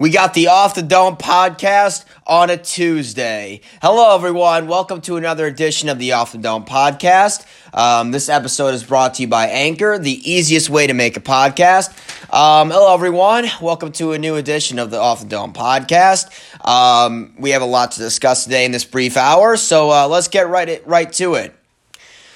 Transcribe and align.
We 0.00 0.10
got 0.10 0.32
the 0.32 0.46
Off 0.46 0.76
the 0.76 0.82
Dome 0.82 1.16
podcast 1.16 2.04
on 2.24 2.50
a 2.50 2.56
Tuesday. 2.56 3.62
Hello, 3.82 4.14
everyone. 4.14 4.68
Welcome 4.68 5.00
to 5.00 5.16
another 5.16 5.44
edition 5.44 5.88
of 5.88 5.98
the 5.98 6.12
Off 6.12 6.30
the 6.30 6.38
Dome 6.38 6.64
podcast. 6.64 7.44
Um, 7.74 8.12
this 8.12 8.28
episode 8.28 8.74
is 8.74 8.84
brought 8.84 9.14
to 9.14 9.22
you 9.22 9.28
by 9.28 9.48
Anchor, 9.48 9.98
the 9.98 10.12
easiest 10.30 10.70
way 10.70 10.86
to 10.86 10.94
make 10.94 11.16
a 11.16 11.20
podcast. 11.20 11.90
Um, 12.32 12.70
hello, 12.70 12.94
everyone. 12.94 13.48
Welcome 13.60 13.90
to 13.94 14.12
a 14.12 14.18
new 14.18 14.36
edition 14.36 14.78
of 14.78 14.92
the 14.92 15.00
Off 15.00 15.18
the 15.18 15.26
Dome 15.26 15.52
podcast. 15.52 16.30
Um, 16.64 17.34
we 17.36 17.50
have 17.50 17.62
a 17.62 17.66
lot 17.66 17.90
to 17.92 17.98
discuss 17.98 18.44
today 18.44 18.64
in 18.64 18.70
this 18.70 18.84
brief 18.84 19.16
hour, 19.16 19.56
so 19.56 19.90
uh, 19.90 20.06
let's 20.06 20.28
get 20.28 20.48
right 20.48 20.80
right 20.86 21.12
to 21.14 21.34
it. 21.34 21.52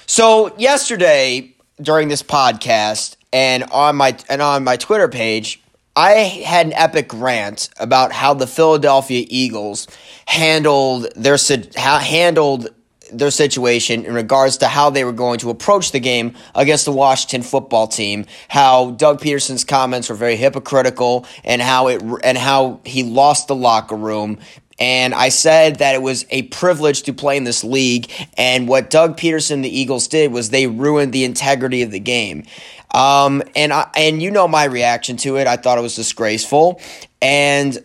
So, 0.05 0.53
yesterday 0.57 1.53
during 1.81 2.09
this 2.09 2.23
podcast 2.23 3.15
and 3.31 3.63
on 3.71 3.95
my 3.95 4.17
and 4.27 4.41
on 4.41 4.65
my 4.65 4.75
Twitter 4.75 5.07
page, 5.07 5.62
I 5.95 6.11
had 6.11 6.65
an 6.67 6.73
epic 6.73 7.11
rant 7.13 7.69
about 7.77 8.11
how 8.11 8.33
the 8.33 8.47
Philadelphia 8.47 9.25
Eagles 9.29 9.87
handled 10.25 11.07
their 11.15 11.37
handled 11.75 12.69
their 13.11 13.29
situation 13.29 14.05
in 14.05 14.15
regards 14.15 14.57
to 14.57 14.67
how 14.67 14.89
they 14.89 15.03
were 15.03 15.11
going 15.11 15.37
to 15.37 15.51
approach 15.51 15.91
the 15.91 15.99
game 15.99 16.33
against 16.55 16.85
the 16.85 16.91
Washington 16.91 17.43
football 17.43 17.87
team. 17.87 18.25
How 18.47 18.91
Doug 18.91 19.21
Pederson's 19.21 19.63
comments 19.63 20.09
were 20.09 20.15
very 20.15 20.35
hypocritical, 20.35 21.27
and 21.43 21.61
how 21.61 21.89
it 21.89 22.01
and 22.23 22.39
how 22.39 22.81
he 22.85 23.03
lost 23.03 23.47
the 23.47 23.55
locker 23.55 23.95
room. 23.95 24.39
And 24.79 25.13
I 25.13 25.29
said 25.29 25.77
that 25.77 25.93
it 25.93 26.01
was 26.01 26.25
a 26.31 26.43
privilege 26.43 27.03
to 27.03 27.13
play 27.13 27.37
in 27.37 27.43
this 27.43 27.63
league. 27.63 28.11
And 28.35 28.67
what 28.67 28.89
Doug 28.89 29.17
Pederson, 29.17 29.61
the 29.61 29.69
Eagles, 29.69 30.07
did 30.07 30.31
was 30.31 30.49
they 30.49 30.65
ruined 30.65 31.13
the 31.13 31.23
integrity 31.23 31.83
of 31.83 31.91
the 31.91 31.99
game. 31.99 32.45
Um, 32.93 33.41
and 33.55 33.73
I, 33.73 33.89
and 33.95 34.21
you 34.21 34.31
know 34.31 34.47
my 34.47 34.65
reaction 34.65 35.17
to 35.17 35.37
it. 35.37 35.47
I 35.47 35.57
thought 35.57 35.77
it 35.77 35.81
was 35.81 35.95
disgraceful. 35.95 36.79
And 37.21 37.83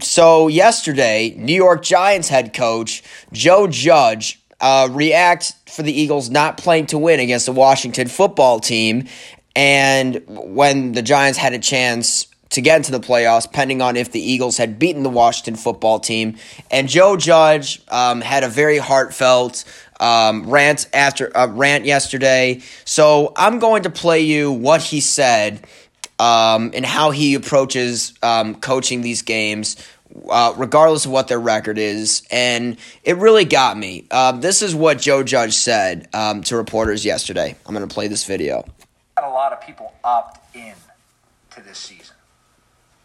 so 0.00 0.48
yesterday, 0.48 1.34
New 1.36 1.54
York 1.54 1.82
Giants 1.82 2.28
head 2.28 2.54
coach 2.54 3.02
Joe 3.32 3.66
Judge 3.66 4.40
uh, 4.60 4.88
react 4.90 5.54
for 5.68 5.82
the 5.82 5.92
Eagles 5.92 6.30
not 6.30 6.56
playing 6.56 6.86
to 6.86 6.98
win 6.98 7.20
against 7.20 7.46
the 7.46 7.52
Washington 7.52 8.08
football 8.08 8.58
team. 8.58 9.06
And 9.54 10.22
when 10.26 10.92
the 10.92 11.02
Giants 11.02 11.38
had 11.38 11.52
a 11.52 11.58
chance 11.58 12.26
to 12.50 12.60
get 12.60 12.76
into 12.76 12.92
the 12.92 13.00
playoffs, 13.00 13.50
pending 13.50 13.82
on 13.82 13.96
if 13.96 14.12
the 14.12 14.20
Eagles 14.20 14.56
had 14.56 14.78
beaten 14.78 15.02
the 15.02 15.10
Washington 15.10 15.56
football 15.56 15.98
team. 15.98 16.36
And 16.70 16.88
Joe 16.88 17.16
Judge 17.16 17.82
um, 17.88 18.20
had 18.20 18.44
a 18.44 18.48
very 18.48 18.78
heartfelt 18.78 19.64
um, 20.00 20.48
rant 20.48 20.88
after 20.92 21.36
uh, 21.36 21.48
rant 21.48 21.84
yesterday. 21.84 22.60
So 22.84 23.32
I'm 23.36 23.58
going 23.58 23.84
to 23.84 23.90
play 23.90 24.20
you 24.20 24.52
what 24.52 24.82
he 24.82 25.00
said 25.00 25.66
um, 26.18 26.70
and 26.74 26.84
how 26.84 27.10
he 27.10 27.34
approaches 27.34 28.14
um, 28.22 28.54
coaching 28.56 29.02
these 29.02 29.22
games. 29.22 29.76
Uh, 30.30 30.54
regardless 30.56 31.04
of 31.04 31.10
what 31.10 31.28
their 31.28 31.38
record 31.38 31.76
is, 31.76 32.22
and 32.30 32.78
it 33.04 33.16
really 33.16 33.44
got 33.44 33.76
me. 33.76 34.06
Uh, 34.10 34.32
this 34.32 34.62
is 34.62 34.74
what 34.74 34.98
Joe 34.98 35.22
Judge 35.22 35.52
said 35.52 36.08
um, 36.14 36.42
to 36.44 36.56
reporters 36.56 37.04
yesterday. 37.04 37.54
I'm 37.66 37.74
going 37.74 37.86
to 37.86 37.92
play 37.92 38.08
this 38.08 38.24
video. 38.24 38.64
A 39.22 39.28
lot 39.28 39.52
of 39.52 39.60
people 39.60 39.92
opt 40.02 40.56
in 40.56 40.72
to 41.50 41.60
this 41.60 41.76
season. 41.76 42.14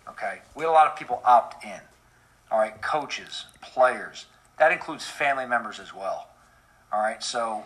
Okay, 0.07 0.39
we 0.55 0.63
had 0.63 0.69
a 0.69 0.71
lot 0.71 0.87
of 0.87 0.95
people 0.95 1.21
opt 1.25 1.65
in. 1.65 1.81
All 2.49 2.59
right, 2.59 2.79
coaches, 2.81 3.45
players. 3.61 4.27
That 4.59 4.71
includes 4.71 5.05
family 5.05 5.47
members 5.47 5.79
as 5.79 5.93
well. 5.93 6.27
All 6.93 6.99
right, 6.99 7.23
so 7.23 7.63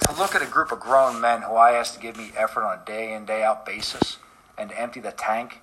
to 0.00 0.14
look 0.14 0.34
at 0.34 0.40
a 0.40 0.46
group 0.46 0.72
of 0.72 0.80
grown 0.80 1.20
men 1.20 1.42
who 1.42 1.54
I 1.54 1.72
ask 1.72 1.92
to 1.94 2.00
give 2.00 2.16
me 2.16 2.32
effort 2.34 2.64
on 2.64 2.78
a 2.78 2.84
day 2.86 3.12
in, 3.12 3.26
day 3.26 3.42
out 3.42 3.66
basis 3.66 4.16
and 4.56 4.70
to 4.70 4.80
empty 4.80 5.00
the 5.00 5.12
tank, 5.12 5.60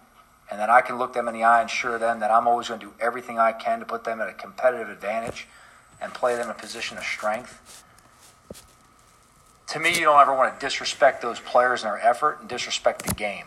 and 0.51 0.59
then 0.59 0.69
I 0.69 0.81
can 0.81 0.99
look 0.99 1.13
them 1.13 1.27
in 1.27 1.33
the 1.33 1.43
eye 1.43 1.61
and 1.61 1.69
assure 1.69 1.97
them 1.97 2.19
that 2.19 2.29
I'm 2.29 2.47
always 2.47 2.67
going 2.67 2.79
to 2.79 2.85
do 2.85 2.93
everything 2.99 3.39
I 3.39 3.53
can 3.53 3.79
to 3.79 3.85
put 3.85 4.03
them 4.03 4.21
at 4.21 4.29
a 4.29 4.33
competitive 4.33 4.87
advantage 4.87 5.47
and 5.99 6.13
play 6.13 6.35
them 6.35 6.45
in 6.45 6.51
a 6.51 6.53
position 6.53 6.97
of 6.97 7.03
strength. 7.03 7.83
To 9.69 9.79
me, 9.79 9.89
you 9.89 10.01
don't 10.01 10.19
ever 10.19 10.35
want 10.35 10.59
to 10.59 10.63
disrespect 10.63 11.23
those 11.23 11.39
players 11.39 11.83
and 11.83 11.91
their 11.91 11.99
effort 11.99 12.39
and 12.39 12.47
disrespect 12.47 13.03
the 13.05 13.15
game. 13.15 13.45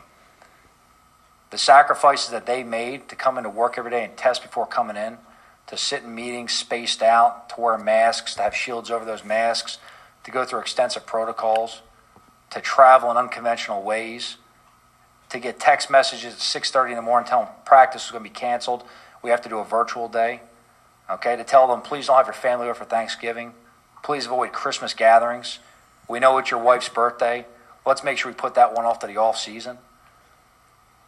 The 1.50 1.59
sacrifices 1.59 2.31
that 2.31 2.47
they 2.47 2.65
made 2.65 3.09
to 3.09 3.15
come 3.15 3.38
into 3.38 3.50
work 3.50 3.78
every 3.78 3.91
day 3.93 4.05
and 4.05 4.16
test 4.16 4.43
before 4.43 4.66
coming 4.66 4.97
in 4.97 5.19
to 5.67 5.77
sit 5.77 6.03
in 6.03 6.15
meetings 6.15 6.53
spaced 6.53 7.03
out, 7.03 7.49
to 7.50 7.61
wear 7.61 7.78
masks, 7.78 8.34
to 8.34 8.43
have 8.43 8.55
shields 8.55 8.91
over 8.91 9.05
those 9.05 9.25
masks, 9.25 9.78
to 10.25 10.31
go 10.31 10.45
through 10.45 10.61
extensive 10.61 11.06
protocols, 11.06 11.83
to 12.50 12.61
travel 12.61 13.11
in 13.11 13.17
unconventional 13.17 13.83
ways, 13.83 14.37
to 15.31 15.39
get 15.39 15.59
text 15.59 15.91
messages 15.91 16.34
at 16.34 16.41
6:30 16.41 16.91
in 16.91 16.97
the 16.97 17.03
morning 17.03 17.28
telling 17.28 17.47
them 17.47 17.55
practice 17.65 18.05
is 18.05 18.11
going 18.11 18.23
to 18.23 18.28
be 18.28 18.34
canceled. 18.34 18.84
We 19.23 19.31
have 19.31 19.41
to 19.43 19.49
do 19.49 19.59
a 19.59 19.65
virtual 19.65 20.09
day. 20.09 20.43
Okay, 21.09 21.37
to 21.37 21.45
tell 21.45 21.67
them 21.67 21.81
please 21.81 22.06
don't 22.06 22.17
have 22.17 22.27
your 22.27 22.34
family 22.34 22.67
over 22.67 22.75
for 22.75 22.84
Thanksgiving. 22.84 23.55
Please 24.03 24.27
avoid 24.27 24.53
Christmas 24.53 24.94
gatherings. 24.94 25.59
We 26.09 26.19
know 26.21 26.37
it's 26.39 26.50
your 26.50 26.62
wife's 26.62 26.89
birthday. 26.89 27.47
Let's 27.87 28.05
make 28.05 28.19
sure 28.19 28.31
we 28.31 28.37
put 28.37 28.55
that 28.55 28.75
one 28.75 28.84
off 28.84 28.99
to 29.00 29.06
the 29.06 29.17
off 29.17 29.39
season. 29.39 29.79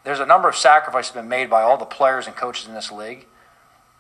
There's 0.05 0.21
a 0.21 0.27
number 0.27 0.49
of 0.49 0.57
sacrifices 0.57 1.13
been 1.13 1.29
made 1.29 1.51
by 1.51 1.63
all 1.63 1.77
the 1.77 1.85
players 1.85 2.27
and 2.27 2.35
coaches 2.35 2.67
in 2.67 2.75
this 2.75 2.91
league 2.91 3.27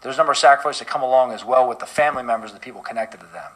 there's 0.04 0.16
a 0.16 0.18
number 0.18 0.32
of 0.32 0.38
sacrifices 0.38 0.80
that 0.80 0.86
come 0.86 1.02
along 1.02 1.32
as 1.32 1.46
well 1.46 1.66
with 1.66 1.78
the 1.78 1.86
family 1.86 2.22
members 2.22 2.50
and 2.50 2.60
the 2.60 2.62
people 2.62 2.82
connected 2.82 3.20
to 3.20 3.26
them. 3.26 3.50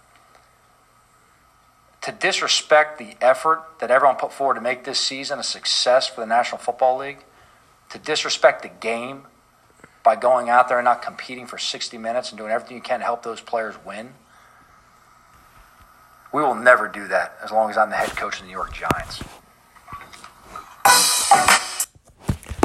To 2.02 2.12
disrespect 2.12 2.98
the 2.98 3.16
effort 3.20 3.62
that 3.80 3.90
everyone 3.90 4.16
put 4.16 4.32
forward 4.32 4.54
to 4.54 4.62
make 4.62 4.84
this 4.84 4.98
season 4.98 5.38
a 5.38 5.42
success 5.42 6.08
for 6.08 6.22
the 6.22 6.26
National 6.26 6.56
Football 6.56 6.96
League, 6.96 7.18
to 7.90 7.98
disrespect 7.98 8.62
the 8.62 8.68
game 8.68 9.24
by 10.02 10.16
going 10.16 10.48
out 10.48 10.68
there 10.70 10.78
and 10.78 10.86
not 10.86 11.02
competing 11.02 11.46
for 11.46 11.58
60 11.58 11.98
minutes 11.98 12.30
and 12.30 12.38
doing 12.38 12.50
everything 12.50 12.78
you 12.78 12.82
can 12.82 13.00
to 13.00 13.04
help 13.04 13.22
those 13.22 13.42
players 13.42 13.74
win. 13.84 14.14
We 16.32 16.40
will 16.40 16.54
never 16.54 16.88
do 16.88 17.08
that 17.08 17.36
as 17.44 17.50
long 17.50 17.68
as 17.68 17.76
I'm 17.76 17.90
the 17.90 17.96
head 17.96 18.16
coach 18.16 18.36
of 18.36 18.40
the 18.40 18.46
New 18.46 18.52
York 18.52 18.72
Giants. 18.72 19.22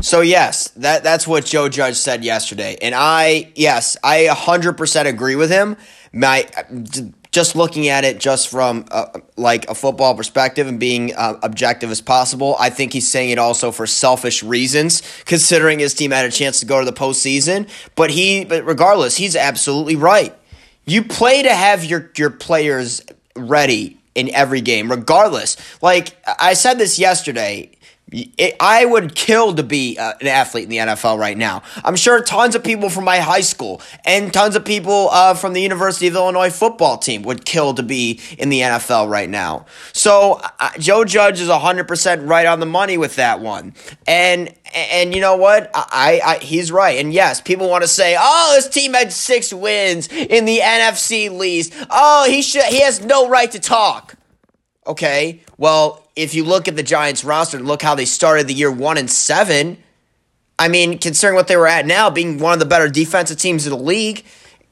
So 0.04 0.20
yes, 0.20 0.68
that 0.72 1.02
that's 1.02 1.26
what 1.26 1.46
Joe 1.46 1.70
Judge 1.70 1.96
said 1.96 2.26
yesterday, 2.26 2.76
and 2.82 2.94
I 2.94 3.54
yes, 3.56 3.96
I 4.04 4.26
100% 4.30 5.06
agree 5.06 5.38
with 5.38 5.50
him. 5.50 5.78
My 6.12 6.46
just 7.32 7.56
looking 7.56 7.88
at 7.88 8.04
it 8.04 8.20
just 8.20 8.50
from 8.50 8.84
uh, 8.92 9.06
like 9.38 9.70
a 9.70 9.74
football 9.74 10.14
perspective 10.14 10.68
and 10.68 10.78
being 10.78 11.16
uh, 11.16 11.40
objective 11.42 11.90
as 11.90 12.02
possible, 12.02 12.58
I 12.60 12.70
think 12.70 12.92
he's 12.92 13.08
saying 13.08 13.30
it 13.30 13.40
also 13.40 13.72
for 13.72 13.88
selfish 13.88 14.44
reasons, 14.44 15.02
considering 15.24 15.80
his 15.80 15.94
team 15.94 16.12
had 16.12 16.26
a 16.26 16.32
chance 16.32 16.60
to 16.60 16.66
go 16.66 16.80
to 16.80 16.86
the 16.86 16.92
postseason. 16.92 17.70
But 17.96 18.10
he, 18.10 18.44
but 18.44 18.66
regardless, 18.66 19.16
he's 19.16 19.38
absolutely 19.38 19.96
right. 19.96 20.36
You 20.86 21.06
play 21.06 21.44
to 21.44 21.54
have 21.56 21.86
your 21.86 22.12
your 22.18 22.30
players 22.30 23.02
ready 23.38 23.98
in 24.16 24.36
every 24.36 24.60
game, 24.60 24.92
regardless. 24.92 25.56
Like 25.82 26.18
I 26.40 26.56
said 26.56 26.78
this 26.78 27.00
yesterday 27.00 27.72
it, 28.14 28.56
I 28.60 28.86
would 28.86 29.16
kill 29.16 29.56
to 29.56 29.64
be 29.64 29.98
uh, 29.98 30.14
an 30.22 30.28
athlete 30.28 30.66
in 30.66 30.70
the 30.70 30.78
NFL 30.78 31.18
right 31.18 31.38
now. 31.38 31.64
I'm 31.84 31.96
sure 31.96 32.22
tons 32.22 32.56
of 32.56 32.64
people 32.64 32.90
from 32.90 33.06
my 33.06 33.18
high 33.20 33.42
school 33.42 33.82
and 34.06 34.32
tons 34.32 34.56
of 34.56 34.64
people 34.64 35.10
uh, 35.12 35.34
from 35.34 35.54
the 35.54 35.62
University 35.62 36.08
of 36.08 36.16
Illinois 36.16 36.52
football 36.52 36.98
team 36.98 37.24
would 37.24 37.44
kill 37.46 37.74
to 37.74 37.84
be 37.84 38.20
in 38.38 38.50
the 38.50 38.62
NFL 38.62 39.10
right 39.10 39.30
now. 39.30 39.66
So 39.94 40.40
uh, 40.60 40.70
Joe 40.78 41.06
Judge 41.06 41.42
is 41.42 41.50
100% 41.50 42.30
right 42.30 42.46
on 42.46 42.60
the 42.60 42.66
money 42.66 42.98
with 42.98 43.16
that 43.16 43.40
one. 43.40 43.74
And 44.08 44.54
and 44.76 45.14
you 45.14 45.22
know 45.22 45.36
what? 45.36 45.70
I, 45.74 46.20
I 46.26 46.38
he's 46.40 46.72
right. 46.72 46.98
And 46.98 47.14
yes, 47.14 47.42
people 47.42 47.70
want 47.70 47.84
to 47.84 47.88
say, 47.88 48.16
"Oh, 48.20 48.54
his 48.56 48.68
team 48.68 48.94
had 48.94 49.14
6 49.14 49.54
wins 49.54 50.08
in 50.08 50.46
the 50.46 50.60
NFC 50.60 51.32
least. 51.32 51.74
Oh, 51.92 52.26
he 52.28 52.42
should 52.42 52.64
he 52.64 52.82
has 52.82 53.04
no 53.04 53.30
right 53.30 53.52
to 53.52 53.60
talk." 53.60 54.16
Okay? 54.88 55.42
Well, 55.58 56.03
if 56.16 56.34
you 56.34 56.44
look 56.44 56.68
at 56.68 56.76
the 56.76 56.84
Giants 56.84 57.24
roster, 57.24 57.58
and 57.58 57.68
look 57.68 57.82
how 57.82 57.96
they 57.96 58.06
started 58.06 58.48
the 58.48 58.54
year 58.54 58.72
one 58.72 58.98
and 58.98 59.10
seven. 59.10 59.78
I 60.60 60.68
mean, 60.68 61.00
considering 61.00 61.36
what 61.36 61.48
they 61.48 61.58
were 61.58 61.68
at 61.68 61.86
now, 61.86 62.10
being 62.10 62.38
one 62.38 62.54
of 62.54 62.60
the 62.60 62.66
better 62.66 62.88
defensive 62.88 63.38
teams 63.38 63.66
in 63.66 63.72
the 63.72 63.78
league, 63.78 64.24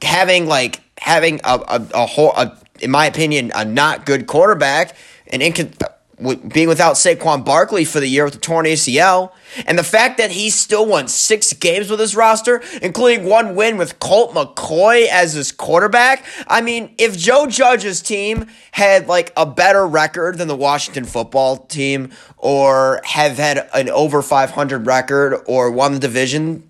having 0.02 0.46
like 0.48 0.82
having 1.00 1.42
a 1.44 1.56
a, 1.68 1.88
a 1.94 2.06
whole, 2.06 2.32
a, 2.34 2.58
in 2.80 2.92
my 2.92 3.06
opinion, 3.06 3.52
a 3.56 3.66
not 3.66 4.06
good 4.06 4.28
quarterback, 4.28 4.96
an 5.28 5.40
incon- 5.40 5.74
being 6.22 6.68
without 6.68 6.96
Saquon 6.96 7.44
Barkley 7.44 7.86
for 7.86 8.00
the 8.00 8.08
year 8.08 8.26
with 8.26 8.34
the 8.34 8.40
torn 8.40 8.66
ACL, 8.66 9.32
and 9.66 9.78
the 9.78 9.84
fact 9.84 10.18
that 10.18 10.32
he 10.32 10.50
still 10.50 10.86
won 10.86 11.08
six 11.08 11.54
games 11.54 11.90
with 11.90 12.00
his 12.00 12.16
roster, 12.16 12.62
including 12.82 13.26
one 13.26 13.56
win 13.56 13.78
with 13.78 14.00
Colt 14.00 14.34
McCoy 14.34 15.08
as 15.08 15.34
his 15.34 15.52
quarterback. 15.52 16.26
I 16.48 16.62
mean, 16.62 16.94
if 16.98 17.18
Joe 17.18 17.48
Judge's 17.48 18.02
team 18.02 18.48
had 18.72 19.08
like 19.08 19.34
a 19.36 19.46
better 19.46 19.86
record 19.86 20.38
than 20.38 20.48
the 20.48 20.56
Washington 20.56 21.06
football 21.06 21.58
team, 21.58 22.12
or 22.38 23.02
have 23.04 23.38
had 23.38 23.70
an 23.74 23.90
over 23.90 24.22
500 24.22 24.86
record, 24.86 25.42
or 25.46 25.72
won 25.72 25.94
the 25.94 26.00
division, 26.00 26.68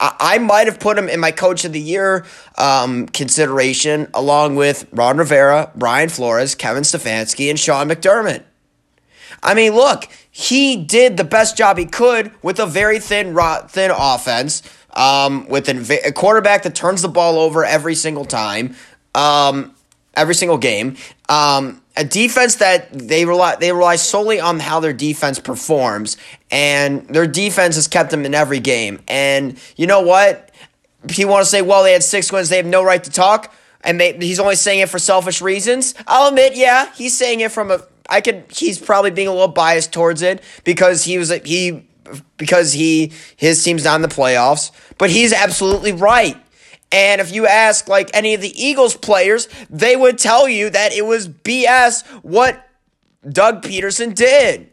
I, 0.00 0.38
might 0.38 0.66
have 0.68 0.78
put 0.78 0.96
him 0.96 1.08
in 1.08 1.18
my 1.18 1.32
coach 1.32 1.64
of 1.64 1.72
the 1.72 1.80
year 1.80 2.24
um, 2.56 3.06
consideration 3.06 4.08
along 4.14 4.56
with 4.56 4.86
Ron 4.92 5.18
Rivera, 5.18 5.72
Brian 5.74 6.08
Flores, 6.08 6.54
Kevin 6.54 6.84
Stefanski, 6.84 7.50
and 7.50 7.58
Sean 7.58 7.88
McDermott. 7.88 8.44
I 9.42 9.54
mean, 9.54 9.74
look, 9.74 10.08
he 10.30 10.76
did 10.76 11.16
the 11.16 11.24
best 11.24 11.56
job 11.56 11.78
he 11.78 11.86
could 11.86 12.32
with 12.42 12.58
a 12.58 12.66
very 12.66 12.98
thin, 12.98 13.36
thin 13.68 13.90
offense 13.90 14.62
um, 14.94 15.48
with 15.48 15.68
a 15.68 16.12
quarterback 16.12 16.64
that 16.64 16.74
turns 16.74 17.02
the 17.02 17.08
ball 17.08 17.38
over 17.38 17.64
every 17.64 17.94
single 17.94 18.24
time, 18.24 18.74
um, 19.14 19.74
every 20.14 20.34
single 20.34 20.58
game. 20.58 20.96
Um, 21.28 21.82
a 21.96 22.04
defense 22.04 22.56
that 22.56 22.92
they 22.92 23.24
rely 23.24 23.56
they 23.56 23.72
rely 23.72 23.96
solely 23.96 24.38
on 24.38 24.60
how 24.60 24.78
their 24.80 24.92
defense 24.92 25.40
performs, 25.40 26.16
and 26.50 27.06
their 27.08 27.26
defense 27.26 27.74
has 27.74 27.88
kept 27.88 28.10
them 28.10 28.24
in 28.24 28.34
every 28.34 28.60
game. 28.60 29.00
And 29.08 29.58
you 29.76 29.86
know 29.86 30.00
what? 30.00 30.50
You 31.16 31.28
want 31.28 31.44
to 31.44 31.50
say, 31.50 31.62
well, 31.62 31.82
they 31.82 31.92
had 31.92 32.02
six 32.02 32.30
wins, 32.32 32.48
they 32.48 32.56
have 32.56 32.66
no 32.66 32.84
right 32.84 33.02
to 33.02 33.10
talk, 33.10 33.52
and 33.82 34.00
they, 34.00 34.12
he's 34.14 34.40
only 34.40 34.56
saying 34.56 34.80
it 34.80 34.88
for 34.88 34.98
selfish 34.98 35.42
reasons. 35.42 35.94
I'll 36.06 36.28
admit, 36.28 36.56
yeah, 36.56 36.92
he's 36.94 37.16
saying 37.16 37.40
it 37.40 37.52
from 37.52 37.70
a. 37.70 37.82
I 38.08 38.20
could. 38.20 38.44
He's 38.50 38.78
probably 38.78 39.10
being 39.10 39.28
a 39.28 39.32
little 39.32 39.48
biased 39.48 39.92
towards 39.92 40.22
it 40.22 40.42
because 40.64 41.04
he 41.04 41.18
was 41.18 41.30
he 41.44 41.86
because 42.36 42.72
he 42.72 43.12
his 43.36 43.62
team's 43.62 43.84
not 43.84 43.96
in 43.96 44.02
the 44.02 44.08
playoffs. 44.08 44.70
But 44.96 45.10
he's 45.10 45.32
absolutely 45.32 45.92
right. 45.92 46.36
And 46.90 47.20
if 47.20 47.32
you 47.32 47.46
ask 47.46 47.88
like 47.88 48.10
any 48.14 48.34
of 48.34 48.40
the 48.40 48.52
Eagles 48.60 48.96
players, 48.96 49.48
they 49.68 49.94
would 49.94 50.18
tell 50.18 50.48
you 50.48 50.70
that 50.70 50.92
it 50.92 51.04
was 51.04 51.28
BS 51.28 52.06
what 52.22 52.66
Doug 53.28 53.62
Pederson 53.62 54.14
did. 54.14 54.70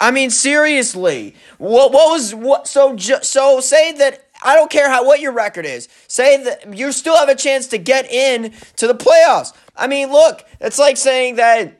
I 0.00 0.10
mean, 0.10 0.30
seriously, 0.30 1.34
what 1.58 1.92
what 1.92 2.10
was 2.10 2.34
what? 2.34 2.66
So 2.68 2.96
so 2.96 3.60
say 3.60 3.92
that 3.92 4.24
I 4.42 4.54
don't 4.54 4.70
care 4.70 4.88
how 4.88 5.04
what 5.04 5.20
your 5.20 5.32
record 5.32 5.66
is. 5.66 5.88
Say 6.06 6.42
that 6.44 6.72
you 6.74 6.92
still 6.92 7.16
have 7.16 7.28
a 7.28 7.34
chance 7.34 7.66
to 7.68 7.78
get 7.78 8.10
in 8.10 8.52
to 8.76 8.86
the 8.86 8.94
playoffs. 8.94 9.52
I 9.76 9.86
mean, 9.86 10.10
look, 10.10 10.44
it's 10.60 10.78
like 10.78 10.96
saying 10.96 11.36
that. 11.36 11.74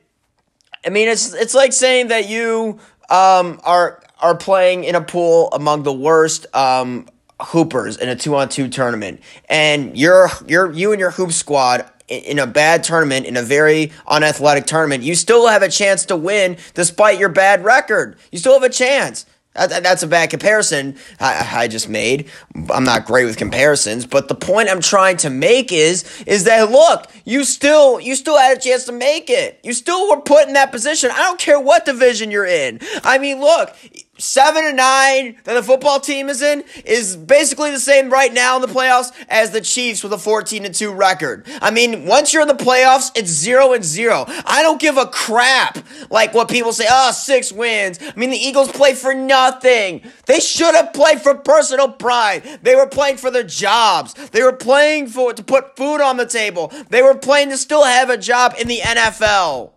I 0.84 0.90
mean, 0.90 1.08
it's 1.08 1.34
it's 1.34 1.54
like 1.54 1.72
saying 1.72 2.08
that 2.08 2.28
you 2.28 2.78
um, 3.10 3.60
are 3.64 4.02
are 4.20 4.36
playing 4.36 4.84
in 4.84 4.94
a 4.94 5.00
pool 5.00 5.48
among 5.52 5.82
the 5.82 5.92
worst 5.92 6.46
um, 6.54 7.06
hoopers 7.40 7.96
in 7.96 8.08
a 8.08 8.16
two 8.16 8.34
on 8.36 8.48
two 8.48 8.68
tournament, 8.68 9.20
and 9.48 9.96
you're 9.96 10.28
you're 10.46 10.70
you 10.72 10.92
and 10.92 11.00
your 11.00 11.10
hoop 11.10 11.32
squad 11.32 11.88
in 12.08 12.38
a 12.38 12.46
bad 12.46 12.82
tournament, 12.84 13.26
in 13.26 13.36
a 13.36 13.42
very 13.42 13.92
unathletic 14.06 14.66
tournament, 14.66 15.02
you 15.02 15.14
still 15.14 15.46
have 15.46 15.62
a 15.62 15.68
chance 15.68 16.06
to 16.06 16.16
win 16.16 16.56
despite 16.74 17.18
your 17.18 17.28
bad 17.28 17.62
record. 17.64 18.16
You 18.32 18.38
still 18.38 18.54
have 18.54 18.62
a 18.62 18.72
chance. 18.72 19.26
Uh, 19.58 19.66
that's 19.66 20.02
a 20.02 20.06
bad 20.06 20.30
comparison 20.30 20.96
I, 21.20 21.62
I, 21.62 21.68
just 21.68 21.88
made. 21.88 22.30
I'm 22.70 22.84
not 22.84 23.04
great 23.04 23.24
with 23.24 23.36
comparisons, 23.36 24.06
but 24.06 24.28
the 24.28 24.34
point 24.34 24.68
I'm 24.68 24.80
trying 24.80 25.16
to 25.18 25.30
make 25.30 25.72
is 25.72 26.04
is 26.26 26.44
that 26.44 26.70
look, 26.70 27.10
you 27.24 27.44
still 27.44 28.00
you 28.00 28.14
still 28.14 28.38
had 28.38 28.56
a 28.56 28.60
chance 28.60 28.84
to 28.84 28.92
make 28.92 29.28
it. 29.28 29.58
You 29.62 29.72
still 29.72 30.08
were 30.08 30.20
put 30.20 30.46
in 30.46 30.54
that 30.54 30.70
position. 30.70 31.10
I 31.10 31.18
don't 31.18 31.40
care 31.40 31.60
what 31.60 31.84
division 31.84 32.30
you're 32.30 32.46
in. 32.46 32.80
I 33.02 33.18
mean, 33.18 33.40
look, 33.40 33.74
seven 34.18 34.64
and 34.64 34.76
nine 34.76 35.36
that 35.44 35.54
the 35.54 35.62
football 35.62 36.00
team 36.00 36.28
is 36.28 36.42
in 36.42 36.64
is 36.84 37.16
basically 37.16 37.70
the 37.70 37.80
same 37.80 38.10
right 38.10 38.32
now 38.32 38.56
in 38.56 38.62
the 38.62 38.68
playoffs 38.68 39.12
as 39.28 39.50
the 39.52 39.60
Chiefs 39.60 40.02
with 40.02 40.12
a 40.12 40.18
14 40.18 40.64
and 40.64 40.74
2 40.74 40.92
record. 40.92 41.46
I 41.62 41.70
mean, 41.70 42.06
once 42.06 42.32
you're 42.32 42.42
in 42.42 42.48
the 42.48 42.54
playoffs, 42.54 43.10
it's 43.16 43.30
zero 43.30 43.72
and 43.72 43.84
zero. 43.84 44.24
I 44.44 44.62
don't 44.62 44.80
give 44.80 44.96
a 44.96 45.06
crap 45.06 45.78
like 46.10 46.34
what 46.34 46.48
people 46.48 46.72
say, 46.72 46.86
oh, 46.90 47.12
six 47.12 47.52
wins. 47.52 47.98
I 48.02 48.12
mean, 48.16 48.30
the 48.30 48.36
Eagles 48.36 48.70
play 48.72 48.94
for 48.94 49.14
nothing. 49.14 50.02
They 50.26 50.40
should 50.40 50.74
have 50.74 50.92
played 50.92 51.20
for 51.20 51.34
personal 51.34 51.90
pride. 51.90 52.60
They 52.62 52.74
were 52.74 52.86
playing 52.86 53.18
for 53.18 53.30
their 53.30 53.44
jobs. 53.44 54.14
They 54.30 54.42
were 54.42 54.52
playing 54.52 55.08
for 55.08 55.32
to 55.32 55.42
put 55.42 55.76
food 55.76 56.00
on 56.00 56.16
the 56.16 56.26
table. 56.26 56.72
They 56.90 57.02
were 57.02 57.14
playing 57.14 57.50
to 57.50 57.56
still 57.56 57.84
have 57.84 58.10
a 58.10 58.16
job 58.16 58.54
in 58.60 58.68
the 58.68 58.78
NFL. 58.78 59.72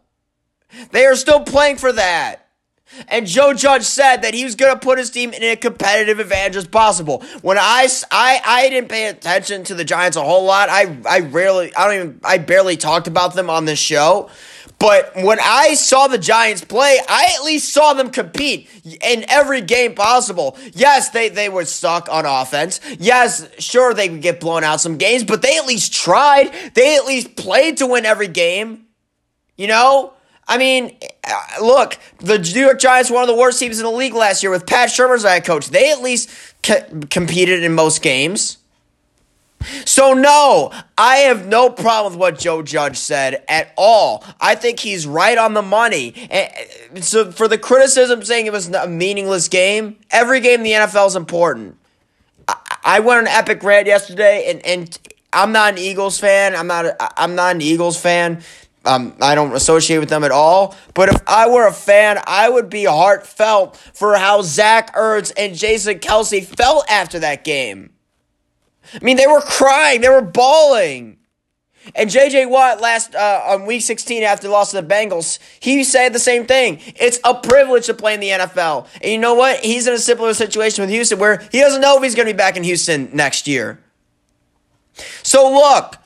They 0.91 1.05
are 1.05 1.15
still 1.15 1.41
playing 1.41 1.77
for 1.77 1.91
that. 1.91 2.47
And 3.07 3.25
Joe 3.27 3.53
Judge 3.53 3.83
said 3.83 4.17
that 4.23 4.33
he 4.33 4.43
was 4.43 4.55
going 4.55 4.73
to 4.73 4.79
put 4.79 4.97
his 4.97 5.09
team 5.09 5.33
in 5.33 5.43
a 5.43 5.55
competitive 5.55 6.19
advantage 6.19 6.55
as 6.55 6.67
possible. 6.67 7.23
When 7.41 7.57
I, 7.57 7.87
I, 8.11 8.41
I 8.45 8.69
didn't 8.69 8.89
pay 8.89 9.07
attention 9.07 9.63
to 9.65 9.75
the 9.75 9.83
Giants 9.83 10.17
a 10.17 10.23
whole 10.23 10.45
lot. 10.45 10.69
I, 10.69 10.97
I 11.07 11.19
rarely, 11.19 11.73
I 11.75 11.85
don't 11.85 11.95
even, 11.95 12.19
I 12.23 12.37
barely 12.37 12.77
talked 12.77 13.07
about 13.07 13.33
them 13.33 13.49
on 13.49 13.65
this 13.65 13.79
show. 13.79 14.29
But 14.79 15.11
when 15.15 15.37
I 15.39 15.75
saw 15.75 16.07
the 16.07 16.17
Giants 16.17 16.63
play, 16.63 16.97
I 17.07 17.35
at 17.37 17.43
least 17.43 17.71
saw 17.71 17.93
them 17.93 18.09
compete 18.09 18.67
in 18.83 19.25
every 19.29 19.61
game 19.61 19.93
possible. 19.93 20.57
Yes, 20.73 21.09
they, 21.09 21.29
they 21.29 21.49
were 21.49 21.65
stuck 21.65 22.09
on 22.09 22.25
offense. 22.25 22.79
Yes, 22.97 23.47
sure, 23.59 23.93
they 23.93 24.09
could 24.09 24.23
get 24.23 24.39
blown 24.39 24.63
out 24.63 24.81
some 24.81 24.97
games, 24.97 25.23
but 25.23 25.43
they 25.43 25.55
at 25.57 25.67
least 25.67 25.93
tried. 25.93 26.51
They 26.73 26.95
at 26.95 27.05
least 27.05 27.35
played 27.35 27.77
to 27.77 27.85
win 27.85 28.07
every 28.07 28.27
game. 28.27 28.87
You 29.55 29.67
know? 29.67 30.13
I 30.51 30.57
mean, 30.57 30.97
uh, 31.23 31.63
look, 31.63 31.97
the 32.17 32.37
New 32.37 32.59
York 32.59 32.77
Giants 32.77 33.09
were 33.09 33.15
one 33.15 33.23
of 33.23 33.33
the 33.33 33.39
worst 33.39 33.57
teams 33.57 33.79
in 33.79 33.85
the 33.85 33.91
league 33.91 34.13
last 34.13 34.43
year 34.43 34.51
with 34.51 34.67
Pat 34.67 34.89
Shurmur 34.89 35.15
as 35.15 35.23
head 35.23 35.45
coach. 35.45 35.69
They 35.69 35.93
at 35.93 36.01
least 36.01 36.29
competed 36.61 37.63
in 37.63 37.73
most 37.73 38.01
games. 38.01 38.57
So, 39.85 40.11
no, 40.11 40.73
I 40.97 41.17
have 41.17 41.47
no 41.47 41.69
problem 41.69 42.11
with 42.11 42.19
what 42.19 42.37
Joe 42.37 42.63
Judge 42.63 42.97
said 42.97 43.45
at 43.47 43.71
all. 43.77 44.25
I 44.41 44.55
think 44.55 44.81
he's 44.81 45.07
right 45.07 45.37
on 45.37 45.53
the 45.53 45.61
money. 45.61 46.13
And 46.29 47.01
so, 47.01 47.31
for 47.31 47.47
the 47.47 47.57
criticism 47.57 48.21
saying 48.25 48.45
it 48.45 48.51
was 48.51 48.67
a 48.67 48.89
meaningless 48.89 49.47
game, 49.47 49.99
every 50.09 50.41
game 50.41 50.59
in 50.59 50.63
the 50.63 50.71
NFL 50.71 51.07
is 51.07 51.15
important. 51.15 51.77
I 52.83 52.99
went 52.99 53.19
on 53.19 53.27
an 53.27 53.33
epic 53.33 53.63
rant 53.63 53.87
yesterday, 53.87 54.51
and, 54.51 54.65
and 54.65 54.99
I'm 55.31 55.53
not 55.53 55.73
an 55.73 55.79
Eagles 55.79 56.19
fan. 56.19 56.57
I'm 56.57 56.67
not. 56.67 56.87
A, 56.87 57.21
I'm 57.21 57.35
not 57.35 57.55
an 57.55 57.61
Eagles 57.61 57.97
fan. 57.97 58.43
Um, 58.83 59.15
I 59.21 59.35
don't 59.35 59.53
associate 59.53 59.99
with 59.99 60.09
them 60.09 60.23
at 60.23 60.31
all. 60.31 60.75
But 60.93 61.09
if 61.09 61.21
I 61.27 61.49
were 61.49 61.67
a 61.67 61.73
fan, 61.73 62.19
I 62.25 62.49
would 62.49 62.69
be 62.69 62.85
heartfelt 62.85 63.77
for 63.77 64.15
how 64.15 64.41
Zach 64.41 64.95
Ertz 64.95 65.31
and 65.37 65.55
Jason 65.55 65.99
Kelce 65.99 66.43
felt 66.43 66.89
after 66.89 67.19
that 67.19 67.43
game. 67.43 67.91
I 68.93 69.03
mean, 69.03 69.17
they 69.17 69.27
were 69.27 69.41
crying, 69.41 70.01
they 70.01 70.09
were 70.09 70.21
bawling. 70.21 71.17
And 71.95 72.09
JJ 72.09 72.49
Watt 72.49 72.79
last 72.79 73.15
uh, 73.15 73.41
on 73.47 73.65
week 73.65 73.81
16 73.81 74.21
after 74.23 74.47
the 74.47 74.53
loss 74.53 74.71
to 74.71 74.81
the 74.81 74.87
Bengals, 74.87 75.39
he 75.59 75.83
said 75.83 76.13
the 76.13 76.19
same 76.19 76.45
thing. 76.45 76.79
It's 76.95 77.19
a 77.23 77.33
privilege 77.33 77.87
to 77.87 77.95
play 77.95 78.13
in 78.13 78.19
the 78.19 78.29
NFL. 78.29 78.87
And 79.01 79.11
you 79.11 79.17
know 79.17 79.33
what? 79.33 79.59
He's 79.61 79.87
in 79.87 79.93
a 79.93 79.99
similar 79.99 80.33
situation 80.35 80.83
with 80.83 80.91
Houston 80.91 81.17
where 81.17 81.39
he 81.51 81.59
doesn't 81.59 81.81
know 81.81 81.97
if 81.97 82.03
he's 82.03 82.13
going 82.13 82.27
to 82.27 82.33
be 82.33 82.37
back 82.37 82.55
in 82.55 82.63
Houston 82.63 83.09
next 83.13 83.47
year. 83.47 83.79
So 85.23 85.51
look, 85.51 85.97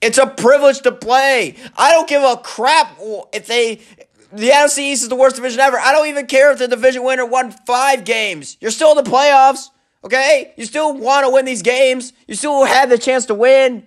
it's 0.00 0.18
a 0.18 0.26
privilege 0.26 0.80
to 0.82 0.92
play. 0.92 1.56
I 1.76 1.92
don't 1.92 2.08
give 2.08 2.22
a 2.22 2.36
crap 2.36 2.98
if 3.32 3.46
they. 3.46 3.80
The 4.32 4.48
NFC 4.50 4.78
East 4.78 5.02
is 5.02 5.08
the 5.08 5.16
worst 5.16 5.36
division 5.36 5.58
ever. 5.58 5.76
I 5.76 5.90
don't 5.90 6.06
even 6.06 6.26
care 6.26 6.52
if 6.52 6.58
the 6.58 6.68
division 6.68 7.02
winner 7.02 7.26
won 7.26 7.50
five 7.50 8.04
games. 8.04 8.56
You're 8.60 8.70
still 8.70 8.96
in 8.96 9.02
the 9.02 9.10
playoffs, 9.10 9.70
okay? 10.04 10.54
You 10.56 10.66
still 10.66 10.96
want 10.96 11.26
to 11.26 11.30
win 11.30 11.44
these 11.44 11.62
games. 11.62 12.12
You 12.28 12.36
still 12.36 12.64
have 12.64 12.90
the 12.90 12.98
chance 12.98 13.26
to 13.26 13.34
win. 13.34 13.86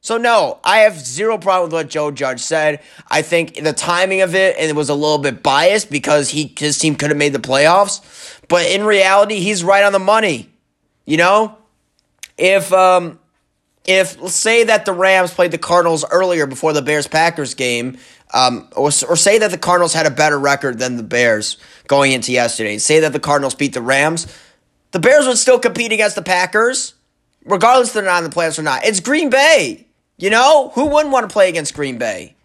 So 0.00 0.16
no, 0.16 0.58
I 0.64 0.78
have 0.80 0.98
zero 0.98 1.38
problem 1.38 1.66
with 1.66 1.72
what 1.72 1.88
Joe 1.88 2.10
Judge 2.10 2.40
said. 2.40 2.82
I 3.08 3.22
think 3.22 3.54
the 3.62 3.72
timing 3.72 4.20
of 4.20 4.34
it 4.34 4.56
and 4.58 4.68
it 4.68 4.74
was 4.74 4.88
a 4.88 4.94
little 4.94 5.18
bit 5.18 5.44
biased 5.44 5.90
because 5.90 6.28
he 6.28 6.52
his 6.58 6.76
team 6.78 6.96
could 6.96 7.10
have 7.10 7.18
made 7.18 7.32
the 7.32 7.38
playoffs, 7.38 8.40
but 8.48 8.66
in 8.66 8.84
reality, 8.84 9.38
he's 9.38 9.62
right 9.62 9.84
on 9.84 9.92
the 9.92 10.00
money. 10.00 10.50
You 11.04 11.18
know, 11.18 11.56
if 12.36 12.72
um 12.72 13.20
if 13.84 14.28
say 14.28 14.64
that 14.64 14.84
the 14.84 14.92
Rams 14.92 15.32
played 15.32 15.50
the 15.50 15.58
Cardinals 15.58 16.04
earlier 16.10 16.46
before 16.46 16.72
the 16.72 16.82
Bears 16.82 17.08
Packers 17.08 17.54
game, 17.54 17.98
um, 18.32 18.68
or, 18.76 18.86
or 18.86 19.16
say 19.16 19.38
that 19.38 19.50
the 19.50 19.58
Cardinals 19.58 19.92
had 19.92 20.06
a 20.06 20.10
better 20.10 20.38
record 20.38 20.78
than 20.78 20.96
the 20.96 21.02
Bears 21.02 21.56
going 21.88 22.12
into 22.12 22.32
yesterday, 22.32 22.78
say 22.78 23.00
that 23.00 23.12
the 23.12 23.20
Cardinals 23.20 23.54
beat 23.54 23.74
the 23.74 23.82
Rams, 23.82 24.26
the 24.92 25.00
Bears 25.00 25.26
would 25.26 25.38
still 25.38 25.58
compete 25.58 25.92
against 25.92 26.16
the 26.16 26.22
Packers, 26.22 26.94
regardless 27.44 27.88
if 27.88 27.94
they're 27.94 28.04
not 28.04 28.22
in 28.22 28.30
the 28.30 28.34
playoffs 28.34 28.58
or 28.58 28.62
not. 28.62 28.84
It's 28.84 29.00
Green 29.00 29.30
Bay. 29.30 29.86
You 30.18 30.30
know, 30.30 30.70
who 30.74 30.86
wouldn't 30.86 31.12
want 31.12 31.28
to 31.28 31.32
play 31.32 31.48
against 31.48 31.74
Green 31.74 31.98
Bay? 31.98 32.36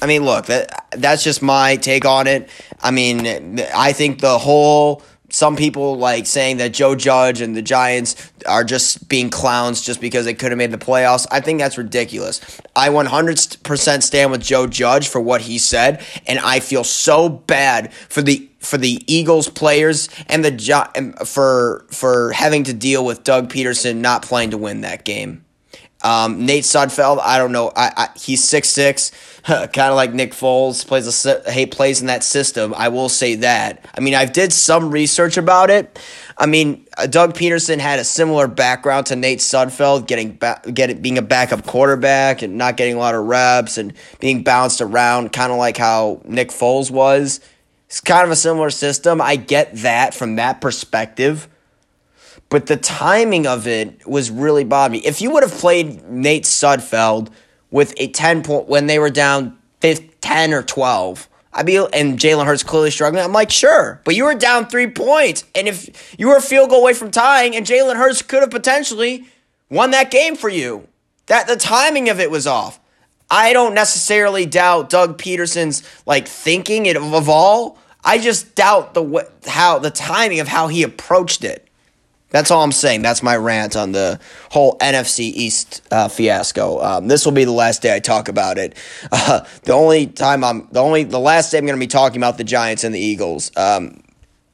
I 0.00 0.06
mean, 0.06 0.24
look, 0.24 0.46
that 0.46 0.86
that's 0.92 1.24
just 1.24 1.42
my 1.42 1.76
take 1.76 2.04
on 2.04 2.26
it. 2.26 2.50
I 2.82 2.90
mean, 2.90 3.60
I 3.74 3.92
think 3.92 4.20
the 4.20 4.38
whole 4.38 5.02
some 5.36 5.54
people 5.54 5.98
like 5.98 6.24
saying 6.24 6.56
that 6.56 6.72
Joe 6.72 6.94
Judge 6.94 7.42
and 7.42 7.54
the 7.54 7.60
Giants 7.60 8.16
are 8.46 8.64
just 8.64 9.06
being 9.06 9.28
clowns 9.28 9.82
just 9.82 10.00
because 10.00 10.24
they 10.24 10.32
could 10.32 10.50
have 10.50 10.56
made 10.56 10.70
the 10.70 10.78
playoffs. 10.78 11.26
I 11.30 11.40
think 11.40 11.60
that's 11.60 11.76
ridiculous. 11.76 12.40
I 12.74 12.88
100% 12.88 14.02
stand 14.02 14.30
with 14.30 14.42
Joe 14.42 14.66
Judge 14.66 15.08
for 15.08 15.20
what 15.20 15.42
he 15.42 15.58
said, 15.58 16.02
and 16.26 16.38
I 16.38 16.60
feel 16.60 16.84
so 16.84 17.28
bad 17.28 17.92
for 17.92 18.22
the 18.22 18.48
for 18.60 18.78
the 18.78 19.02
Eagles 19.06 19.50
players 19.50 20.08
and 20.26 20.42
the 20.42 21.16
for 21.26 21.84
for 21.90 22.32
having 22.32 22.64
to 22.64 22.72
deal 22.72 23.04
with 23.04 23.22
Doug 23.22 23.52
Pederson 23.52 23.96
not 23.96 24.22
playing 24.22 24.52
to 24.52 24.58
win 24.58 24.80
that 24.80 25.04
game. 25.04 25.45
Um, 26.02 26.44
Nate 26.44 26.64
Sudfeld, 26.64 27.20
I 27.20 27.38
don't 27.38 27.52
know. 27.52 27.72
I, 27.74 27.92
I 27.96 28.08
he's 28.18 28.44
six 28.44 28.68
six, 28.68 29.12
kind 29.44 29.78
of 29.78 29.94
like 29.94 30.12
Nick 30.12 30.32
Foles 30.32 30.86
plays 30.86 31.26
a 31.26 31.52
he 31.52 31.66
plays 31.66 32.00
in 32.00 32.06
that 32.08 32.22
system. 32.22 32.74
I 32.76 32.88
will 32.88 33.08
say 33.08 33.36
that. 33.36 33.84
I 33.94 34.00
mean, 34.00 34.14
I've 34.14 34.32
did 34.32 34.52
some 34.52 34.90
research 34.90 35.36
about 35.36 35.70
it. 35.70 35.98
I 36.38 36.46
mean, 36.46 36.86
uh, 36.98 37.06
Doug 37.06 37.34
Pederson 37.34 37.78
had 37.78 37.98
a 37.98 38.04
similar 38.04 38.46
background 38.46 39.06
to 39.06 39.16
Nate 39.16 39.38
Sudfeld, 39.38 40.06
getting 40.06 40.32
ba- 40.32 40.60
get 40.72 41.00
being 41.00 41.16
a 41.16 41.22
backup 41.22 41.66
quarterback 41.66 42.42
and 42.42 42.58
not 42.58 42.76
getting 42.76 42.94
a 42.94 42.98
lot 42.98 43.14
of 43.14 43.24
reps 43.24 43.78
and 43.78 43.94
being 44.20 44.42
bounced 44.42 44.82
around, 44.82 45.32
kind 45.32 45.50
of 45.50 45.58
like 45.58 45.78
how 45.78 46.20
Nick 46.24 46.50
Foles 46.50 46.90
was. 46.90 47.40
It's 47.86 48.00
kind 48.00 48.24
of 48.24 48.30
a 48.30 48.36
similar 48.36 48.70
system. 48.70 49.20
I 49.20 49.36
get 49.36 49.74
that 49.76 50.12
from 50.12 50.36
that 50.36 50.60
perspective. 50.60 51.48
But 52.48 52.66
the 52.66 52.76
timing 52.76 53.46
of 53.46 53.66
it 53.66 54.06
was 54.06 54.30
really 54.30 54.64
bothering 54.64 55.00
me. 55.00 55.06
If 55.06 55.20
you 55.20 55.30
would 55.32 55.42
have 55.42 55.52
played 55.52 56.08
Nate 56.08 56.44
Sudfeld 56.44 57.28
with 57.70 57.92
a 57.96 58.08
10 58.08 58.42
point 58.42 58.68
when 58.68 58.86
they 58.86 58.98
were 58.98 59.10
down 59.10 59.58
10 59.80 60.52
or 60.52 60.62
12, 60.62 61.28
I'd 61.52 61.66
be 61.66 61.76
and 61.76 62.18
Jalen 62.18 62.44
Hurts 62.44 62.62
clearly 62.62 62.90
struggling. 62.90 63.24
I'm 63.24 63.32
like, 63.32 63.50
sure, 63.50 64.00
but 64.04 64.14
you 64.14 64.24
were 64.24 64.34
down 64.34 64.66
three 64.66 64.88
points, 64.88 65.44
and 65.54 65.66
if 65.66 66.14
you 66.18 66.28
were 66.28 66.36
a 66.36 66.42
field 66.42 66.68
goal 66.68 66.82
away 66.82 66.92
from 66.92 67.10
tying, 67.10 67.56
and 67.56 67.66
Jalen 67.66 67.96
Hurts 67.96 68.20
could 68.20 68.42
have 68.42 68.50
potentially 68.50 69.24
won 69.70 69.90
that 69.92 70.10
game 70.10 70.36
for 70.36 70.50
you. 70.50 70.86
That 71.26 71.48
the 71.48 71.56
timing 71.56 72.08
of 72.10 72.20
it 72.20 72.30
was 72.30 72.46
off. 72.46 72.78
I 73.30 73.52
don't 73.52 73.74
necessarily 73.74 74.46
doubt 74.46 74.90
Doug 74.90 75.18
Pederson's 75.18 75.82
like 76.04 76.28
thinking 76.28 76.86
it 76.86 76.96
of 76.96 77.28
all. 77.28 77.78
I 78.04 78.18
just 78.18 78.54
doubt 78.54 78.94
the 78.94 79.28
how 79.46 79.78
the 79.78 79.90
timing 79.90 80.40
of 80.40 80.48
how 80.48 80.68
he 80.68 80.82
approached 80.82 81.42
it. 81.42 81.65
That's 82.30 82.50
all 82.50 82.62
I'm 82.62 82.72
saying. 82.72 83.02
That's 83.02 83.22
my 83.22 83.36
rant 83.36 83.76
on 83.76 83.92
the 83.92 84.18
whole 84.50 84.76
NFC 84.78 85.20
East 85.20 85.86
uh, 85.92 86.08
fiasco. 86.08 86.80
Um, 86.82 87.08
this 87.08 87.24
will 87.24 87.32
be 87.32 87.44
the 87.44 87.52
last 87.52 87.82
day 87.82 87.94
I 87.94 88.00
talk 88.00 88.28
about 88.28 88.58
it. 88.58 88.76
Uh, 89.28 89.44
the 89.62 89.72
only 89.72 90.06
time 90.06 90.44
I'm 90.44 90.68
the 90.72 90.80
only 90.80 91.02
the 91.02 91.18
last 91.18 91.50
day 91.50 91.58
I'm 91.58 91.64
going 91.64 91.78
to 91.78 91.80
be 91.80 91.88
talking 91.88 92.18
about 92.18 92.38
the 92.38 92.44
Giants 92.44 92.84
and 92.84 92.94
the 92.94 92.98
Eagles. 92.98 93.50
Um, 93.56 94.02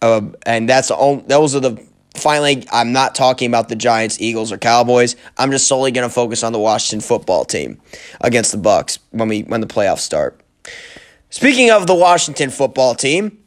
uh, 0.01 0.23
and 0.47 0.69
that's 0.69 0.91
only, 0.91 1.25
those 1.27 1.55
are 1.55 1.61
the 1.61 1.85
finally 2.17 2.67
I'm 2.71 2.93
not 2.93 3.15
talking 3.15 3.49
about 3.49 3.69
the 3.69 3.77
Giants, 3.77 4.21
Eagles, 4.21 4.53
or 4.53 4.59
Cowboys. 4.59 5.17
I'm 5.37 5.51
just 5.51 5.67
solely 5.67 5.91
going 5.91 6.09
to 6.09 6.15
focus 6.15 6.43
on 6.43 6.53
the 6.53 6.59
Washington 6.59 7.07
football 7.07 7.45
team 7.45 7.81
against 8.21 8.53
the 8.53 8.59
Bucks 8.59 8.99
when 9.11 9.29
we 9.29 9.43
when 9.43 9.61
the 9.61 9.67
playoffs 9.67 10.01
start. 10.01 10.41
Speaking 11.31 11.71
of 11.71 11.87
the 11.87 11.95
Washington 11.95 12.51
football 12.51 12.95
team, 12.95 13.39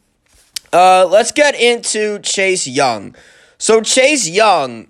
uh, 0.72 1.06
let's 1.06 1.32
get 1.32 1.54
into 1.54 2.18
Chase 2.20 2.66
Young. 2.66 3.14
So 3.58 3.80
Chase 3.80 4.28
Young, 4.28 4.88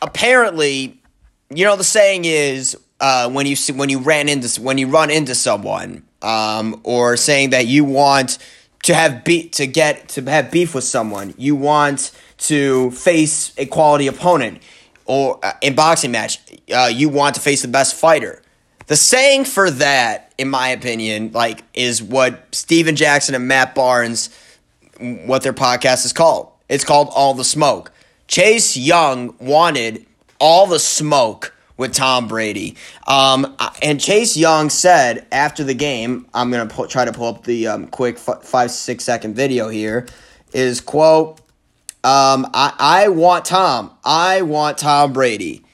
apparently, 0.00 1.00
you 1.50 1.64
know 1.64 1.76
the 1.76 1.84
saying 1.84 2.24
is 2.24 2.76
uh, 3.00 3.30
when 3.30 3.46
you 3.46 3.56
when 3.74 3.88
you 3.88 3.98
ran 3.98 4.28
into 4.28 4.60
when 4.60 4.78
you 4.78 4.88
run 4.88 5.10
into 5.10 5.34
someone, 5.34 6.04
um, 6.22 6.80
or 6.84 7.16
saying 7.16 7.50
that 7.50 7.66
you 7.66 7.84
want 7.84 8.38
to 8.84 8.94
have 8.94 9.24
beat 9.24 9.52
to 9.54 9.66
get 9.66 10.08
to 10.10 10.22
have 10.30 10.50
beef 10.50 10.74
with 10.74 10.84
someone, 10.84 11.34
you 11.36 11.56
want 11.56 12.12
to 12.38 12.90
face 12.92 13.52
a 13.58 13.66
quality 13.66 14.06
opponent, 14.06 14.62
or 15.04 15.40
uh, 15.42 15.52
in 15.60 15.74
boxing 15.74 16.12
match, 16.12 16.38
uh, 16.72 16.90
you 16.92 17.08
want 17.08 17.34
to 17.34 17.40
face 17.40 17.62
the 17.62 17.68
best 17.68 17.94
fighter. 17.94 18.42
The 18.86 18.96
saying 18.96 19.46
for 19.46 19.68
that, 19.68 20.32
in 20.38 20.48
my 20.48 20.68
opinion, 20.68 21.32
like 21.32 21.64
is 21.74 22.00
what 22.00 22.54
Stephen 22.54 22.94
Jackson 22.94 23.34
and 23.34 23.48
Matt 23.48 23.74
Barnes, 23.74 24.30
what 25.00 25.42
their 25.42 25.52
podcast 25.52 26.04
is 26.04 26.12
called. 26.12 26.52
It's 26.68 26.84
called 26.84 27.08
All 27.10 27.34
the 27.34 27.44
Smoke. 27.44 27.90
Chase 28.26 28.76
Young 28.76 29.34
wanted 29.38 30.06
all 30.38 30.66
the 30.66 30.78
smoke 30.78 31.54
with 31.76 31.92
Tom 31.92 32.26
Brady. 32.26 32.76
Um, 33.06 33.56
and 33.82 34.00
Chase 34.00 34.36
Young 34.36 34.70
said 34.70 35.26
after 35.30 35.62
the 35.62 35.74
game, 35.74 36.26
I'm 36.34 36.50
going 36.50 36.66
to 36.66 36.86
try 36.88 37.04
to 37.04 37.12
pull 37.12 37.28
up 37.28 37.44
the 37.44 37.68
um, 37.68 37.86
quick 37.88 38.16
f- 38.16 38.42
five, 38.42 38.70
six 38.70 39.04
second 39.04 39.34
video 39.34 39.68
here, 39.68 40.06
is 40.52 40.80
quote, 40.80 41.40
um, 42.02 42.46
I, 42.54 42.72
I 42.78 43.08
want 43.08 43.44
Tom. 43.44 43.90
I 44.04 44.42
want 44.42 44.78
Tom 44.78 45.12
Brady. 45.12 45.64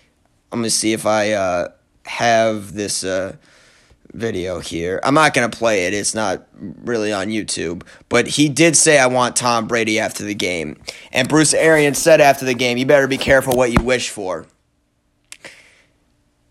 I'm 0.50 0.60
going 0.60 0.64
to 0.64 0.70
see 0.70 0.92
if 0.92 1.06
I 1.06 1.32
uh, 1.32 1.68
have 2.06 2.72
this. 2.72 3.04
Uh, 3.04 3.36
video 4.12 4.60
here. 4.60 5.00
I'm 5.02 5.14
not 5.14 5.34
going 5.34 5.50
to 5.50 5.56
play 5.56 5.86
it. 5.86 5.94
It's 5.94 6.14
not 6.14 6.46
really 6.52 7.12
on 7.12 7.28
YouTube. 7.28 7.82
But 8.08 8.26
he 8.26 8.48
did 8.48 8.76
say, 8.76 8.98
I 8.98 9.06
want 9.06 9.36
Tom 9.36 9.66
Brady 9.66 9.98
after 9.98 10.24
the 10.24 10.34
game. 10.34 10.80
And 11.12 11.28
Bruce 11.28 11.54
Arians 11.54 11.98
said 11.98 12.20
after 12.20 12.44
the 12.44 12.54
game, 12.54 12.78
you 12.78 12.86
better 12.86 13.08
be 13.08 13.18
careful 13.18 13.54
what 13.56 13.72
you 13.72 13.82
wish 13.82 14.10
for. 14.10 14.46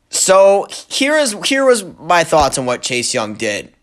So 0.10 0.68
here 0.90 1.18
is 1.18 1.36
here 1.46 1.64
was 1.64 1.86
my 2.00 2.26
thoughts 2.26 2.58
on 2.58 2.66
what 2.66 2.82
Chase 2.82 3.14
Young 3.14 3.36
did. 3.36 3.74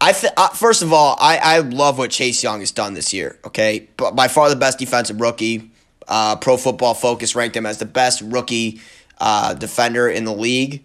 I 0.00 0.12
th- 0.12 0.32
uh, 0.36 0.48
first 0.48 0.82
of 0.82 0.92
all, 0.92 1.16
I, 1.20 1.36
I 1.36 1.58
love 1.58 1.98
what 1.98 2.10
Chase 2.10 2.42
Young 2.42 2.60
has 2.60 2.70
done 2.70 2.94
this 2.94 3.12
year. 3.12 3.38
Okay, 3.44 3.88
by 3.96 4.28
far 4.28 4.48
the 4.48 4.56
best 4.56 4.78
defensive 4.78 5.20
rookie. 5.20 5.70
Uh, 6.08 6.36
Pro 6.36 6.56
Football 6.56 6.94
Focus 6.94 7.34
ranked 7.34 7.56
him 7.56 7.66
as 7.66 7.78
the 7.78 7.84
best 7.86 8.22
rookie 8.22 8.80
uh, 9.18 9.54
defender 9.54 10.08
in 10.08 10.24
the 10.24 10.32
league. 10.32 10.84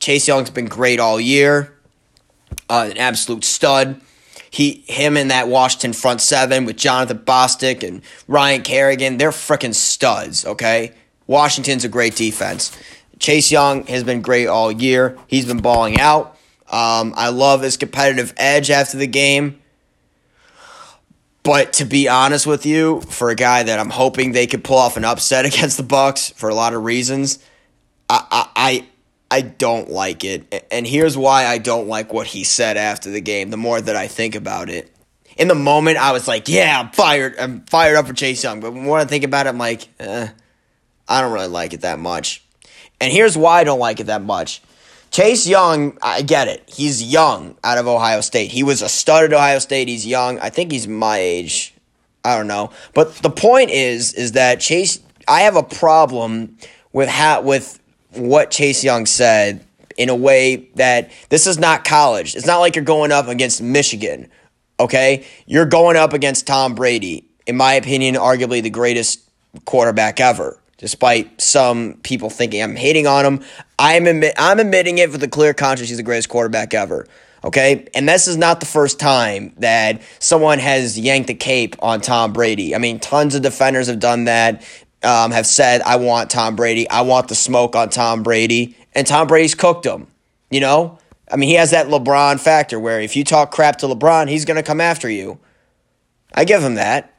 Chase 0.00 0.28
Young's 0.28 0.50
been 0.50 0.66
great 0.66 1.00
all 1.00 1.20
year. 1.20 1.74
Uh, 2.68 2.88
an 2.90 2.98
absolute 2.98 3.44
stud. 3.44 4.00
He, 4.50 4.84
him, 4.86 5.16
and 5.16 5.30
that 5.30 5.48
Washington 5.48 5.92
front 5.92 6.20
seven 6.20 6.64
with 6.64 6.76
Jonathan 6.76 7.18
Bostic 7.18 7.86
and 7.86 8.02
Ryan 8.26 8.62
Kerrigan, 8.62 9.18
they're 9.18 9.30
freaking 9.30 9.74
studs. 9.74 10.46
Okay, 10.46 10.92
Washington's 11.26 11.84
a 11.84 11.88
great 11.88 12.16
defense. 12.16 12.76
Chase 13.18 13.50
Young 13.50 13.86
has 13.86 14.04
been 14.04 14.22
great 14.22 14.46
all 14.46 14.72
year. 14.72 15.18
He's 15.26 15.44
been 15.44 15.60
balling 15.60 16.00
out. 16.00 16.36
Um, 16.70 17.14
I 17.16 17.28
love 17.30 17.62
his 17.62 17.76
competitive 17.76 18.32
edge 18.36 18.70
after 18.70 18.96
the 18.96 19.06
game. 19.06 19.60
But 21.42 21.74
to 21.74 21.84
be 21.84 22.08
honest 22.08 22.46
with 22.46 22.66
you, 22.66 23.00
for 23.00 23.30
a 23.30 23.34
guy 23.34 23.62
that 23.62 23.78
I'm 23.78 23.90
hoping 23.90 24.32
they 24.32 24.46
could 24.46 24.64
pull 24.64 24.76
off 24.76 24.96
an 24.96 25.04
upset 25.04 25.44
against 25.46 25.76
the 25.76 25.82
Bucks 25.82 26.30
for 26.30 26.48
a 26.48 26.54
lot 26.54 26.74
of 26.74 26.84
reasons, 26.84 27.38
I, 28.08 28.48
I 28.54 28.86
I 29.30 29.42
don't 29.42 29.90
like 29.90 30.24
it. 30.24 30.66
And 30.70 30.86
here's 30.86 31.16
why 31.16 31.46
I 31.46 31.58
don't 31.58 31.88
like 31.88 32.12
what 32.12 32.26
he 32.26 32.44
said 32.44 32.76
after 32.76 33.10
the 33.10 33.20
game, 33.20 33.50
the 33.50 33.56
more 33.56 33.80
that 33.80 33.96
I 33.96 34.08
think 34.08 34.34
about 34.34 34.70
it. 34.70 34.90
In 35.36 35.48
the 35.48 35.54
moment, 35.54 35.98
I 35.98 36.12
was 36.12 36.26
like, 36.26 36.48
yeah, 36.48 36.80
I'm 36.80 36.90
fired. 36.90 37.38
I'm 37.38 37.60
fired 37.66 37.96
up 37.96 38.06
for 38.06 38.14
Chase 38.14 38.42
Young. 38.42 38.60
But 38.60 38.74
more 38.74 38.98
I 38.98 39.04
think 39.04 39.24
about 39.24 39.46
it, 39.46 39.50
I'm 39.50 39.58
like, 39.58 39.88
eh, 40.00 40.28
I 41.08 41.20
don't 41.20 41.32
really 41.32 41.48
like 41.48 41.74
it 41.74 41.82
that 41.82 41.98
much. 41.98 42.42
And 43.00 43.12
here's 43.12 43.36
why 43.36 43.60
I 43.60 43.64
don't 43.64 43.78
like 43.78 44.00
it 44.00 44.04
that 44.04 44.22
much. 44.22 44.62
Chase 45.10 45.46
Young, 45.46 45.96
I 46.02 46.22
get 46.22 46.48
it. 46.48 46.64
He's 46.66 47.02
young 47.02 47.56
out 47.62 47.78
of 47.78 47.86
Ohio 47.86 48.20
State. 48.20 48.50
He 48.50 48.62
was 48.62 48.82
a 48.82 48.88
stud 48.88 49.24
at 49.24 49.32
Ohio 49.32 49.58
State. 49.58 49.88
He's 49.88 50.06
young. 50.06 50.38
I 50.40 50.50
think 50.50 50.72
he's 50.72 50.88
my 50.88 51.18
age. 51.18 51.74
I 52.24 52.36
don't 52.36 52.46
know. 52.46 52.70
But 52.94 53.14
the 53.16 53.30
point 53.30 53.70
is, 53.70 54.12
is 54.14 54.32
that 54.32 54.60
Chase, 54.60 55.00
I 55.26 55.42
have 55.42 55.56
a 55.56 55.62
problem 55.62 56.58
with 56.92 57.08
how, 57.08 57.42
with 57.42 57.80
what 58.18 58.50
Chase 58.50 58.84
Young 58.84 59.06
said 59.06 59.64
in 59.96 60.08
a 60.08 60.14
way 60.14 60.68
that 60.76 61.10
this 61.28 61.46
is 61.46 61.58
not 61.58 61.84
college. 61.84 62.36
It's 62.36 62.46
not 62.46 62.58
like 62.58 62.76
you're 62.76 62.84
going 62.84 63.12
up 63.12 63.28
against 63.28 63.60
Michigan, 63.60 64.30
okay? 64.78 65.26
You're 65.46 65.66
going 65.66 65.96
up 65.96 66.12
against 66.12 66.46
Tom 66.46 66.74
Brady, 66.74 67.28
in 67.46 67.56
my 67.56 67.74
opinion, 67.74 68.14
arguably 68.14 68.62
the 68.62 68.70
greatest 68.70 69.20
quarterback 69.64 70.20
ever. 70.20 70.60
Despite 70.78 71.40
some 71.40 71.94
people 72.04 72.30
thinking 72.30 72.62
I'm 72.62 72.76
hating 72.76 73.08
on 73.08 73.26
him, 73.26 73.44
I'm 73.78 74.06
admit, 74.06 74.34
I'm 74.38 74.60
admitting 74.60 74.98
it 74.98 75.10
with 75.10 75.22
a 75.24 75.28
clear 75.28 75.52
conscience. 75.52 75.88
He's 75.88 75.98
the 75.98 76.04
greatest 76.04 76.28
quarterback 76.28 76.72
ever. 76.72 77.06
Okay, 77.44 77.86
and 77.94 78.08
this 78.08 78.26
is 78.26 78.36
not 78.36 78.58
the 78.58 78.66
first 78.66 78.98
time 78.98 79.52
that 79.58 80.02
someone 80.18 80.58
has 80.58 80.98
yanked 80.98 81.28
the 81.28 81.34
cape 81.34 81.76
on 81.80 82.00
Tom 82.00 82.32
Brady. 82.32 82.74
I 82.74 82.78
mean, 82.78 82.98
tons 82.98 83.36
of 83.36 83.42
defenders 83.42 83.86
have 83.86 84.00
done 84.00 84.24
that 84.24 84.64
um, 85.02 85.30
have 85.30 85.46
said, 85.46 85.80
I 85.82 85.96
want 85.96 86.30
Tom 86.30 86.56
Brady. 86.56 86.88
I 86.88 87.02
want 87.02 87.28
the 87.28 87.34
smoke 87.34 87.76
on 87.76 87.90
Tom 87.90 88.22
Brady. 88.22 88.76
And 88.94 89.06
Tom 89.06 89.26
Brady's 89.26 89.54
cooked 89.54 89.86
him. 89.86 90.06
You 90.50 90.60
know? 90.60 90.98
I 91.30 91.36
mean, 91.36 91.48
he 91.48 91.56
has 91.56 91.72
that 91.72 91.88
LeBron 91.88 92.40
factor 92.40 92.80
where 92.80 93.00
if 93.00 93.14
you 93.16 93.24
talk 93.24 93.50
crap 93.50 93.78
to 93.78 93.86
LeBron, 93.86 94.28
he's 94.28 94.44
going 94.44 94.56
to 94.56 94.62
come 94.62 94.80
after 94.80 95.08
you. 95.08 95.38
I 96.34 96.44
give 96.44 96.62
him 96.62 96.74
that. 96.76 97.14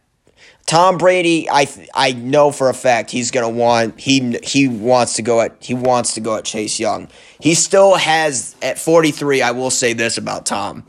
Tom 0.69 0.99
Brady, 0.99 1.49
I 1.49 1.67
I 1.95 2.11
know 2.11 2.51
for 2.51 2.69
a 2.69 2.75
fact 2.75 3.09
he's 3.09 3.31
gonna 3.31 3.49
want 3.49 3.99
he 3.99 4.37
he 4.43 4.67
wants 4.67 5.15
to 5.15 5.23
go 5.23 5.41
at 5.41 5.55
he 5.59 5.73
wants 5.73 6.13
to 6.13 6.21
go 6.21 6.35
at 6.35 6.45
Chase 6.45 6.79
Young. 6.79 7.07
He 7.39 7.55
still 7.55 7.95
has 7.95 8.55
at 8.61 8.77
43. 8.77 9.41
I 9.41 9.49
will 9.49 9.71
say 9.71 9.93
this 9.93 10.19
about 10.19 10.45
Tom. 10.45 10.85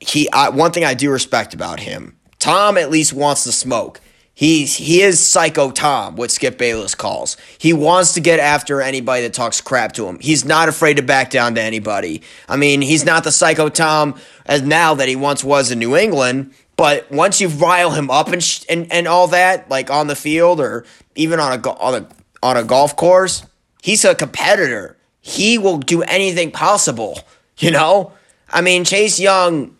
He 0.00 0.30
I, 0.30 0.48
one 0.48 0.72
thing 0.72 0.86
I 0.86 0.94
do 0.94 1.10
respect 1.10 1.52
about 1.52 1.78
him. 1.78 2.16
Tom 2.38 2.78
at 2.78 2.90
least 2.90 3.12
wants 3.12 3.44
the 3.44 3.52
smoke. 3.52 4.00
He's 4.38 4.76
he 4.76 5.02
is 5.02 5.18
psycho 5.18 5.72
Tom, 5.72 6.14
what 6.14 6.30
Skip 6.30 6.58
Bayless 6.58 6.94
calls. 6.94 7.36
He 7.58 7.72
wants 7.72 8.14
to 8.14 8.20
get 8.20 8.38
after 8.38 8.80
anybody 8.80 9.22
that 9.22 9.34
talks 9.34 9.60
crap 9.60 9.94
to 9.94 10.06
him. 10.06 10.20
He's 10.20 10.44
not 10.44 10.68
afraid 10.68 10.98
to 10.98 11.02
back 11.02 11.30
down 11.30 11.56
to 11.56 11.60
anybody. 11.60 12.22
I 12.48 12.54
mean, 12.54 12.80
he's 12.80 13.04
not 13.04 13.24
the 13.24 13.32
psycho 13.32 13.68
Tom 13.68 14.14
as 14.46 14.62
now 14.62 14.94
that 14.94 15.08
he 15.08 15.16
once 15.16 15.42
was 15.42 15.72
in 15.72 15.80
New 15.80 15.96
England. 15.96 16.54
But 16.76 17.10
once 17.10 17.40
you 17.40 17.48
rile 17.48 17.90
him 17.90 18.12
up 18.12 18.28
and 18.28 18.40
sh- 18.40 18.64
and, 18.68 18.86
and 18.92 19.08
all 19.08 19.26
that, 19.26 19.68
like 19.68 19.90
on 19.90 20.06
the 20.06 20.14
field 20.14 20.60
or 20.60 20.84
even 21.16 21.40
on 21.40 21.52
a 21.52 21.58
go- 21.58 21.72
on 21.72 21.96
a 21.96 22.08
on 22.40 22.56
a 22.56 22.62
golf 22.62 22.94
course, 22.94 23.44
he's 23.82 24.04
a 24.04 24.14
competitor. 24.14 24.96
He 25.20 25.58
will 25.58 25.78
do 25.78 26.02
anything 26.02 26.52
possible. 26.52 27.18
You 27.56 27.72
know, 27.72 28.12
I 28.48 28.60
mean, 28.60 28.84
Chase 28.84 29.18
Young 29.18 29.76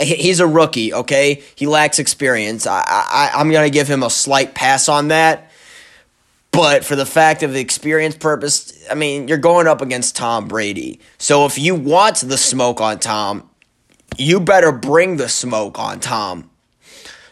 he's 0.00 0.40
a 0.40 0.46
rookie, 0.46 0.92
okay? 0.92 1.42
He 1.54 1.66
lacks 1.66 1.98
experience. 1.98 2.66
I, 2.66 2.82
I, 2.86 3.30
I'm 3.34 3.50
going 3.50 3.64
to 3.64 3.72
give 3.72 3.88
him 3.88 4.02
a 4.02 4.10
slight 4.10 4.54
pass 4.54 4.88
on 4.88 5.08
that. 5.08 5.50
But 6.50 6.84
for 6.84 6.96
the 6.96 7.06
fact 7.06 7.42
of 7.42 7.52
the 7.52 7.60
experience 7.60 8.16
purpose, 8.16 8.86
I 8.90 8.94
mean, 8.94 9.28
you're 9.28 9.36
going 9.36 9.66
up 9.66 9.82
against 9.82 10.16
Tom 10.16 10.48
Brady. 10.48 11.00
So 11.18 11.44
if 11.44 11.58
you 11.58 11.74
want 11.74 12.16
the 12.16 12.38
smoke 12.38 12.80
on 12.80 12.98
Tom, 12.98 13.48
you 14.16 14.40
better 14.40 14.72
bring 14.72 15.18
the 15.18 15.28
smoke 15.28 15.78
on 15.78 16.00
Tom. 16.00 16.50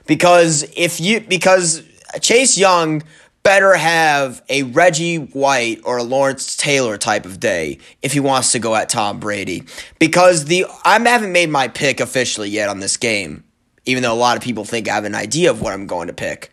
Because 0.06 0.71
if 0.76 1.00
you, 1.00 1.21
because 1.21 1.83
Chase 2.21 2.59
Young 2.59 3.02
better 3.44 3.74
have 3.74 4.42
a 4.48 4.64
Reggie 4.64 5.18
White 5.18 5.82
or 5.84 5.98
a 5.98 6.02
Lawrence 6.02 6.56
Taylor 6.56 6.98
type 6.98 7.26
of 7.26 7.38
day 7.38 7.78
if 8.02 8.12
he 8.12 8.18
wants 8.18 8.50
to 8.52 8.58
go 8.58 8.74
at 8.74 8.88
Tom 8.88 9.20
Brady. 9.20 9.62
Because 10.00 10.46
the 10.46 10.66
I 10.84 10.98
haven't 10.98 11.30
made 11.30 11.50
my 11.50 11.68
pick 11.68 12.00
officially 12.00 12.48
yet 12.48 12.68
on 12.68 12.80
this 12.80 12.96
game, 12.96 13.44
even 13.84 14.02
though 14.02 14.14
a 14.14 14.16
lot 14.16 14.36
of 14.36 14.42
people 14.42 14.64
think 14.64 14.88
I 14.88 14.94
have 14.94 15.04
an 15.04 15.14
idea 15.14 15.50
of 15.50 15.60
what 15.60 15.72
I'm 15.72 15.86
going 15.86 16.08
to 16.08 16.14
pick. 16.14 16.50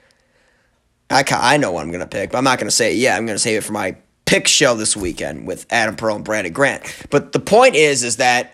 I, 1.10 1.24
I 1.32 1.58
know 1.58 1.72
what 1.72 1.82
I'm 1.82 1.92
going 1.92 2.02
to 2.02 2.08
pick, 2.08 2.32
but 2.32 2.38
I'm 2.38 2.44
not 2.44 2.60
going 2.60 2.68
to 2.68 2.76
say 2.76 2.94
it 2.94 2.98
yet. 2.98 3.18
I'm 3.18 3.26
going 3.26 3.36
to 3.36 3.40
save 3.40 3.58
it 3.58 3.64
for 3.64 3.74
my 3.74 3.96
pick 4.26 4.48
show 4.48 4.76
this 4.76 4.96
weekend 4.96 5.48
with 5.48 5.66
Adam 5.70 5.96
Pearl 5.96 6.16
and 6.18 6.26
Brandon 6.26 6.54
Grant. 6.54 6.84
But 7.10 7.32
the 7.32 7.40
point 7.40 7.76
is, 7.76 8.04
is 8.04 8.18
that 8.18 8.54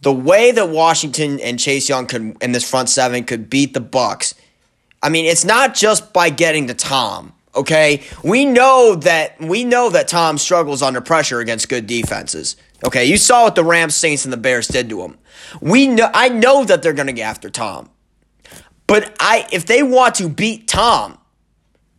the 0.00 0.12
way 0.12 0.52
that 0.52 0.68
Washington 0.68 1.40
and 1.40 1.58
Chase 1.58 1.88
Young 1.88 2.06
could 2.06 2.36
in 2.40 2.52
this 2.52 2.68
front 2.68 2.88
seven 2.88 3.24
could 3.24 3.50
beat 3.50 3.74
the 3.74 3.80
Bucks. 3.80 4.34
I 5.02 5.08
mean, 5.08 5.26
it's 5.26 5.44
not 5.44 5.74
just 5.74 6.12
by 6.12 6.30
getting 6.30 6.66
to 6.68 6.74
Tom. 6.74 7.32
Okay, 7.54 8.02
we 8.22 8.44
know 8.44 8.94
that 8.96 9.40
we 9.40 9.64
know 9.64 9.90
that 9.90 10.08
Tom 10.08 10.38
struggles 10.38 10.82
under 10.82 11.00
pressure 11.00 11.40
against 11.40 11.68
good 11.68 11.86
defenses. 11.86 12.56
Okay, 12.86 13.06
you 13.06 13.16
saw 13.16 13.44
what 13.44 13.54
the 13.54 13.64
Rams, 13.64 13.94
Saints, 13.94 14.24
and 14.24 14.32
the 14.32 14.36
Bears 14.36 14.68
did 14.68 14.88
to 14.90 15.00
him. 15.02 15.18
We 15.60 15.86
know, 15.86 16.10
I 16.12 16.28
know 16.28 16.64
that 16.64 16.82
they're 16.82 16.92
going 16.92 17.06
to 17.06 17.12
get 17.12 17.24
after 17.24 17.50
Tom, 17.50 17.90
but 18.86 19.16
I 19.18 19.46
if 19.50 19.66
they 19.66 19.82
want 19.82 20.16
to 20.16 20.28
beat 20.28 20.68
Tom, 20.68 21.18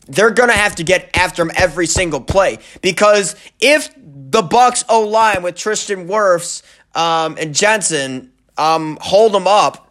they're 0.08 0.32
going 0.32 0.50
to 0.50 0.56
have 0.56 0.76
to 0.76 0.84
get 0.84 1.10
after 1.18 1.42
him 1.42 1.52
every 1.56 1.88
single 1.88 2.22
play 2.22 2.60
because 2.82 3.36
if 3.60 3.90
the 3.98 4.44
Bucks 4.44 4.86
O 4.88 5.02
line 5.02 5.42
with 5.42 5.56
Tristan 5.56 6.08
Wirfs 6.08 6.62
um, 6.96 7.38
and 7.40 7.56
Jensen 7.56 8.32
um, 8.58 8.98
hold 9.02 9.34
them 9.34 9.48
up 9.48 9.89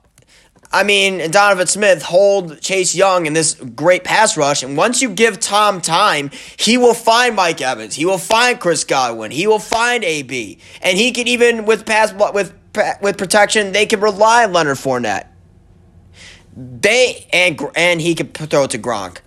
I 0.71 0.85
mean, 0.85 1.31
Donovan 1.31 1.67
Smith 1.67 2.03
hold 2.03 2.61
Chase 2.61 2.95
Young 2.95 3.25
in 3.25 3.33
this 3.33 3.55
great 3.55 4.05
pass 4.05 4.37
rush. 4.37 4.63
And 4.63 4.77
once 4.77 5.01
you 5.01 5.09
give 5.11 5.41
Tom 5.41 5.81
time, 5.81 6.31
he 6.59 6.77
will 6.77 6.95
find 6.95 7.35
Mike 7.35 7.63
Evans. 7.63 7.95
He 7.95 8.05
will 8.05 8.19
find 8.19 8.61
Chris 8.61 8.85
Godwin. 8.85 9.31
He 9.31 9.47
will 9.47 9.59
find 9.59 10.05
AB. 10.05 10.59
And 10.83 10.99
he 10.99 11.13
can 11.13 11.27
even, 11.27 11.65
with 11.65 11.87
pass, 11.87 12.13
with, 12.13 12.55
with 13.01 13.17
protection, 13.17 13.73
they 13.73 13.87
can 13.87 14.01
rely 14.01 14.45
on 14.45 14.53
Leonard 14.53 14.77
Fournette. 14.77 15.29
They, 16.55 17.27
and, 17.33 17.59
and 17.75 18.01
he 18.01 18.15
can 18.15 18.27
throw 18.29 18.65
it 18.65 18.71
to 18.73 18.79
Gronk. 18.79 19.19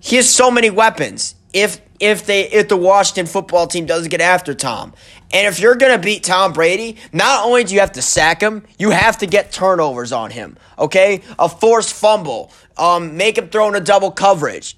He 0.00 0.16
has 0.16 0.28
so 0.28 0.50
many 0.50 0.68
weapons. 0.68 1.36
If, 1.54 1.80
if 2.00 2.26
they, 2.26 2.50
if 2.50 2.68
the 2.68 2.76
Washington 2.76 3.26
football 3.26 3.66
team 3.66 3.86
doesn't 3.86 4.10
get 4.10 4.20
after 4.20 4.52
Tom. 4.52 4.92
And 5.32 5.46
if 5.46 5.58
you're 5.58 5.74
going 5.74 5.92
to 5.92 6.04
beat 6.04 6.22
Tom 6.22 6.52
Brady, 6.52 6.96
not 7.12 7.44
only 7.44 7.64
do 7.64 7.74
you 7.74 7.80
have 7.80 7.92
to 7.92 8.02
sack 8.02 8.40
him, 8.40 8.64
you 8.78 8.90
have 8.90 9.18
to 9.18 9.26
get 9.26 9.52
turnovers 9.52 10.12
on 10.12 10.30
him. 10.30 10.56
Okay? 10.78 11.22
A 11.38 11.48
forced 11.48 11.92
fumble, 11.92 12.52
um, 12.76 13.16
make 13.16 13.36
him 13.36 13.48
throw 13.48 13.68
in 13.68 13.74
a 13.74 13.80
double 13.80 14.10
coverage. 14.10 14.76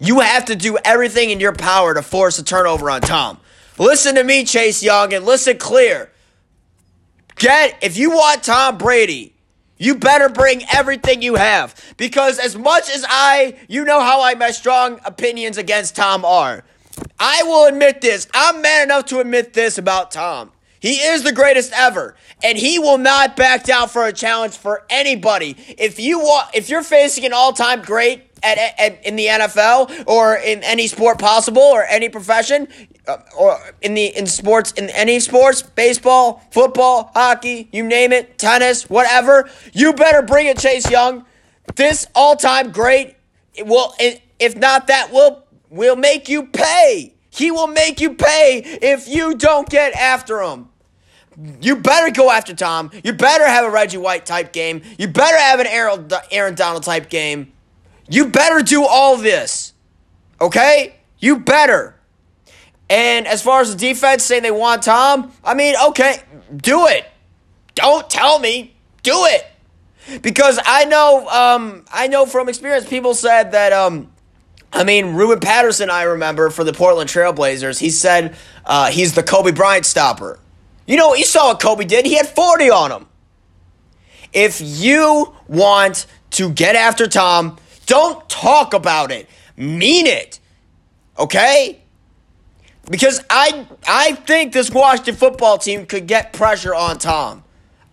You 0.00 0.20
have 0.20 0.44
to 0.46 0.54
do 0.54 0.78
everything 0.84 1.30
in 1.30 1.40
your 1.40 1.52
power 1.52 1.94
to 1.94 2.02
force 2.02 2.38
a 2.38 2.44
turnover 2.44 2.90
on 2.90 3.00
Tom. 3.00 3.38
Listen 3.78 4.14
to 4.14 4.24
me, 4.24 4.44
Chase 4.44 4.82
Young, 4.82 5.12
and 5.12 5.24
listen 5.24 5.58
clear. 5.58 6.10
Get, 7.36 7.78
if 7.82 7.96
you 7.96 8.10
want 8.10 8.44
Tom 8.44 8.78
Brady, 8.78 9.34
you 9.78 9.94
better 9.94 10.28
bring 10.28 10.64
everything 10.72 11.22
you 11.22 11.36
have. 11.36 11.74
Because 11.96 12.38
as 12.38 12.56
much 12.56 12.90
as 12.90 13.04
I, 13.08 13.56
you 13.68 13.84
know 13.84 14.00
how 14.00 14.22
I, 14.22 14.34
my 14.34 14.50
strong 14.50 15.00
opinions 15.04 15.58
against 15.58 15.96
Tom 15.96 16.24
are. 16.24 16.64
I 17.18 17.42
will 17.44 17.66
admit 17.66 18.00
this. 18.00 18.28
I'm 18.34 18.62
man 18.62 18.84
enough 18.84 19.06
to 19.06 19.20
admit 19.20 19.52
this 19.52 19.78
about 19.78 20.10
Tom. 20.10 20.52
He 20.80 20.94
is 20.98 21.24
the 21.24 21.32
greatest 21.32 21.72
ever, 21.74 22.14
and 22.42 22.56
he 22.56 22.78
will 22.78 22.98
not 22.98 23.36
back 23.36 23.64
down 23.64 23.88
for 23.88 24.06
a 24.06 24.12
challenge 24.12 24.56
for 24.56 24.84
anybody. 24.88 25.56
If 25.76 25.98
you 25.98 26.20
want, 26.20 26.54
if 26.54 26.70
you're 26.70 26.84
facing 26.84 27.24
an 27.24 27.32
all-time 27.32 27.82
great 27.82 28.22
at, 28.42 28.58
at, 28.78 29.04
in 29.04 29.16
the 29.16 29.26
NFL 29.26 30.04
or 30.06 30.36
in 30.36 30.62
any 30.62 30.86
sport 30.86 31.18
possible 31.18 31.62
or 31.62 31.84
any 31.84 32.08
profession 32.08 32.68
uh, 33.08 33.16
or 33.36 33.58
in 33.82 33.94
the 33.94 34.06
in 34.06 34.26
sports 34.26 34.70
in 34.72 34.88
any 34.90 35.18
sports, 35.18 35.62
baseball, 35.62 36.42
football, 36.52 37.10
hockey, 37.14 37.68
you 37.72 37.82
name 37.82 38.12
it, 38.12 38.38
tennis, 38.38 38.88
whatever, 38.88 39.50
you 39.72 39.92
better 39.92 40.22
bring 40.22 40.46
it, 40.46 40.58
Chase 40.58 40.88
Young. 40.88 41.24
This 41.74 42.06
all-time 42.14 42.70
great 42.70 43.16
will, 43.58 43.94
if 43.98 44.56
not 44.56 44.86
that, 44.86 45.12
will 45.12 45.44
will 45.70 45.96
make 45.96 46.28
you 46.28 46.46
pay. 46.46 47.14
He 47.30 47.50
will 47.50 47.66
make 47.66 48.00
you 48.00 48.14
pay 48.14 48.62
if 48.82 49.08
you 49.08 49.34
don't 49.34 49.68
get 49.68 49.92
after 49.94 50.42
him. 50.42 50.68
You 51.60 51.76
better 51.76 52.10
go 52.10 52.30
after 52.30 52.54
Tom. 52.54 52.90
You 53.04 53.12
better 53.12 53.46
have 53.46 53.64
a 53.64 53.70
Reggie 53.70 53.96
White 53.96 54.26
type 54.26 54.52
game. 54.52 54.82
You 54.98 55.06
better 55.06 55.38
have 55.38 55.60
an 55.60 55.68
Aaron, 55.68 56.08
Aaron 56.32 56.54
Donald 56.56 56.82
type 56.82 57.08
game. 57.08 57.52
You 58.08 58.26
better 58.26 58.60
do 58.60 58.84
all 58.84 59.16
this. 59.16 59.72
Okay? 60.40 60.96
You 61.18 61.38
better. 61.38 61.94
And 62.90 63.26
as 63.26 63.42
far 63.42 63.60
as 63.60 63.70
the 63.70 63.78
defense 63.78 64.24
saying 64.24 64.42
they 64.42 64.50
want 64.50 64.82
Tom, 64.82 65.32
I 65.44 65.54
mean, 65.54 65.74
okay, 65.88 66.22
do 66.56 66.86
it. 66.86 67.06
Don't 67.74 68.08
tell 68.08 68.38
me. 68.38 68.74
Do 69.02 69.26
it. 69.26 69.46
Because 70.22 70.58
I 70.64 70.86
know, 70.86 71.28
um, 71.28 71.84
I 71.92 72.08
know 72.08 72.24
from 72.26 72.48
experience, 72.48 72.88
people 72.88 73.14
said 73.14 73.52
that 73.52 73.72
um, 73.72 74.10
I 74.72 74.84
mean, 74.84 75.14
Ruben 75.14 75.40
Patterson, 75.40 75.90
I 75.90 76.02
remember 76.02 76.50
for 76.50 76.62
the 76.62 76.72
Portland 76.72 77.08
Trailblazers, 77.08 77.78
he 77.78 77.90
said 77.90 78.36
uh, 78.64 78.90
he's 78.90 79.14
the 79.14 79.22
Kobe 79.22 79.52
Bryant 79.52 79.86
stopper. 79.86 80.38
You 80.86 80.96
know, 80.96 81.14
you 81.14 81.24
saw 81.24 81.48
what 81.48 81.60
Kobe 81.60 81.84
did. 81.84 82.06
He 82.06 82.16
had 82.16 82.28
40 82.28 82.70
on 82.70 82.92
him. 82.92 83.06
If 84.32 84.60
you 84.60 85.34
want 85.46 86.06
to 86.32 86.50
get 86.50 86.76
after 86.76 87.06
Tom, 87.06 87.56
don't 87.86 88.28
talk 88.28 88.74
about 88.74 89.10
it. 89.10 89.28
Mean 89.56 90.06
it. 90.06 90.38
Okay? 91.18 91.80
Because 92.90 93.22
I 93.28 93.66
I 93.86 94.12
think 94.12 94.52
this 94.52 94.70
Washington 94.70 95.16
football 95.16 95.58
team 95.58 95.86
could 95.86 96.06
get 96.06 96.32
pressure 96.32 96.74
on 96.74 96.98
Tom. 96.98 97.44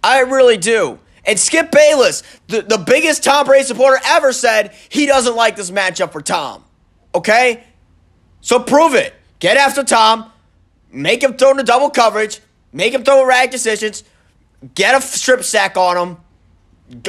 I 0.04 0.20
really 0.20 0.58
do. 0.58 1.00
And 1.26 1.40
Skip 1.40 1.72
Bayless, 1.72 2.22
the, 2.48 2.62
the 2.62 2.78
biggest 2.78 3.24
Tom 3.24 3.48
Brady 3.48 3.64
supporter 3.64 4.00
ever, 4.06 4.32
said 4.32 4.76
he 4.90 5.08
doesn't 5.08 5.36
like 5.36 5.56
this 5.56 5.72
matchup 5.72 6.12
for 6.12 6.22
Tom. 6.22 6.64
Okay? 7.16 7.64
So 8.42 8.60
prove 8.60 8.94
it. 8.94 9.14
Get 9.40 9.58
after 9.58 9.84
Tom. 9.84 10.32
Make 10.92 11.24
him 11.24 11.34
throw 11.34 11.52
into 11.52 11.64
double 11.64 11.90
coverage. 11.90 12.40
Make 12.72 12.94
him 12.94 13.04
throw 13.04 13.26
rag 13.26 13.50
decisions. 13.50 14.04
Get 14.76 14.96
a 14.96 15.02
strip 15.02 15.44
sack 15.44 15.78
on 15.78 15.98
him. 15.98 16.18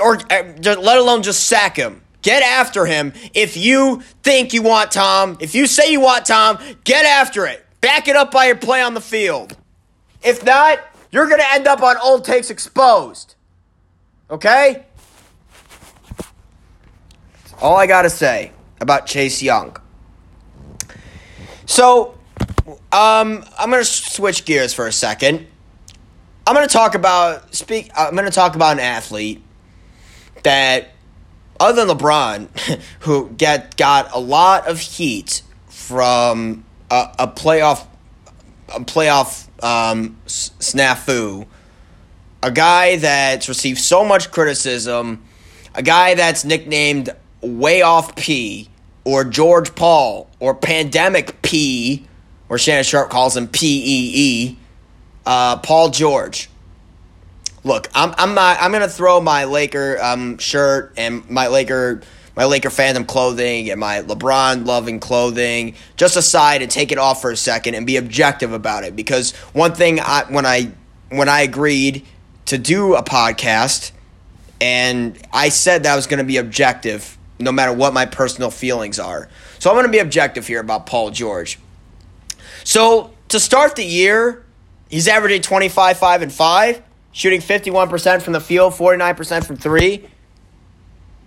Or 0.01 0.17
uh, 0.17 0.53
let 0.63 0.99
alone 0.99 1.23
just 1.23 1.45
sack 1.45 1.77
him. 1.77 2.03
Get 2.23 2.43
after 2.43 2.87
him. 2.87 3.13
If 3.35 3.57
you 3.57 4.03
think 4.23 4.53
you 4.53 4.63
want 4.63 4.91
Tom, 4.91 5.37
if 5.41 5.55
you 5.55 5.67
say 5.67 5.93
you 5.93 6.01
want 6.01 6.27
Tom, 6.27 6.59
get 6.85 7.05
after 7.05 7.47
it. 7.47 7.65
Back 7.81 8.09
it 8.09 8.17
up 8.17 8.33
by 8.33 8.47
your 8.47 8.57
play 8.57 8.83
on 8.83 8.95
the 8.95 9.01
field. 9.01 9.57
If 10.23 10.45
not, 10.45 10.81
you're 11.11 11.29
going 11.29 11.41
to 11.41 11.53
end 11.53 11.69
up 11.69 11.83
on 11.83 11.97
old 12.03 12.25
takes 12.25 12.51
exposed. 12.51 13.35
Okay? 14.31 14.85
That's 17.43 17.63
all 17.63 17.77
I 17.77 17.87
got 17.87 18.03
to 18.03 18.11
say 18.11 18.53
about 18.81 19.07
Chase 19.07 19.43
Young. 19.43 19.77
So, 21.67 22.17
um, 22.93 23.45
I'm 23.59 23.71
to 23.71 23.85
switch 23.85 24.45
gears 24.45 24.73
for 24.73 24.87
a 24.87 24.93
second. 24.93 25.47
I'm 26.47 26.55
to 26.67 26.73
talk 26.73 26.95
about 26.95 27.55
speak. 27.55 27.91
I'm 27.97 28.15
to 28.17 28.31
talk 28.31 28.55
about 28.55 28.75
an 28.75 28.81
athlete 28.81 29.43
that, 30.45 30.91
other 31.59 31.85
than 31.85 31.97
LeBron, 31.97 32.81
who 33.01 33.31
get 33.31 33.77
got 33.77 34.15
a 34.15 34.21
lot 34.21 34.69
of 34.69 34.79
heat 34.79 35.43
from 35.67 36.65
a, 36.89 37.15
a 37.19 37.29
playoff, 37.29 37.85
a 38.69 38.81
playoff 38.81 39.49
um, 39.61 40.17
snafu, 40.27 41.47
a 42.45 42.51
guy 42.53 42.97
that's 42.97 43.49
received 43.49 43.79
so 43.81 44.05
much 44.05 44.31
criticism, 44.31 45.25
a 45.75 45.83
guy 45.83 46.15
that's 46.15 46.45
nicknamed 46.45 47.11
Way 47.43 47.83
Off 47.83 48.15
P 48.15 48.71
or 49.07 49.23
George 49.23 49.73
Paul 49.77 50.29
or 50.41 50.53
Pandemic 50.53 51.41
P, 51.41 52.05
or 52.49 52.59
Shannon 52.59 52.83
Sharpe 52.83 53.09
calls 53.09 53.37
him 53.37 53.47
P 53.47 53.79
E 53.79 54.13
E, 54.15 54.59
uh, 55.25 55.59
Paul 55.59 55.91
George. 55.91 56.51
Look, 57.63 57.89
I'm 57.95 58.15
I'm 58.19 58.35
not 58.35 58.59
I'm 58.61 58.73
gonna 58.73 58.89
throw 58.89 59.21
my 59.21 59.45
Laker 59.45 60.03
um, 60.03 60.39
shirt 60.39 60.93
and 60.97 61.29
my 61.31 61.47
Laker 61.47 62.03
my 62.35 62.47
Laker 62.47 62.69
fandom 62.69 63.07
clothing 63.07 63.71
and 63.71 63.79
my 63.79 64.03
LeBron 64.03 64.67
loving 64.67 64.99
clothing 64.99 65.77
just 65.97 66.17
aside 66.17 66.61
and 66.61 66.71
take 66.71 66.91
it 66.91 66.99
off 66.99 67.23
for 67.23 67.31
a 67.31 67.37
second 67.37 67.75
and 67.75 67.87
be 67.87 67.97
objective 67.97 68.53
about 68.53 68.83
it 68.83 68.97
because 68.97 69.31
one 69.53 69.73
thing 69.73 70.01
I 70.01 70.25
when 70.29 70.45
I 70.45 70.73
when 71.11 71.29
I 71.29 71.43
agreed 71.43 72.05
to 72.47 72.59
do 72.59 72.97
a 72.97 73.05
podcast 73.05 73.93
and 74.61 75.17
I 75.33 75.51
said 75.51 75.85
that 75.85 75.93
I 75.93 75.97
was 75.97 76.09
going 76.09 76.19
to 76.19 76.25
be 76.25 76.39
objective 76.39 77.16
no 77.39 77.53
matter 77.53 77.73
what 77.73 77.93
my 77.93 78.07
personal 78.07 78.51
feelings 78.51 78.99
are. 78.99 79.29
So 79.59 79.71
I'm 79.71 79.77
going 79.77 79.87
to 79.87 79.93
be 79.93 79.99
objective 79.99 80.47
here 80.47 80.61
about 80.61 80.87
Paul 80.87 81.11
George. 81.11 81.59
So 82.65 83.13
to 83.29 83.41
start 83.41 83.77
the 83.77 83.85
year, 83.85 84.45
he's 84.89 85.09
averaging 85.09 85.43
25, 85.43 85.99
5, 85.99 86.23
and 86.23 86.33
5, 86.33 86.83
shooting 87.13 87.41
51% 87.41 88.23
from 88.23 88.33
the 88.33 88.41
field, 88.41 88.73
49% 88.73 89.45
from 89.45 89.57
three. 89.57 90.09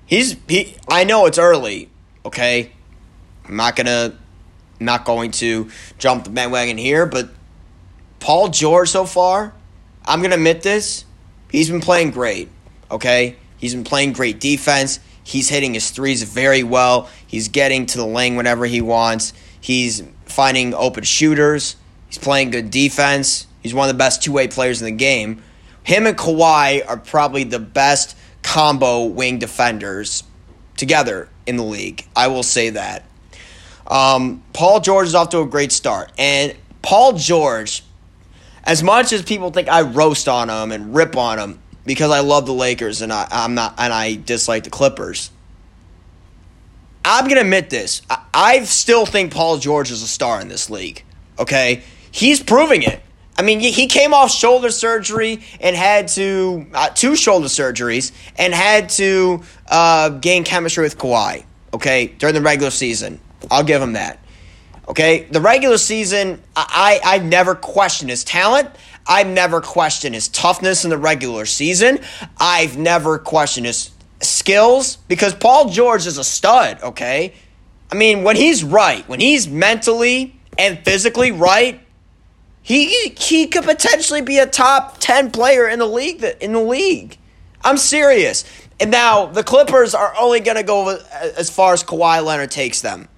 He's 0.06 0.36
he 0.48 0.76
I 0.88 1.04
know 1.04 1.28
it's 1.28 1.38
early, 1.38 1.90
okay? 2.26 2.72
I'm 3.46 3.56
not 3.56 3.76
gonna 3.76 4.18
not 4.80 5.06
going 5.06 5.32
to 5.32 5.70
jump 6.00 6.24
the 6.24 6.32
bandwagon 6.32 6.80
here, 6.80 7.06
but 7.06 7.30
Paul 8.20 8.48
George 8.48 8.90
so 8.90 9.06
far, 9.06 9.54
I'm 10.06 10.24
gonna 10.24 10.36
admit 10.36 10.64
this, 10.64 11.06
he's 11.52 11.70
been 11.70 11.82
playing 11.82 12.10
great. 12.10 12.50
Okay? 12.92 13.36
He's 13.58 13.74
been 13.74 13.84
playing 13.84 14.14
great 14.14 14.40
defense. 14.40 15.00
He's 15.30 15.48
hitting 15.48 15.76
his 15.76 15.92
threes 15.92 16.24
very 16.24 16.64
well. 16.64 17.08
He's 17.28 17.50
getting 17.50 17.86
to 17.86 18.00
the 18.00 18.06
lane 18.06 18.36
whenever 18.36 18.66
he 18.66 18.82
wants. 18.82 19.32
He's 19.62 20.02
finding 20.26 20.74
open 20.74 21.04
shooters. 21.04 21.76
He's 22.08 22.18
playing 22.18 22.50
good 22.50 22.72
defense. 22.72 23.46
He's 23.62 23.72
one 23.72 23.88
of 23.88 23.94
the 23.94 24.00
best 24.00 24.24
two 24.24 24.32
way 24.32 24.48
players 24.48 24.82
in 24.82 24.86
the 24.86 24.92
game. 24.92 25.44
Him 25.84 26.08
and 26.08 26.18
Kawhi 26.18 26.82
are 26.88 26.98
probably 26.98 27.44
the 27.44 27.60
best 27.60 28.18
combo 28.42 29.06
wing 29.06 29.38
defenders 29.38 30.24
together 30.78 31.30
in 31.46 31.58
the 31.58 31.64
league. 31.64 32.08
I 32.16 32.30
will 32.30 32.42
say 32.42 32.72
that. 32.72 33.06
Um, 33.86 34.44
Paul 34.54 34.80
George 34.80 35.06
is 35.06 35.14
off 35.14 35.30
to 35.30 35.42
a 35.42 35.46
great 35.46 35.72
start. 35.72 36.12
And 36.18 36.56
Paul 36.82 37.14
George, 37.14 37.84
as 38.64 38.82
much 38.82 39.14
as 39.14 39.22
people 39.22 39.52
think 39.52 39.70
I 39.70 39.84
roast 39.84 40.28
on 40.28 40.50
him 40.50 40.72
and 40.72 40.96
rip 40.96 41.16
on 41.16 41.38
him 41.38 41.60
because 41.90 42.12
I 42.12 42.20
love 42.20 42.46
the 42.46 42.54
Lakers 42.54 43.02
and 43.02 43.12
I, 43.12 43.28
I'm 43.32 43.56
not 43.56 43.74
and 43.80 43.92
I 43.92 44.14
dislike 44.14 44.64
the 44.64 44.70
Clippers. 44.70 45.32
I'm 47.04 47.28
gonna 47.28 47.42
admit 47.42 47.72
this. 47.72 48.04
I, 48.08 48.24
I 48.32 48.64
still 48.66 49.08
think 49.08 49.34
Paul 49.34 49.58
George 49.58 49.90
is 49.90 50.04
a 50.04 50.08
star 50.08 50.40
in 50.40 50.50
this 50.50 50.70
league. 50.70 51.04
Okay? 51.40 51.82
He's 52.12 52.44
proving 52.44 52.84
it. 52.84 53.02
I 53.36 53.42
mean, 53.42 53.60
he 53.60 53.88
came 53.88 54.14
off 54.14 54.30
shoulder 54.30 54.70
surgery 54.70 55.42
and 55.60 55.76
had 55.76 56.10
to 56.10 56.68
uh, 56.76 56.90
two 56.90 57.16
shoulder 57.16 57.48
surgeries 57.48 58.12
and 58.38 58.54
had 58.54 58.90
to 58.90 59.42
uh, 59.68 60.10
gain 60.10 60.44
chemistry 60.44 60.84
with 60.84 60.96
Kawhi. 60.96 61.44
Okay, 61.74 62.08
during 62.20 62.36
the 62.36 62.42
regular 62.42 62.70
season, 62.70 63.20
I'll 63.50 63.64
give 63.64 63.82
him 63.82 63.94
that. 63.94 64.20
Okay, 64.88 65.24
the 65.32 65.42
regular 65.42 65.80
season, 65.80 66.44
I 66.56 67.00
I've 67.04 67.24
never 67.24 67.56
questioned 67.56 68.12
his 68.12 68.24
talent. 68.24 68.70
I've 69.10 69.28
never 69.28 69.60
questioned 69.60 70.16
his 70.16 70.28
toughness 70.28 70.84
in 70.84 70.92
the 70.92 70.98
regular 70.98 71.46
season. 71.46 72.00
I've 72.38 72.78
never 72.78 73.18
questioned 73.18 73.66
his 73.66 73.92
skills 74.22 74.98
because 75.08 75.34
Paul 75.34 75.70
George 75.70 76.06
is 76.06 76.18
a 76.18 76.24
stud. 76.24 76.82
Okay, 76.84 77.34
I 77.92 77.96
mean 77.96 78.24
when 78.24 78.36
he's 78.36 78.64
right, 78.64 79.08
when 79.10 79.20
he's 79.20 79.48
mentally 79.48 80.40
and 80.58 80.80
physically 80.86 81.32
right 81.32 81.82
he 82.62 83.10
he 83.18 83.48
could 83.48 83.64
potentially 83.64 84.22
be 84.22 84.38
a 84.38 84.46
top 84.46 85.00
10 85.00 85.32
player 85.32 85.68
in 85.68 85.80
the 85.80 85.88
league 85.88 86.24
in 86.40 86.54
the 86.54 86.62
league. 86.62 87.18
I'm 87.64 87.78
serious. 87.78 88.46
And 88.80 88.92
now 88.92 89.26
the 89.26 89.44
Clippers 89.44 89.94
are 89.94 90.14
only 90.18 90.40
going 90.40 90.56
to 90.56 90.64
go 90.64 91.00
as 91.36 91.50
far 91.50 91.74
as 91.74 91.84
Kawhi 91.84 92.24
Leonard 92.24 92.52
takes 92.52 92.82
them. 92.82 93.10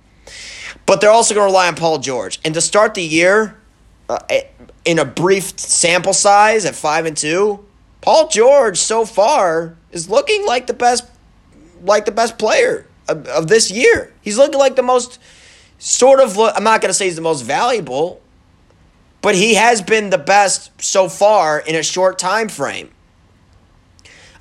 But 0.86 1.02
they're 1.02 1.12
also 1.12 1.36
going 1.36 1.46
to 1.46 1.52
rely 1.52 1.68
on 1.68 1.76
Paul 1.76 2.00
George. 2.00 2.40
And 2.44 2.54
to 2.56 2.62
start 2.62 2.96
the 2.96 3.04
year 3.04 3.61
uh, 4.12 4.42
in 4.86 5.00
a 5.00 5.06
brief 5.06 5.60
sample 5.60 6.14
size 6.14 6.66
at 6.66 6.76
5 6.76 7.06
and 7.06 7.18
2, 7.18 7.66
Paul 8.02 8.28
George 8.28 8.78
so 8.78 9.06
far 9.06 9.78
is 9.92 10.10
looking 10.10 10.46
like 10.46 10.68
the 10.68 10.74
best 10.74 11.06
like 11.84 12.06
the 12.06 12.12
best 12.12 12.38
player 12.38 12.86
of, 13.08 13.28
of 13.28 13.48
this 13.48 13.72
year. 13.72 14.14
He's 14.22 14.38
looking 14.38 14.60
like 14.60 14.76
the 14.76 14.84
most 14.84 15.20
sort 15.80 16.20
of 16.20 16.38
I'm 16.38 16.64
not 16.64 16.82
going 16.82 16.90
to 16.90 16.94
say 16.94 17.06
he's 17.06 17.16
the 17.16 17.22
most 17.22 17.42
valuable 17.42 18.22
but 19.22 19.36
he 19.36 19.54
has 19.54 19.82
been 19.82 20.10
the 20.10 20.18
best 20.18 20.82
so 20.82 21.08
far 21.08 21.60
in 21.60 21.76
a 21.76 21.84
short 21.84 22.20
time 22.20 22.50
frame. 22.50 22.90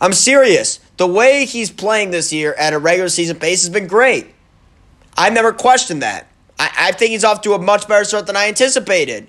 I'm 0.00 0.14
serious. 0.14 0.80
The 0.96 1.06
way 1.06 1.44
he's 1.44 1.70
playing 1.70 2.11
this 2.11 2.33
year 2.33 2.54
at 2.54 2.72
a 2.72 2.78
regular 2.78 3.11
season 3.11 3.38
pace 3.38 3.62
has 3.62 3.70
been 3.70 3.87
great. 3.87 4.35
I've 5.16 5.35
never 5.35 5.52
questioned 5.52 6.02
that. 6.02 6.26
I, 6.59 6.70
I 6.78 6.92
think 6.92 7.11
he's 7.11 7.24
off 7.24 7.42
to 7.42 7.52
a 7.52 7.59
much 7.59 7.87
better 7.87 8.04
start 8.04 8.26
than 8.26 8.37
I 8.37 8.48
anticipated. 8.48 9.28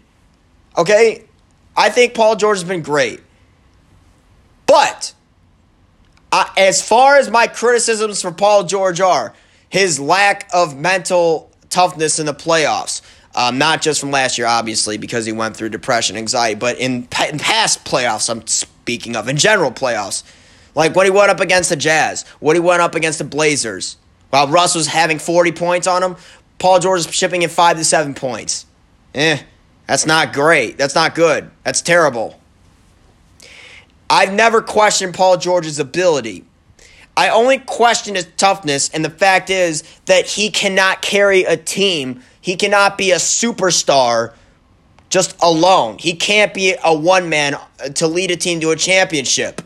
Okay? 0.78 1.26
I 1.76 1.90
think 1.90 2.14
Paul 2.14 2.36
George 2.36 2.60
has 2.60 2.68
been 2.68 2.82
great. 2.82 3.22
But 4.66 5.14
uh, 6.32 6.46
as 6.58 6.86
far 6.86 7.18
as 7.18 7.30
my 7.30 7.48
criticisms 7.48 8.22
for 8.22 8.32
Paul 8.32 8.64
George 8.64 9.02
are, 9.02 9.34
his 9.70 10.00
lack 10.00 10.50
of 10.54 10.78
mental 10.78 11.52
toughness 11.70 12.20
in 12.20 12.26
the 12.26 12.34
playoffs, 12.34 13.02
um, 13.36 13.58
not 13.58 13.82
just 13.82 14.00
from 14.00 14.12
last 14.12 14.38
year, 14.38 14.48
obviously, 14.48 14.98
because 14.98 15.26
he 15.26 15.32
went 15.32 15.56
through 15.56 15.70
depression, 15.70 16.16
and 16.16 16.24
anxiety, 16.24 16.56
but 16.56 16.78
in, 16.78 17.08
in 17.30 17.40
past 17.40 17.86
playoffs, 17.86 18.30
I'm 18.30 18.46
speaking 18.48 19.16
of, 19.16 19.28
in 19.30 19.38
general 19.38 19.72
playoffs. 19.72 20.24
Like 20.76 20.96
when 20.96 21.06
he 21.06 21.12
went 21.12 21.32
up 21.32 21.40
against 21.40 21.70
the 21.70 21.76
Jazz, 21.76 22.26
when 22.40 22.56
he 22.56 22.60
went 22.60 22.82
up 22.82 22.96
against 22.96 23.20
the 23.20 23.26
Blazers, 23.26 23.98
while 24.30 24.48
Russ 24.48 24.76
was 24.76 24.88
having 24.88 25.20
40 25.20 25.52
points 25.52 25.88
on 25.88 26.02
him, 26.04 26.16
Paul 26.60 26.80
George 26.80 27.02
is 27.02 27.14
shipping 27.14 27.42
in 27.42 27.50
five 27.50 27.78
to 27.78 27.84
seven 27.84 28.14
points. 28.14 28.66
Eh, 29.14 29.42
that's 29.92 30.06
not 30.06 30.32
great. 30.32 30.78
That's 30.78 30.96
not 30.96 31.16
good. 31.16 31.52
That's 31.66 31.82
terrible. 31.82 32.40
I've 34.10 34.32
never 34.32 34.62
questioned 34.62 35.14
Paul 35.14 35.36
George's 35.36 35.80
ability. 35.80 36.46
I 37.18 37.28
only 37.28 37.58
question 37.58 38.16
his 38.16 38.28
toughness, 38.38 38.90
and 38.90 39.04
the 39.04 39.10
fact 39.10 39.50
is 39.50 39.84
that 40.06 40.26
he 40.26 40.50
cannot 40.50 41.02
carry 41.02 41.44
a 41.44 41.58
team 41.58 42.22
he 42.42 42.56
cannot 42.56 42.98
be 42.98 43.12
a 43.12 43.18
superstar 43.18 44.34
just 45.10 45.36
alone. 45.42 45.98
He 46.00 46.16
can't 46.16 46.54
be 46.54 46.76
a 46.84 46.94
one 46.94 47.30
man 47.30 47.56
to 47.96 48.08
lead 48.08 48.32
a 48.32 48.36
team 48.36 48.60
to 48.62 48.72
a 48.72 48.76
championship. 48.76 49.62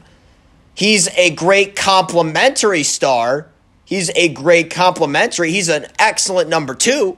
He's 0.74 1.08
a 1.16 1.30
great 1.32 1.76
complementary 1.76 2.84
star. 2.84 3.48
He's 3.86 4.10
a 4.16 4.30
great 4.30 4.72
complementary. 4.72 5.52
He's 5.52 5.70
an 5.70 5.86
excellent 5.98 6.50
number 6.50 6.76
two, 6.76 7.18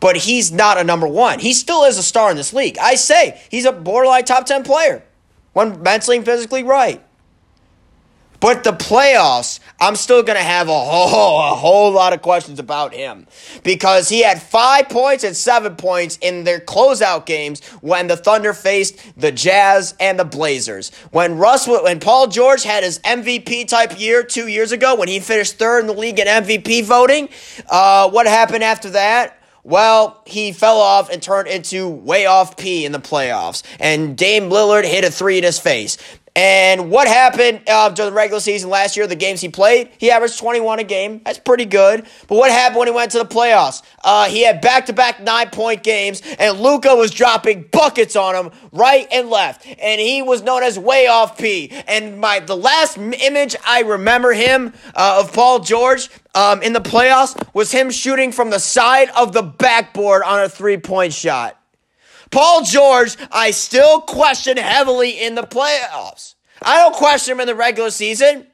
but 0.00 0.16
he's 0.16 0.52
not 0.52 0.78
a 0.78 0.84
number 0.84 1.08
one. 1.08 1.38
He 1.38 1.52
still 1.52 1.84
is 1.84 1.98
a 1.98 2.02
star 2.02 2.30
in 2.30 2.36
this 2.36 2.52
league. 2.52 2.78
I 2.78 2.94
say 2.94 3.40
he's 3.50 3.64
a 3.64 3.72
borderline 3.72 4.24
top 4.24 4.46
10 4.46 4.62
player 4.62 5.02
when 5.52 5.82
mentally 5.82 6.18
and 6.18 6.26
physically 6.26 6.62
right. 6.62 7.02
But 8.40 8.64
the 8.64 8.72
playoffs, 8.72 9.60
I'm 9.80 9.96
still 9.96 10.22
going 10.22 10.36
to 10.36 10.44
have 10.44 10.68
a 10.68 10.78
whole, 10.78 11.40
a 11.52 11.54
whole 11.54 11.90
lot 11.92 12.12
of 12.12 12.22
questions 12.22 12.58
about 12.58 12.92
him 12.94 13.26
because 13.64 14.08
he 14.08 14.22
had 14.22 14.42
five 14.42 14.88
points 14.88 15.24
and 15.24 15.36
seven 15.36 15.76
points 15.76 16.18
in 16.20 16.44
their 16.44 16.60
closeout 16.60 17.26
games 17.26 17.64
when 17.80 18.06
the 18.06 18.16
Thunder 18.16 18.52
faced 18.52 19.18
the 19.18 19.32
Jazz 19.32 19.94
and 19.98 20.18
the 20.18 20.24
Blazers. 20.24 20.94
When 21.10 21.38
Russ, 21.38 21.66
when 21.66 22.00
Paul 22.00 22.28
George 22.28 22.62
had 22.62 22.84
his 22.84 22.98
MVP 23.00 23.68
type 23.68 23.98
year 23.98 24.22
two 24.22 24.48
years 24.48 24.72
ago 24.72 24.94
when 24.94 25.08
he 25.08 25.20
finished 25.20 25.58
third 25.58 25.80
in 25.80 25.86
the 25.86 25.94
league 25.94 26.18
in 26.18 26.26
MVP 26.26 26.84
voting, 26.84 27.28
uh, 27.70 28.10
what 28.10 28.26
happened 28.26 28.64
after 28.64 28.90
that? 28.90 29.35
Well, 29.66 30.22
he 30.24 30.52
fell 30.52 30.78
off 30.78 31.10
and 31.10 31.20
turned 31.20 31.48
into 31.48 31.88
way 31.88 32.24
off 32.24 32.56
P 32.56 32.84
in 32.84 32.92
the 32.92 33.00
playoffs. 33.00 33.64
And 33.80 34.16
Dame 34.16 34.48
Lillard 34.48 34.84
hit 34.84 35.02
a 35.02 35.10
three 35.10 35.38
in 35.38 35.42
his 35.42 35.58
face. 35.58 35.98
And 36.36 36.90
what 36.90 37.08
happened 37.08 37.62
uh, 37.66 37.88
during 37.88 38.12
the 38.12 38.16
regular 38.16 38.40
season 38.40 38.68
last 38.68 38.94
year, 38.94 39.06
the 39.06 39.16
games 39.16 39.40
he 39.40 39.48
played? 39.48 39.88
He 39.96 40.10
averaged 40.10 40.38
21 40.38 40.80
a 40.80 40.84
game. 40.84 41.22
That's 41.24 41.38
pretty 41.38 41.64
good. 41.64 42.06
But 42.28 42.36
what 42.36 42.50
happened 42.50 42.80
when 42.80 42.88
he 42.88 42.94
went 42.94 43.12
to 43.12 43.18
the 43.18 43.24
playoffs? 43.24 43.82
Uh, 44.04 44.26
he 44.28 44.44
had 44.44 44.60
back 44.60 44.84
to 44.86 44.92
back 44.92 45.22
nine 45.22 45.48
point 45.48 45.82
games, 45.82 46.20
and 46.38 46.60
Luka 46.60 46.94
was 46.94 47.10
dropping 47.10 47.64
buckets 47.72 48.16
on 48.16 48.34
him 48.34 48.52
right 48.70 49.08
and 49.10 49.30
left. 49.30 49.66
And 49.66 49.98
he 49.98 50.20
was 50.20 50.42
known 50.42 50.62
as 50.62 50.78
way 50.78 51.06
off 51.06 51.38
P. 51.38 51.72
And 51.88 52.20
my 52.20 52.40
the 52.40 52.56
last 52.56 52.98
image 52.98 53.56
I 53.66 53.80
remember 53.80 54.34
him 54.34 54.74
uh, 54.94 55.22
of 55.24 55.32
Paul 55.32 55.60
George 55.60 56.10
um, 56.34 56.60
in 56.60 56.74
the 56.74 56.80
playoffs 56.80 57.34
was 57.54 57.72
him 57.72 57.90
shooting 57.90 58.30
from 58.30 58.50
the 58.50 58.60
side 58.60 59.08
of 59.16 59.32
the 59.32 59.42
backboard 59.42 60.22
on 60.22 60.42
a 60.42 60.50
three 60.50 60.76
point 60.76 61.14
shot. 61.14 61.58
Paul 62.30 62.64
George, 62.64 63.16
I 63.30 63.50
still 63.50 64.00
question 64.00 64.56
heavily 64.56 65.22
in 65.22 65.34
the 65.34 65.42
playoffs. 65.42 66.34
I 66.62 66.78
don't 66.78 66.94
question 66.94 67.32
him 67.32 67.40
in 67.40 67.46
the 67.46 67.54
regular 67.54 67.90
season. 67.90 68.46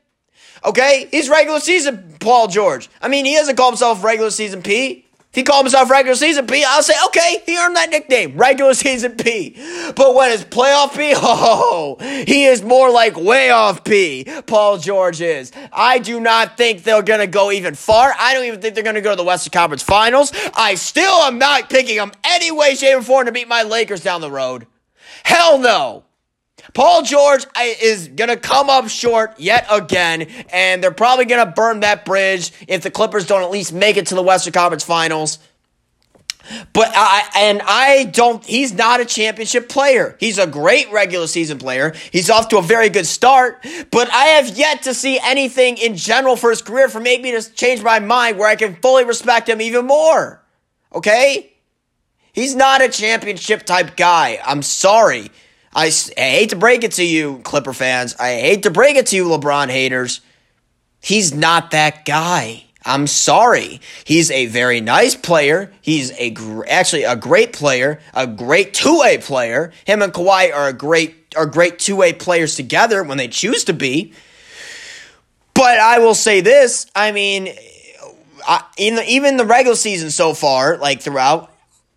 Okay? 0.64 1.08
He's 1.10 1.28
regular 1.28 1.60
season 1.60 2.16
Paul 2.20 2.48
George. 2.48 2.88
I 3.00 3.08
mean, 3.08 3.24
he 3.24 3.34
doesn't 3.34 3.56
call 3.56 3.70
himself 3.70 4.04
regular 4.04 4.30
season 4.30 4.62
P. 4.62 5.01
If 5.32 5.36
he 5.36 5.44
called 5.44 5.64
himself 5.64 5.88
regular 5.88 6.14
season 6.14 6.46
P, 6.46 6.62
I'll 6.62 6.82
say, 6.82 6.92
okay, 7.06 7.42
he 7.46 7.56
earned 7.56 7.74
that 7.76 7.88
nickname, 7.88 8.36
regular 8.36 8.74
season 8.74 9.12
P. 9.12 9.56
But 9.96 10.14
when 10.14 10.30
it's 10.30 10.44
playoff 10.44 10.94
P, 10.94 11.14
oh, 11.16 11.96
he 12.26 12.44
is 12.44 12.62
more 12.62 12.90
like 12.90 13.16
way 13.16 13.48
off 13.48 13.82
P, 13.82 14.26
Paul 14.46 14.76
George 14.76 15.22
is. 15.22 15.50
I 15.72 16.00
do 16.00 16.20
not 16.20 16.58
think 16.58 16.82
they're 16.82 17.00
going 17.00 17.20
to 17.20 17.26
go 17.26 17.50
even 17.50 17.74
far. 17.74 18.12
I 18.18 18.34
don't 18.34 18.44
even 18.44 18.60
think 18.60 18.74
they're 18.74 18.84
going 18.84 18.96
to 18.96 19.00
go 19.00 19.12
to 19.12 19.16
the 19.16 19.24
Western 19.24 19.52
Conference 19.52 19.82
Finals. 19.82 20.34
I 20.52 20.74
still 20.74 21.22
am 21.22 21.38
not 21.38 21.70
picking 21.70 21.96
them 21.96 22.12
any 22.24 22.50
way, 22.50 22.74
shape, 22.74 22.98
or 22.98 23.02
form 23.02 23.24
to 23.24 23.32
beat 23.32 23.48
my 23.48 23.62
Lakers 23.62 24.02
down 24.02 24.20
the 24.20 24.30
road. 24.30 24.66
Hell 25.24 25.58
no. 25.58 26.04
Paul 26.74 27.02
George 27.02 27.44
is 27.58 28.08
going 28.08 28.28
to 28.28 28.36
come 28.36 28.70
up 28.70 28.88
short 28.88 29.38
yet 29.38 29.66
again, 29.70 30.22
and 30.52 30.82
they're 30.82 30.90
probably 30.90 31.26
going 31.26 31.44
to 31.44 31.52
burn 31.52 31.80
that 31.80 32.04
bridge 32.04 32.52
if 32.66 32.82
the 32.82 32.90
Clippers 32.90 33.26
don't 33.26 33.42
at 33.42 33.50
least 33.50 33.72
make 33.72 33.96
it 33.96 34.06
to 34.06 34.14
the 34.14 34.22
Western 34.22 34.52
Conference 34.52 34.84
Finals. 34.84 35.38
But 36.72 36.90
I 36.94 37.28
and 37.36 37.62
I 37.64 38.04
don't 38.04 38.44
he's 38.44 38.72
not 38.72 39.00
a 39.00 39.04
championship 39.04 39.68
player. 39.68 40.16
He's 40.18 40.38
a 40.38 40.46
great 40.46 40.90
regular 40.90 41.28
season 41.28 41.58
player. 41.58 41.94
He's 42.10 42.30
off 42.30 42.48
to 42.48 42.58
a 42.58 42.62
very 42.62 42.88
good 42.88 43.06
start, 43.06 43.64
but 43.92 44.10
I 44.10 44.24
have 44.24 44.48
yet 44.48 44.82
to 44.82 44.94
see 44.94 45.20
anything 45.22 45.76
in 45.78 45.94
general 45.94 46.34
for 46.34 46.50
his 46.50 46.60
career 46.60 46.88
for 46.88 46.98
make 46.98 47.22
me 47.22 47.30
to 47.30 47.54
change 47.54 47.82
my 47.82 48.00
mind 48.00 48.38
where 48.38 48.48
I 48.48 48.56
can 48.56 48.74
fully 48.74 49.04
respect 49.04 49.48
him 49.48 49.60
even 49.60 49.86
more. 49.86 50.42
Okay? 50.92 51.52
He's 52.32 52.56
not 52.56 52.82
a 52.82 52.88
championship 52.88 53.64
type 53.64 53.96
guy. 53.96 54.40
I'm 54.44 54.62
sorry. 54.62 55.30
I, 55.74 55.86
I 55.86 56.20
hate 56.20 56.50
to 56.50 56.56
break 56.56 56.84
it 56.84 56.92
to 56.92 57.04
you, 57.04 57.38
Clipper 57.44 57.72
fans. 57.72 58.14
I 58.18 58.34
hate 58.34 58.64
to 58.64 58.70
break 58.70 58.96
it 58.96 59.06
to 59.06 59.16
you, 59.16 59.24
LeBron 59.24 59.68
haters. 59.68 60.20
He's 61.00 61.34
not 61.34 61.70
that 61.70 62.04
guy. 62.04 62.64
I'm 62.84 63.06
sorry. 63.06 63.80
He's 64.04 64.30
a 64.30 64.46
very 64.46 64.80
nice 64.80 65.14
player. 65.14 65.72
He's 65.80 66.10
a 66.18 66.30
gr- 66.30 66.64
actually 66.68 67.04
a 67.04 67.16
great 67.16 67.52
player, 67.52 68.00
a 68.12 68.26
great 68.26 68.74
two-way 68.74 69.18
player. 69.18 69.72
Him 69.84 70.02
and 70.02 70.12
Kawhi 70.12 70.52
are 70.54 70.68
a 70.68 70.72
great 70.72 71.34
are 71.36 71.46
great 71.46 71.78
two-way 71.78 72.12
players 72.12 72.56
together 72.56 73.02
when 73.02 73.18
they 73.18 73.28
choose 73.28 73.64
to 73.64 73.72
be. 73.72 74.12
But 75.54 75.78
I 75.78 75.98
will 75.98 76.14
say 76.14 76.40
this, 76.40 76.86
I 76.94 77.12
mean, 77.12 77.48
I, 78.46 78.64
in 78.76 78.96
the, 78.96 79.08
even 79.08 79.36
the 79.36 79.46
regular 79.46 79.76
season 79.76 80.10
so 80.10 80.34
far, 80.34 80.76
like 80.76 81.02
throughout, 81.02 81.51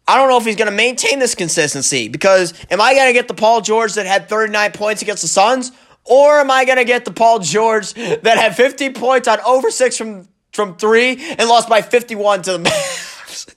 I 0.07 0.17
don't 0.17 0.29
know 0.29 0.37
if 0.37 0.45
he's 0.45 0.55
going 0.55 0.69
to 0.69 0.75
maintain 0.75 1.19
this 1.19 1.35
consistency 1.35 2.09
because 2.09 2.53
am 2.69 2.79
I 2.79 2.93
going 2.93 3.07
to 3.07 3.13
get 3.13 3.27
the 3.27 3.33
Paul 3.33 3.61
George 3.61 3.93
that 3.95 4.05
had 4.05 4.29
39 4.29 4.71
points 4.71 5.01
against 5.01 5.23
the 5.23 5.27
Suns? 5.27 5.71
Or 6.03 6.39
am 6.39 6.51
I 6.51 6.65
going 6.65 6.77
to 6.77 6.85
get 6.85 7.05
the 7.05 7.11
Paul 7.11 7.39
George 7.39 7.93
that 7.93 8.37
had 8.37 8.55
50 8.55 8.91
points 8.91 9.27
on 9.27 9.39
over 9.41 9.71
six 9.71 9.97
from 9.97 10.27
from 10.55 10.77
three 10.77 11.17
and 11.37 11.49
lost 11.49 11.69
by 11.69 11.81
51 11.81 12.43
to 12.43 12.57
the 12.57 12.69
Mavs. 12.69 13.53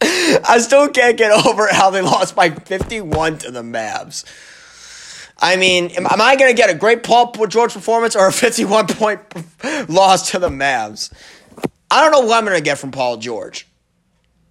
I 0.48 0.58
still 0.58 0.88
can't 0.90 1.16
get 1.16 1.32
over 1.46 1.68
how 1.72 1.90
they 1.90 2.02
lost 2.02 2.36
by 2.36 2.50
51 2.50 3.38
to 3.38 3.50
the 3.50 3.62
Mavs. 3.62 4.24
I 5.40 5.56
mean, 5.56 5.86
am, 5.92 6.06
am 6.06 6.20
I 6.20 6.36
going 6.36 6.50
to 6.50 6.56
get 6.56 6.70
a 6.70 6.74
great 6.74 7.02
Paul 7.02 7.32
George 7.46 7.72
performance 7.72 8.14
or 8.14 8.26
a 8.26 8.32
51 8.32 8.88
point 8.88 9.20
loss 9.88 10.30
to 10.32 10.38
the 10.38 10.48
Mavs? 10.48 11.12
I 11.90 12.02
don't 12.02 12.12
know 12.12 12.28
what 12.28 12.38
I'm 12.38 12.44
going 12.44 12.56
to 12.56 12.62
get 12.62 12.78
from 12.78 12.90
Paul 12.90 13.16
George. 13.16 13.66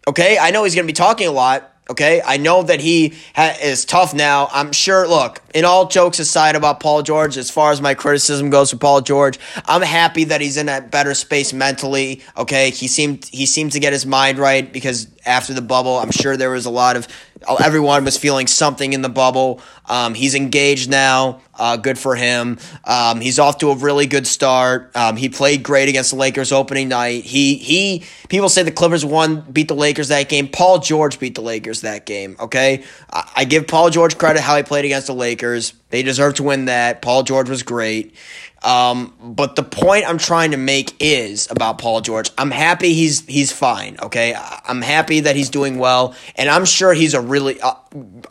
Okay, 0.08 0.38
I 0.40 0.52
know 0.52 0.64
he's 0.64 0.74
going 0.74 0.88
to 0.88 0.92
be 0.92 0.96
talking 0.96 1.28
a 1.28 1.32
lot. 1.32 1.74
Okay, 1.90 2.22
I 2.26 2.36
know 2.36 2.64
that 2.64 2.82
he 2.82 3.14
ha- 3.34 3.56
is 3.62 3.86
tough 3.86 4.14
now. 4.14 4.50
I'm 4.52 4.74
sure. 4.74 5.08
Look, 5.08 5.42
in 5.54 5.64
all 5.64 5.88
jokes 5.88 6.20
aside 6.20 6.56
about 6.56 6.82
Paul 6.82 7.02
George, 7.02 7.38
as 7.38 7.50
far 7.50 7.72
as 7.72 7.82
my 7.82 7.94
criticism 7.94 8.50
goes 8.50 8.72
for 8.72 8.78
Paul 8.78 9.00
George, 9.02 9.40
I'm 9.66 9.82
happy 9.82 10.26
that 10.26 10.42
he's 10.42 10.58
in 10.58 10.68
a 10.68 10.82
better 10.82 11.14
space 11.14 11.54
mentally. 11.54 12.22
Okay, 12.36 12.72
he 12.72 12.90
seemed 12.90 13.26
he 13.26 13.46
seemed 13.46 13.72
to 13.72 13.80
get 13.80 13.94
his 13.94 14.06
mind 14.06 14.38
right 14.38 14.72
because 14.72 15.08
after 15.26 15.54
the 15.54 15.62
bubble, 15.62 15.98
I'm 15.98 16.12
sure 16.12 16.36
there 16.36 16.52
was 16.52 16.66
a 16.66 16.70
lot 16.70 16.98
of 16.98 17.08
everyone 17.56 18.04
was 18.04 18.18
feeling 18.18 18.48
something 18.48 18.94
in 18.94 19.02
the 19.02 19.10
bubble. 19.10 19.62
Um, 19.86 20.14
he's 20.14 20.36
engaged 20.36 20.90
now. 20.90 21.42
Uh, 21.58 21.78
good 21.78 21.98
for 21.98 22.16
him. 22.16 22.60
Um, 22.86 23.22
he's 23.22 23.40
off 23.40 23.60
to 23.60 23.72
a 23.72 23.76
really 23.76 24.06
good 24.06 24.28
start. 24.28 24.96
Um, 24.96 25.16
he 25.16 25.30
played 25.30 25.64
great 25.64 25.90
against 25.90 26.12
the 26.12 26.18
Lakers 26.18 26.52
opening 26.52 26.90
night. 26.90 27.24
He 27.24 27.56
he. 27.56 28.04
People 28.30 28.50
say 28.50 28.64
the 28.64 28.72
Clippers 28.72 29.06
won, 29.06 29.42
beat 29.42 29.68
the 29.68 29.76
Lakers 29.76 30.10
that 30.10 30.30
game. 30.30 30.50
Paul 30.50 30.80
George 30.80 31.20
beat 31.20 31.36
the 31.36 31.42
Lakers 31.42 31.82
that 31.82 32.06
game. 32.06 32.36
Okay, 32.40 32.84
I, 33.12 33.32
I 33.38 33.46
give 33.46 33.68
Paul 33.68 33.90
George 33.90 34.18
credit 34.18 34.42
how 34.42 34.58
he 34.58 34.64
played 34.64 34.86
against 34.86 35.08
the 35.08 35.16
Lakers. 35.16 35.74
They 35.90 36.04
deserve 36.04 36.36
to 36.36 36.44
win 36.44 36.66
that. 36.66 37.02
Paul 37.02 37.24
George 37.24 37.50
was 37.50 37.64
great. 37.64 38.14
Um, 38.64 39.14
but 39.22 39.56
the 39.56 39.64
point 39.64 40.06
I'm 40.08 40.18
trying 40.18 40.52
to 40.52 40.58
make 40.58 40.96
is 41.00 41.50
about 41.52 41.78
Paul 41.78 42.02
George. 42.02 42.32
I'm 42.38 42.52
happy 42.52 42.94
he's 42.94 43.26
he's 43.26 43.52
fine. 43.52 43.98
Okay, 44.02 44.36
I'm 44.36 44.82
happy 44.82 45.22
that 45.22 45.36
he's 45.36 45.50
doing 45.50 45.78
well, 45.78 46.16
and 46.36 46.50
I'm 46.50 46.66
sure 46.66 46.94
he's 46.94 47.14
a 47.14 47.22
really 47.22 47.62
uh, 47.62 47.74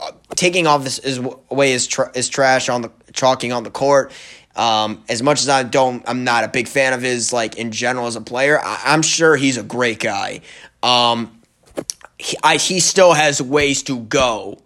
uh, 0.01 0.11
taking 0.35 0.67
off 0.67 0.83
this 0.83 0.99
his 0.99 1.19
away 1.19 1.79
tra- 1.79 2.11
his 2.15 2.29
trash 2.29 2.69
on 2.69 2.83
the 2.83 2.91
chalking 3.13 3.53
on 3.53 3.63
the 3.63 3.71
court. 3.71 4.13
Um, 4.57 5.05
as 5.09 5.23
much 5.23 5.43
as 5.43 5.49
I 5.51 5.63
don't, 5.65 6.03
I'm 6.09 6.25
not 6.25 6.43
a 6.43 6.49
big 6.49 6.67
fan 6.67 6.93
of 6.93 7.03
his 7.03 7.33
like 7.33 7.57
in 7.57 7.71
general 7.73 8.07
as 8.07 8.17
a 8.17 8.21
player. 8.21 8.59
I, 8.59 8.95
am 8.95 9.03
sure 9.03 9.37
he's 9.37 9.59
a 9.59 9.63
great 9.63 10.01
guy. 10.01 10.41
Um, 10.83 11.41
he, 12.19 12.37
I, 12.43 12.57
he 12.57 12.81
still 12.81 13.13
has 13.13 13.41
ways 13.43 13.83
to 13.85 14.01
go 14.01 14.63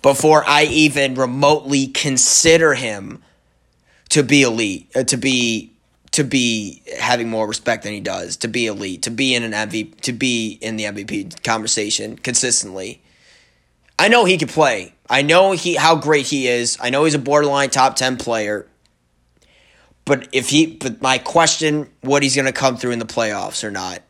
before 0.00 0.44
I 0.46 0.64
even 0.64 1.16
remotely 1.16 1.88
consider 1.88 2.74
him 2.74 3.22
to 4.10 4.22
be 4.22 4.42
elite, 4.42 4.90
uh, 4.94 5.04
to 5.04 5.16
be 5.16 5.72
to 6.12 6.24
be 6.24 6.82
having 6.98 7.30
more 7.30 7.46
respect 7.46 7.84
than 7.84 7.92
he 7.92 8.00
does, 8.00 8.36
to 8.38 8.48
be 8.48 8.66
elite, 8.66 9.02
to 9.02 9.10
be 9.10 9.34
in 9.34 9.44
an 9.44 9.52
MVP, 9.52 10.00
to 10.00 10.12
be 10.12 10.58
in 10.60 10.76
the 10.76 10.84
MVP 10.84 11.42
conversation 11.44 12.16
consistently. 12.16 13.00
I 13.98 14.08
know 14.08 14.24
he 14.24 14.36
can 14.36 14.48
play. 14.48 14.94
I 15.08 15.22
know 15.22 15.52
he 15.52 15.74
how 15.74 15.94
great 15.96 16.26
he 16.26 16.48
is. 16.48 16.76
I 16.80 16.90
know 16.90 17.04
he's 17.04 17.14
a 17.14 17.18
borderline 17.18 17.70
top 17.70 17.96
10 17.96 18.16
player. 18.16 18.66
But 20.04 20.28
if 20.32 20.48
he 20.48 20.66
but 20.66 21.00
my 21.00 21.18
question 21.18 21.88
what 22.00 22.22
he's 22.22 22.34
going 22.34 22.46
to 22.46 22.52
come 22.52 22.76
through 22.76 22.92
in 22.92 22.98
the 22.98 23.06
playoffs 23.06 23.62
or 23.62 23.70
not. 23.70 24.02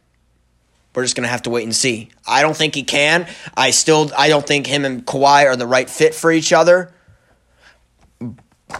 We're 0.95 1.05
just 1.05 1.15
going 1.15 1.25
to 1.25 1.31
have 1.31 1.43
to 1.43 1.51
wait 1.51 1.63
and 1.63 1.77
see. 1.77 2.11
I 2.27 2.43
don't 2.43 2.57
think 2.57 2.75
he 2.75 2.83
can. 2.83 3.29
I 3.57 3.71
still 3.71 4.11
I 4.17 4.29
don't 4.29 4.47
think 4.47 4.67
him 4.67 4.85
and 4.85 5.05
Kawhi 5.07 5.45
are 5.45 5.57
the 5.57 5.67
right 5.67 5.89
fit 5.89 6.15
for 6.15 6.33
each 6.33 6.53
other 6.53 6.93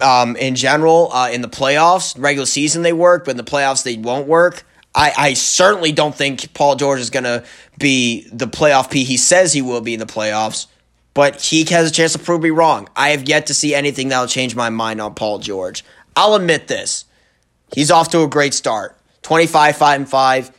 um, 0.03 0.37
in 0.37 0.55
general 0.55 1.13
uh, 1.13 1.31
in 1.31 1.43
the 1.43 1.49
playoffs. 1.49 2.21
Regular 2.21 2.47
season 2.47 2.83
they 2.83 2.93
work, 2.93 3.25
but 3.25 3.33
in 3.33 3.37
the 3.37 3.45
playoffs 3.45 3.83
they 3.83 3.97
won't 3.97 4.27
work. 4.27 4.65
I, 4.95 5.13
I 5.17 5.35
certainly 5.35 5.93
don't 5.93 6.15
think 6.15 6.53
Paul 6.53 6.77
George 6.77 7.01
is 7.01 7.11
going 7.11 7.25
to 7.25 7.45
be 7.79 8.29
the 8.33 8.47
playoff 8.47 8.91
P 8.91 9.05
he 9.05 9.17
says 9.17 9.53
he 9.53 9.63
will 9.63 9.81
be 9.81 9.95
in 9.95 10.01
the 10.01 10.07
playoffs, 10.07 10.67
but 11.15 11.41
he 11.41 11.65
has 11.65 11.89
a 11.89 11.93
chance 11.93 12.13
to 12.13 12.19
prove 12.19 12.43
me 12.43 12.51
wrong. 12.51 12.89
I 12.97 13.11
have 13.11 13.29
yet 13.29 13.47
to 13.47 13.55
see 13.55 13.75
anything 13.75 14.09
that 14.09 14.21
will 14.21 14.27
change 14.27 14.57
my 14.57 14.69
mind 14.69 15.01
on 15.01 15.15
Paul 15.15 15.39
George. 15.39 15.85
I'll 16.17 16.35
admit 16.35 16.67
this. 16.67 17.05
He's 17.73 17.91
off 17.91 18.11
to 18.11 18.23
a 18.23 18.29
great 18.29 18.55
start 18.55 18.97
25, 19.23 19.77
5, 19.77 20.01
and 20.01 20.09
5. 20.09 20.51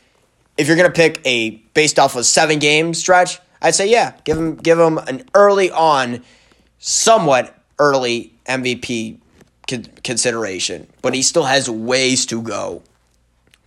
If 0.56 0.66
you're 0.66 0.76
going 0.76 0.90
to 0.90 0.96
pick 0.96 1.20
a 1.26 1.50
based 1.74 1.98
off 1.98 2.16
of 2.16 2.24
seven 2.24 2.58
game 2.58 2.94
stretch, 2.94 3.38
I'd 3.60 3.74
say, 3.74 3.90
yeah, 3.90 4.14
give 4.24 4.36
him, 4.36 4.56
give 4.56 4.78
him 4.78 4.98
an 4.98 5.24
early 5.34 5.70
on, 5.70 6.22
somewhat 6.78 7.56
early 7.78 8.32
MVP 8.46 9.18
consideration, 10.02 10.86
but 11.02 11.14
he 11.14 11.22
still 11.22 11.44
has 11.44 11.68
ways 11.68 12.26
to 12.26 12.42
go. 12.42 12.82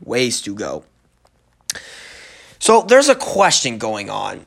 Ways 0.04 0.42
to 0.42 0.56
go. 0.56 0.84
So 2.60 2.82
there's 2.82 3.10
a 3.10 3.16
question 3.16 3.78
going 3.78 4.10
on. 4.10 4.46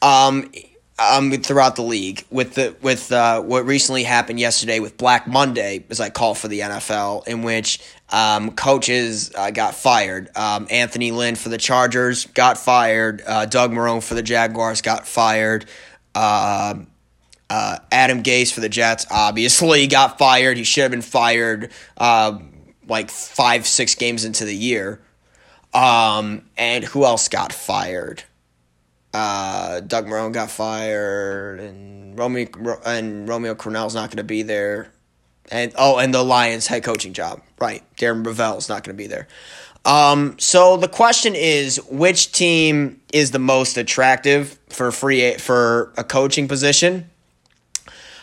Um, 0.00 0.50
um, 0.98 1.30
throughout 1.30 1.76
the 1.76 1.82
league 1.82 2.24
with 2.30 2.54
the 2.54 2.74
with 2.82 3.12
uh, 3.12 3.40
what 3.40 3.64
recently 3.64 4.02
happened 4.02 4.40
yesterday 4.40 4.80
with 4.80 4.96
Black 4.96 5.28
Monday, 5.28 5.84
as 5.90 6.00
I 6.00 6.10
call 6.10 6.34
for 6.34 6.48
the 6.48 6.60
NFL, 6.60 7.26
in 7.28 7.42
which 7.42 7.80
um, 8.10 8.52
coaches 8.52 9.32
uh, 9.34 9.50
got 9.50 9.74
fired. 9.74 10.28
Um, 10.36 10.66
Anthony 10.70 11.12
Lynn 11.12 11.36
for 11.36 11.50
the 11.50 11.58
Chargers 11.58 12.26
got 12.26 12.58
fired. 12.58 13.22
Uh, 13.26 13.46
Doug 13.46 13.70
Marrone 13.70 14.02
for 14.02 14.14
the 14.14 14.22
Jaguars 14.22 14.82
got 14.82 15.06
fired. 15.06 15.66
Uh, 16.14 16.74
uh, 17.50 17.78
Adam 17.90 18.22
Gase 18.22 18.52
for 18.52 18.60
the 18.60 18.68
Jets 18.68 19.06
obviously 19.10 19.86
got 19.88 20.18
fired. 20.18 20.56
He 20.56 20.64
should 20.64 20.82
have 20.82 20.90
been 20.90 21.02
fired 21.02 21.70
uh, 21.96 22.38
like 22.86 23.10
five, 23.10 23.66
six 23.66 23.94
games 23.94 24.24
into 24.24 24.44
the 24.44 24.54
year. 24.54 25.00
Um, 25.74 26.42
and 26.56 26.84
who 26.84 27.04
else 27.04 27.28
got 27.28 27.52
fired? 27.52 28.24
Uh, 29.12 29.80
Doug 29.80 30.06
Marrone 30.06 30.32
got 30.32 30.50
fired, 30.50 31.60
and 31.60 32.18
Romeo 32.18 32.46
and 32.84 33.28
Romeo 33.28 33.54
Crennel's 33.54 33.94
not 33.94 34.10
going 34.10 34.18
to 34.18 34.24
be 34.24 34.42
there. 34.42 34.92
And 35.50 35.72
oh, 35.76 35.98
and 35.98 36.12
the 36.12 36.22
Lions 36.22 36.66
head 36.66 36.84
coaching 36.84 37.14
job, 37.14 37.40
right? 37.58 37.82
Darrell 37.96 38.22
Bevell's 38.22 38.68
not 38.68 38.84
going 38.84 38.96
to 38.96 39.02
be 39.02 39.06
there. 39.06 39.26
Um, 39.84 40.38
so 40.38 40.76
the 40.76 40.88
question 40.88 41.34
is, 41.34 41.80
which 41.88 42.32
team 42.32 43.00
is 43.12 43.30
the 43.30 43.38
most 43.38 43.78
attractive 43.78 44.58
for 44.68 44.92
free 44.92 45.34
for 45.38 45.92
a 45.96 46.04
coaching 46.04 46.48
position? 46.48 47.08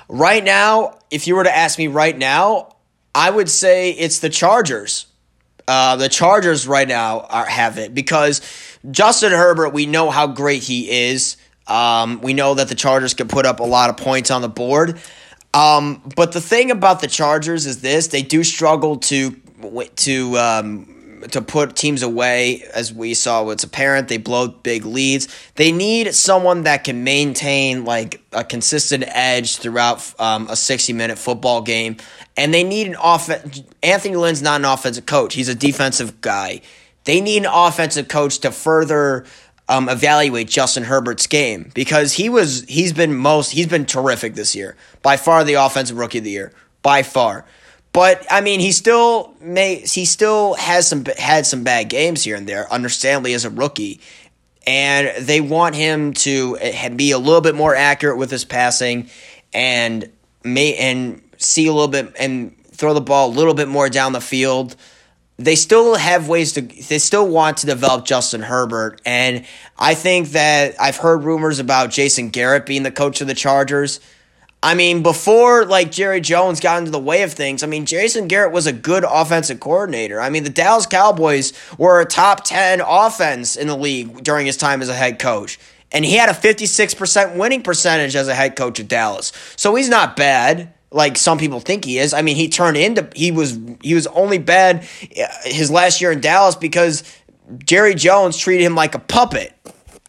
Right 0.08 0.44
now, 0.44 1.00
if 1.10 1.28
you 1.28 1.36
were 1.36 1.44
to 1.44 1.56
ask 1.56 1.78
me 1.78 1.88
right 1.88 2.18
now, 2.18 2.76
I 3.14 3.30
would 3.30 3.50
say 3.50 3.92
it's 3.92 4.20
the 4.20 4.30
Chargers. 4.30 5.08
Uh, 5.68 5.96
the 5.96 6.10
Chargers 6.10 6.68
right 6.68 6.88
now 6.88 7.22
are, 7.22 7.46
have 7.46 7.80
it 7.80 7.94
because 7.96 8.42
Justin 8.92 9.32
Herbert, 9.32 9.70
we 9.70 9.86
know 9.86 10.12
how 10.12 10.28
great 10.28 10.62
he 10.62 11.08
is. 11.10 11.38
Um, 11.68 12.22
we 12.22 12.34
know 12.34 12.54
that 12.54 12.68
the 12.68 12.76
Chargers 12.76 13.16
can 13.16 13.28
put 13.28 13.46
up 13.48 13.60
a 13.60 13.64
lot 13.64 13.90
of 13.90 13.98
points 13.98 14.30
on 14.30 14.42
the 14.42 14.50
board. 14.50 15.00
Um, 15.56 16.02
but 16.16 16.34
the 16.34 16.42
thing 16.42 16.70
about 16.70 17.00
the 17.00 17.08
Chargers 17.08 17.66
is 17.66 17.82
this: 17.82 18.08
they 18.08 18.22
do 18.22 18.44
struggle 18.44 18.98
to 18.98 19.32
to 19.96 20.38
um, 20.38 20.95
to 21.32 21.42
put 21.42 21.76
teams 21.76 22.02
away, 22.02 22.64
as 22.74 22.94
we 22.94 23.14
saw 23.14 23.50
it's 23.50 23.64
apparent. 23.64 24.08
They 24.08 24.18
blow 24.18 24.48
big 24.48 24.86
leads. 24.86 25.28
They 25.56 25.72
need 25.72 26.14
someone 26.14 26.64
that 26.64 26.84
can 26.84 27.04
maintain 27.04 27.86
like 27.86 28.22
a 28.32 28.44
consistent 28.44 29.04
edge 29.08 29.58
throughout 29.58 30.14
um, 30.20 30.48
a 30.50 30.56
sixty 30.56 30.94
minute 30.94 31.18
football 31.18 31.62
game, 31.62 31.98
and 32.38 32.54
they 32.54 32.64
need 32.64 32.88
an 32.88 32.96
offense. 33.02 33.62
Anthony 33.84 34.16
Lynn's 34.16 34.42
not 34.42 34.62
an 34.62 34.66
offensive 34.66 35.06
coach; 35.06 35.34
he's 35.34 35.50
a 35.50 35.56
defensive 35.56 36.22
guy. 36.22 36.62
They 37.06 37.22
need 37.22 37.44
an 37.44 37.52
offensive 37.52 38.08
coach 38.08 38.40
to 38.40 38.52
further 38.52 39.26
um, 39.68 39.90
evaluate 39.90 40.48
Justin 40.48 40.84
Herbert's 40.84 41.28
game 41.28 41.72
because 41.74 42.14
he 42.14 42.30
was 42.30 42.64
he's 42.68 42.94
been 42.94 43.16
most 43.16 43.52
he's 43.52 43.68
been 43.68 43.86
terrific 43.86 44.36
this 44.36 44.56
year 44.56 44.76
by 45.02 45.18
far 45.18 45.44
the 45.44 45.56
offensive 45.56 45.98
rookie 45.98 46.20
of 46.20 46.24
the 46.24 46.32
year 46.32 46.52
by 46.82 47.04
far. 47.04 47.46
But 47.96 48.26
I 48.30 48.42
mean, 48.42 48.60
he 48.60 48.74
still 48.74 49.34
may 49.40 49.76
he 49.78 50.04
still 50.04 50.56
has 50.56 50.86
some 50.86 51.06
had 51.18 51.46
some 51.46 51.64
bad 51.64 51.88
games 51.88 52.26
here 52.26 52.36
and 52.36 52.46
there, 52.46 52.70
understandably 52.70 53.34
as 53.34 53.46
a 53.46 53.50
rookie, 53.50 54.02
and 54.68 55.26
they 55.26 55.40
want 55.40 55.76
him 55.76 56.12
to 56.12 56.58
eh, 56.60 56.90
be 56.90 57.12
a 57.12 57.18
little 57.18 57.40
bit 57.40 57.56
more 57.56 57.74
accurate 57.74 58.18
with 58.18 58.30
his 58.30 58.44
passing, 58.44 59.10
and 59.54 60.12
may 60.44 60.76
and 60.76 61.22
see 61.38 61.68
a 61.68 61.72
little 61.72 61.88
bit 61.88 62.14
and 62.20 62.62
throw 62.66 62.94
the 62.94 63.00
ball 63.00 63.30
a 63.30 63.34
little 63.34 63.54
bit 63.54 63.70
more 63.70 63.88
down 63.88 64.12
the 64.12 64.20
field. 64.20 64.76
They 65.38 65.56
still 65.56 65.96
have 65.96 66.28
ways 66.28 66.52
to 66.54 66.64
they 66.64 67.00
still 67.00 67.30
want 67.30 67.60
to 67.60 67.66
develop 67.66 68.04
Justin 68.04 68.42
Herbert. 68.42 69.02
And 69.06 69.46
I 69.80 69.96
think 69.96 70.32
that 70.32 70.76
I've 70.82 70.98
heard 70.98 71.24
rumors 71.24 71.60
about 71.60 71.92
Jason 71.92 72.28
Garrett 72.28 72.66
being 72.66 72.84
the 72.84 72.92
coach 72.92 73.22
of 73.22 73.28
the 73.28 73.34
Chargers. 73.34 74.02
I 74.66 74.74
mean, 74.74 75.04
before 75.04 75.64
like 75.64 75.92
Jerry 75.92 76.20
Jones 76.20 76.60
got 76.60 76.80
into 76.80 76.90
the 76.90 76.98
way 76.98 77.22
of 77.22 77.32
things, 77.32 77.62
I 77.62 77.68
mean, 77.68 77.86
Jason 77.86 78.28
Garrett 78.28 78.52
was 78.52 78.66
a 78.66 78.74
good 78.74 79.06
offensive 79.08 79.60
coordinator. 79.60 80.20
I 80.20 80.32
mean, 80.32 80.44
the 80.44 80.50
Dallas 80.50 80.88
Cowboys 80.88 81.54
were 81.78 82.02
a 82.02 82.06
top 82.06 82.44
10 82.44 82.82
offense 82.82 83.56
in 83.58 83.68
the 83.68 83.78
league 83.78 84.24
during 84.24 84.48
his 84.48 84.58
time 84.58 84.82
as 84.82 84.90
a 84.90 84.96
head 84.96 85.20
coach. 85.20 85.60
And 85.92 86.04
he 86.04 86.16
had 86.16 86.30
a 86.30 86.32
56% 86.32 87.38
winning 87.38 87.62
percentage 87.62 88.16
as 88.16 88.28
a 88.28 88.34
head 88.34 88.56
coach 88.56 88.80
at 88.80 88.88
Dallas. 88.88 89.34
So 89.56 89.76
he's 89.76 89.88
not 89.88 90.16
bad 90.16 90.74
like 90.90 91.16
some 91.16 91.38
people 91.38 91.60
think 91.60 91.86
he 91.86 92.00
is. 92.00 92.12
I 92.12 92.24
mean, 92.24 92.36
he 92.36 92.50
turned 92.50 92.76
into 92.76 93.08
he 93.14 93.30
was 93.30 93.60
he 93.84 93.94
was 93.94 94.08
only 94.08 94.40
bad 94.40 94.78
uh, 94.78 95.28
his 95.44 95.70
last 95.70 96.02
year 96.02 96.12
in 96.12 96.22
Dallas 96.22 96.56
because 96.56 97.04
Jerry 97.60 97.94
Jones 97.94 98.36
treated 98.36 98.64
him 98.64 98.74
like 98.74 98.96
a 98.96 99.00
puppet. 99.00 99.54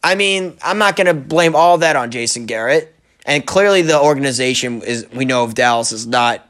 I 0.02 0.14
mean, 0.14 0.56
I'm 0.62 0.78
not 0.78 0.96
going 0.96 1.08
to 1.08 1.14
blame 1.14 1.54
all 1.54 1.76
that 1.78 1.96
on 1.96 2.10
Jason 2.10 2.46
Garrett. 2.46 2.95
And 3.26 3.44
clearly 3.44 3.82
the 3.82 4.00
organization 4.00 4.82
is 4.82 5.06
we 5.12 5.24
know 5.24 5.44
of 5.44 5.54
Dallas 5.54 5.92
is 5.92 6.06
not 6.06 6.48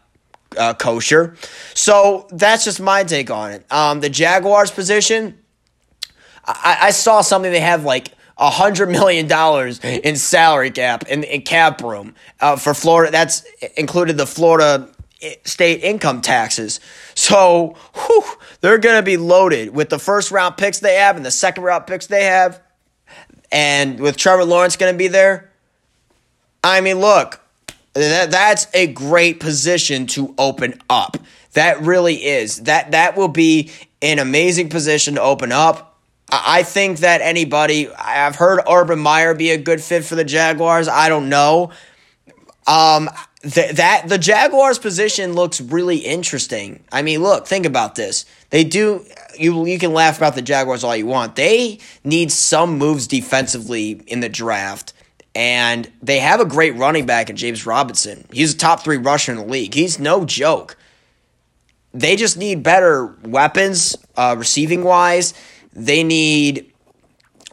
uh, 0.57 0.75
kosher. 0.75 1.37
So 1.75 2.29
that's 2.31 2.65
just 2.65 2.81
my 2.81 3.03
take 3.03 3.31
on 3.31 3.53
it. 3.53 3.73
Um, 3.73 4.01
the 4.01 4.11
Jaguars 4.11 4.71
position, 4.71 5.39
I, 6.45 6.79
I 6.83 6.91
saw 6.91 7.23
something 7.23 7.51
they 7.51 7.61
have 7.61 7.85
like 7.85 8.13
a 8.39 8.51
hundred 8.51 8.91
million 8.91 9.27
dollars 9.27 9.81
in 9.83 10.17
salary 10.17 10.71
cap 10.71 11.09
in, 11.09 11.25
in 11.25 11.43
cap 11.43 11.81
room 11.83 12.15
uh, 12.41 12.57
for 12.57 12.75
Florida. 12.75 13.11
That's 13.11 13.45
included 13.77 14.19
the 14.19 14.27
Florida 14.27 14.89
eh, 15.23 15.37
state 15.45 15.83
income 15.83 16.21
taxes. 16.21 16.81
So 17.15 17.75
whew, 17.95 18.25
they're 18.61 18.79
going 18.79 18.97
to 18.97 19.03
be 19.03 19.17
loaded 19.17 19.75
with 19.75 19.89
the 19.89 19.99
first 19.99 20.31
round 20.31 20.59
picks 20.59 20.81
they 20.81 20.97
have 20.97 21.17
and 21.17 21.25
the 21.25 21.31
second 21.31 21.65
round 21.65 21.87
picks 21.87 22.07
they 22.07 22.25
have, 22.25 22.61
and 23.51 23.99
with 23.99 24.19
Trevor 24.19 24.45
Lawrence 24.45 24.77
going 24.77 24.93
to 24.93 24.99
be 24.99 25.09
there. 25.09 25.46
I 26.67 26.81
mean, 26.81 26.99
look, 26.99 27.41
that 27.95 28.31
that's 28.31 28.67
a 28.75 28.87
great 28.89 29.41
position 29.41 30.07
to 30.09 30.35
open 30.37 30.81
up. 30.91 31.17
That 31.53 31.81
really 31.81 32.17
is. 32.17 32.63
That 32.63 32.91
that 32.91 33.17
will 33.17 33.29
be 33.29 33.71
an 34.03 34.19
amazing 34.19 34.69
position 34.69 35.15
to 35.15 35.23
open 35.23 35.53
up. 35.53 35.97
I 36.29 36.65
think 36.65 36.99
that 36.99 37.21
anybody, 37.21 37.89
I've 37.91 38.35
heard 38.35 38.61
Urban 38.69 38.99
Meyer 38.99 39.33
be 39.33 39.53
a 39.53 39.59
good 39.59 39.81
fit 39.81 40.05
for 40.05 40.17
the 40.17 40.25
Jaguars. 40.25 40.89
I 40.89 41.09
don't 41.09 41.29
know. 41.29 41.71
Um, 42.67 43.09
th- 43.43 43.77
that 43.77 44.09
the 44.09 44.19
Jaguars 44.19 44.81
position 44.81 45.35
looks 45.35 45.61
really 45.61 45.99
interesting. 45.99 46.83
I 46.91 47.03
mean, 47.03 47.23
look, 47.23 47.47
think 47.47 47.65
about 47.65 47.95
this. 47.95 48.27
They 48.51 48.65
do. 48.65 49.05
You 49.39 49.67
you 49.67 49.79
can 49.79 49.93
laugh 49.93 50.17
about 50.17 50.35
the 50.35 50.43
Jaguars 50.43 50.83
all 50.83 50.97
you 50.97 51.07
want. 51.07 51.37
They 51.37 51.79
need 52.03 52.33
some 52.33 52.77
moves 52.77 53.07
defensively 53.07 54.03
in 54.09 54.19
the 54.19 54.29
draft, 54.29 54.93
and 55.37 55.91
they 56.03 56.19
have 56.19 56.41
a 56.41 56.47
great 56.47 56.75
running 56.75 57.07
back 57.07 57.31
in 57.31 57.37
James 57.37 57.67
Robinson. 57.67 58.27
He's 58.33 58.55
a 58.55 58.57
top 58.57 58.83
three 58.83 58.97
rusher 58.97 59.33
in 59.33 59.39
the 59.39 59.45
league. 59.45 59.75
He's 59.75 59.99
no 59.99 60.25
joke. 60.25 60.77
They 61.93 62.17
just 62.17 62.37
need 62.37 62.63
better 62.63 63.15
weapons, 63.23 63.97
uh, 64.17 64.35
receiving 64.39 64.83
wise 64.83 65.35
they 65.77 66.03
need. 66.03 66.73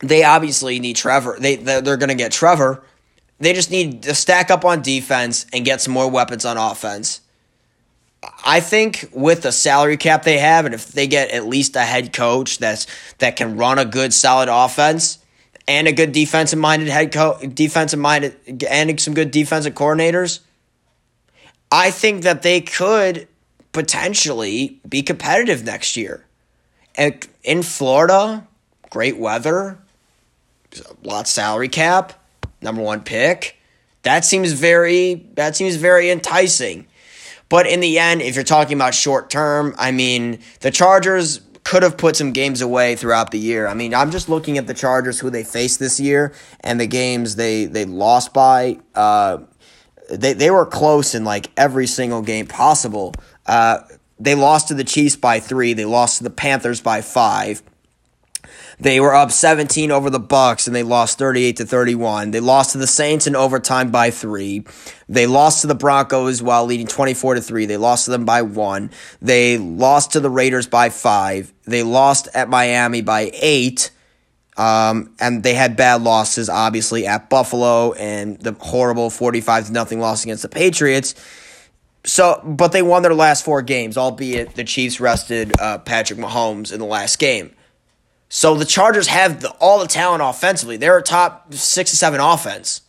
They 0.02 0.24
obviously 0.24 0.80
need 0.80 0.96
Trevor. 0.96 1.38
They 1.40 1.58
they're 1.58 1.98
going 1.98 2.10
to 2.10 2.16
get 2.16 2.32
Trevor. 2.32 2.84
They 3.40 3.54
just 3.54 3.70
need 3.70 4.04
to 4.04 4.16
stack 4.16 4.50
up 4.50 4.64
on 4.64 4.82
defense 4.82 5.46
and 5.52 5.66
get 5.66 5.82
some 5.82 5.94
more 5.94 6.10
weapons 6.10 6.46
on 6.46 6.58
offense. 6.58 7.20
I 8.46 8.62
think 8.62 9.10
with 9.12 9.42
the 9.42 9.52
salary 9.52 9.98
cap 9.98 10.24
they 10.24 10.38
have, 10.38 10.66
and 10.66 10.74
if 10.74 10.88
they 10.94 11.08
get 11.08 11.32
at 11.32 11.46
least 11.46 11.76
a 11.76 11.82
head 11.82 12.14
coach 12.14 12.58
that's 12.58 12.88
that 13.18 13.36
can 13.36 13.58
run 13.58 13.78
a 13.78 13.86
good, 13.86 14.14
solid 14.14 14.48
offense 14.50 15.20
and 15.68 15.88
a 15.88 15.92
good 15.92 16.12
defensive 16.12 16.60
minded 16.60 16.90
head 16.90 17.12
coach, 17.12 17.42
defensive 17.54 18.00
minded, 18.00 18.36
and 18.70 19.00
some 19.00 19.14
good 19.14 19.32
defensive 19.32 19.74
coordinators, 19.74 20.40
I 21.72 21.92
think 21.92 22.24
that 22.24 22.42
they 22.42 22.62
could 22.62 23.28
potentially 23.72 24.80
be 24.88 25.02
competitive 25.02 25.64
next 25.64 25.98
year. 25.98 26.26
And 26.96 27.26
in 27.44 27.64
Florida, 27.64 28.48
great 28.90 29.18
weather, 29.18 29.80
a 30.76 31.08
lot 31.08 31.28
salary 31.28 31.70
cap, 31.70 32.14
number 32.62 32.82
one 32.82 33.02
pick. 33.02 33.58
That 34.04 34.26
seems 34.26 34.52
very 34.52 35.26
that 35.34 35.56
seems 35.56 35.76
very 35.76 36.10
enticing. 36.10 36.88
But 37.50 37.68
in 37.68 37.80
the 37.80 38.00
end, 38.00 38.22
if 38.22 38.36
you're 38.36 38.44
talking 38.44 38.76
about 38.76 38.94
short 38.94 39.30
term, 39.30 39.76
I 39.78 39.92
mean, 39.92 40.40
the 40.62 40.72
Chargers 40.72 41.40
could 41.64 41.84
have 41.84 41.98
put 41.98 42.16
some 42.16 42.32
games 42.32 42.62
away 42.62 42.96
throughout 42.96 43.32
the 43.32 43.40
year. 43.40 43.68
I 43.68 43.74
mean, 43.74 43.94
I'm 43.94 44.12
just 44.12 44.30
looking 44.30 44.58
at 44.58 44.68
the 44.68 44.74
Chargers 44.74 45.20
who 45.20 45.30
they 45.30 45.44
faced 45.44 45.80
this 45.80 46.00
year 46.00 46.34
and 46.60 46.80
the 46.80 46.88
games 46.88 47.36
they 47.36 47.66
they 47.66 47.86
lost 47.86 48.34
by. 48.34 48.80
Uh, 48.94 49.40
they 50.10 50.34
they 50.34 50.52
were 50.52 50.66
close 50.66 51.16
in 51.16 51.24
like 51.24 51.50
every 51.58 51.88
single 51.88 52.22
game 52.22 52.48
possible. 52.48 53.14
Uh, 53.46 53.80
they 54.20 54.36
lost 54.36 54.68
to 54.70 54.74
the 54.74 54.84
Chiefs 54.84 55.16
by 55.16 55.40
three. 55.40 55.74
They 55.74 55.86
lost 55.86 56.18
to 56.18 56.24
the 56.24 56.30
Panthers 56.30 56.82
by 56.82 57.02
five. 57.02 57.62
They 58.80 59.00
were 59.00 59.14
up 59.14 59.32
17 59.32 59.92
over 59.92 60.10
the 60.10 60.20
Bucks 60.20 60.68
and 60.68 60.76
they 60.76 60.84
lost 60.84 61.18
38 61.18 61.58
to 61.58 61.66
31. 61.66 62.32
They 62.32 62.40
lost 62.40 62.72
to 62.72 62.78
the 62.78 62.88
Saints 62.88 63.28
in 63.28 63.36
overtime 63.36 63.92
by 63.92 64.12
3. 64.12 64.64
They 65.08 65.28
lost 65.28 65.62
to 65.62 65.68
the 65.68 65.76
Broncos 65.76 66.42
while 66.42 66.66
leading 66.66 66.88
24 66.88 67.36
to 67.36 67.42
3. 67.42 67.66
They 67.66 67.78
lost 67.78 68.06
to 68.06 68.12
them 68.12 68.26
by 68.26 68.42
1. 68.42 68.92
They 69.22 69.58
lost 69.58 70.14
to 70.14 70.20
the 70.20 70.30
Raiders 70.30 70.68
by 70.68 70.90
5. 70.90 71.54
They 71.66 71.84
lost 71.84 72.28
at 72.34 72.50
Miami 72.50 73.02
by 73.02 73.32
8. 73.34 73.92
Um, 74.56 75.16
and 75.20 75.42
they 75.42 75.56
had 75.56 75.76
bad 75.76 76.04
losses 76.04 76.48
obviously 76.48 77.08
at 77.08 77.28
Buffalo 77.28 77.94
and 77.94 78.40
the 78.40 78.54
horrible 78.54 79.10
45 79.10 79.68
to 79.68 79.74
nothing 79.74 80.00
loss 80.00 80.24
against 80.24 80.44
the 80.44 80.50
Patriots. 80.50 81.16
So, 82.06 82.42
but 82.44 82.72
they 82.72 82.82
won 82.82 83.02
their 83.02 83.14
last 83.14 83.46
four 83.46 83.62
games, 83.62 83.98
albeit 83.98 84.56
the 84.56 84.64
Chiefs 84.64 85.00
rested 85.00 85.54
uh, 85.60 85.78
Patrick 85.80 86.20
Mahomes 86.20 86.74
in 86.74 86.80
the 86.80 86.86
last 86.86 87.18
game. 87.18 87.56
So 88.36 88.56
the 88.56 88.66
Chargers 88.66 89.06
have 89.10 89.42
the, 89.42 89.52
all 89.60 89.78
the 89.78 89.88
talent 89.88 90.24
offensively. 90.24 90.76
They're 90.76 90.98
a 90.98 91.04
top 91.04 91.54
six 91.54 91.94
or 91.94 91.98
seven 91.98 92.20
offense. 92.20 92.82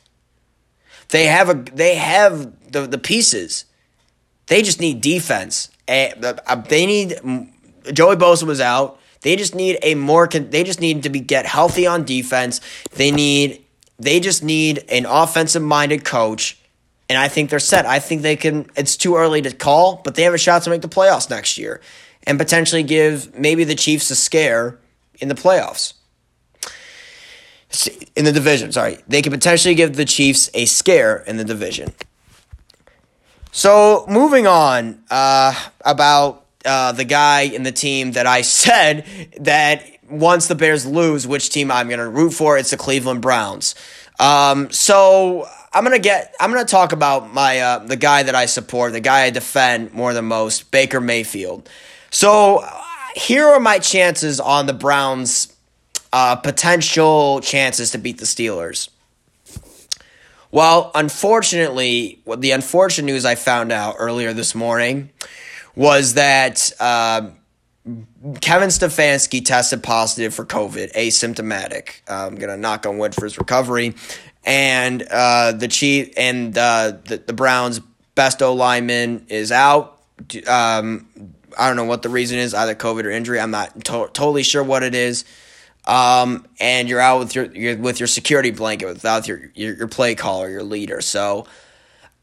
They 1.10 1.26
have 1.26 1.50
a 1.50 1.54
they 1.54 1.96
have 1.96 2.72
the 2.72 2.86
the 2.86 2.96
pieces. 2.96 3.66
They 4.46 4.62
just 4.62 4.80
need 4.80 5.02
defense. 5.02 5.68
Uh, 5.86 6.54
they 6.66 6.86
need 6.86 7.20
Joey 7.92 8.16
Bosa 8.16 8.44
was 8.44 8.58
out. 8.58 8.98
They 9.20 9.36
just 9.36 9.54
need 9.54 9.78
a 9.82 9.94
more. 9.96 10.26
They 10.26 10.64
just 10.64 10.80
need 10.80 11.02
to 11.02 11.10
be 11.10 11.20
get 11.20 11.44
healthy 11.44 11.86
on 11.86 12.06
defense. 12.06 12.62
They 12.92 13.10
need. 13.10 13.62
They 13.98 14.20
just 14.20 14.42
need 14.42 14.86
an 14.88 15.04
offensive 15.04 15.62
minded 15.62 16.06
coach 16.06 16.58
and 17.10 17.18
I 17.18 17.28
think 17.28 17.50
they're 17.50 17.58
set. 17.58 17.84
I 17.84 17.98
think 17.98 18.22
they 18.22 18.36
can. 18.36 18.70
It's 18.76 18.96
too 18.96 19.16
early 19.16 19.42
to 19.42 19.52
call, 19.52 20.00
but 20.04 20.14
they 20.14 20.22
have 20.22 20.32
a 20.32 20.38
shot 20.38 20.62
to 20.62 20.70
make 20.70 20.80
the 20.80 20.88
playoffs 20.88 21.28
next 21.28 21.58
year 21.58 21.82
and 22.26 22.38
potentially 22.38 22.82
give 22.82 23.38
maybe 23.38 23.64
the 23.64 23.74
Chiefs 23.74 24.10
a 24.10 24.16
scare 24.16 24.78
in 25.20 25.28
the 25.28 25.34
playoffs. 25.34 25.94
In 28.14 28.24
the 28.24 28.32
division, 28.32 28.70
sorry. 28.70 28.98
They 29.08 29.20
could 29.20 29.32
potentially 29.32 29.74
give 29.74 29.96
the 29.96 30.04
Chiefs 30.04 30.48
a 30.54 30.64
scare 30.64 31.24
in 31.26 31.36
the 31.36 31.44
division. 31.44 31.92
So, 33.50 34.04
moving 34.08 34.46
on 34.46 35.02
uh, 35.10 35.54
about 35.84 36.46
uh, 36.64 36.92
the 36.92 37.04
guy 37.04 37.42
in 37.42 37.62
the 37.62 37.72
team 37.72 38.12
that 38.12 38.26
I 38.26 38.42
said 38.42 39.04
that 39.40 39.84
once 40.08 40.46
the 40.46 40.54
Bears 40.54 40.86
lose, 40.86 41.26
which 41.26 41.50
team 41.50 41.70
I'm 41.70 41.88
going 41.88 41.98
to 41.98 42.08
root 42.08 42.30
for, 42.30 42.58
it's 42.58 42.70
the 42.70 42.76
Cleveland 42.76 43.22
Browns. 43.22 43.74
Um, 44.20 44.70
so 44.70 45.46
I'm 45.72 45.82
gonna 45.82 45.98
get. 45.98 46.34
I'm 46.38 46.52
gonna 46.52 46.64
talk 46.64 46.92
about 46.92 47.34
my 47.34 47.58
uh, 47.60 47.78
the 47.80 47.96
guy 47.96 48.22
that 48.22 48.34
I 48.34 48.46
support, 48.46 48.92
the 48.92 49.00
guy 49.00 49.22
I 49.22 49.30
defend 49.30 49.92
more 49.92 50.14
than 50.14 50.26
most, 50.26 50.70
Baker 50.70 51.00
Mayfield. 51.00 51.68
So 52.10 52.64
here 53.14 53.46
are 53.46 53.60
my 53.60 53.78
chances 53.78 54.40
on 54.40 54.66
the 54.66 54.72
Browns' 54.72 55.54
uh, 56.12 56.36
potential 56.36 57.40
chances 57.40 57.92
to 57.92 57.98
beat 57.98 58.18
the 58.18 58.24
Steelers. 58.24 58.88
Well, 60.50 60.92
unfortunately, 60.94 62.22
the 62.38 62.52
unfortunate 62.52 63.06
news 63.06 63.24
I 63.24 63.34
found 63.34 63.72
out 63.72 63.96
earlier 63.98 64.32
this 64.32 64.54
morning 64.54 65.10
was 65.74 66.14
that 66.14 66.70
uh, 66.78 67.30
Kevin 68.40 68.68
Stefanski 68.68 69.44
tested 69.44 69.82
positive 69.82 70.32
for 70.32 70.44
COVID, 70.44 70.92
asymptomatic. 70.94 72.02
Uh, 72.08 72.26
I'm 72.26 72.36
gonna 72.36 72.56
knock 72.56 72.86
on 72.86 72.98
wood 72.98 73.14
for 73.14 73.24
his 73.24 73.36
recovery, 73.36 73.94
and 74.44 75.02
uh, 75.02 75.52
the 75.52 75.66
chief 75.66 76.14
and 76.16 76.56
uh, 76.56 76.92
the 77.04 77.18
the 77.26 77.32
Browns' 77.32 77.80
best 78.14 78.40
O 78.40 78.54
lineman 78.54 79.26
is 79.28 79.50
out. 79.50 80.00
Um, 80.46 81.33
I 81.58 81.68
don't 81.68 81.76
know 81.76 81.84
what 81.84 82.02
the 82.02 82.08
reason 82.08 82.38
is, 82.38 82.54
either 82.54 82.74
COVID 82.74 83.04
or 83.04 83.10
injury. 83.10 83.40
I'm 83.40 83.50
not 83.50 83.84
to- 83.86 84.10
totally 84.12 84.42
sure 84.42 84.62
what 84.62 84.82
it 84.82 84.94
is. 84.94 85.24
Um, 85.86 86.46
and 86.60 86.88
you're 86.88 87.00
out 87.00 87.18
with 87.18 87.34
your, 87.34 87.76
with 87.76 88.00
your 88.00 88.06
security 88.06 88.50
blanket 88.50 88.86
without 88.86 89.28
your, 89.28 89.50
your 89.54 89.74
your 89.74 89.88
play 89.88 90.14
caller, 90.14 90.48
your 90.48 90.62
leader. 90.62 91.02
So 91.02 91.46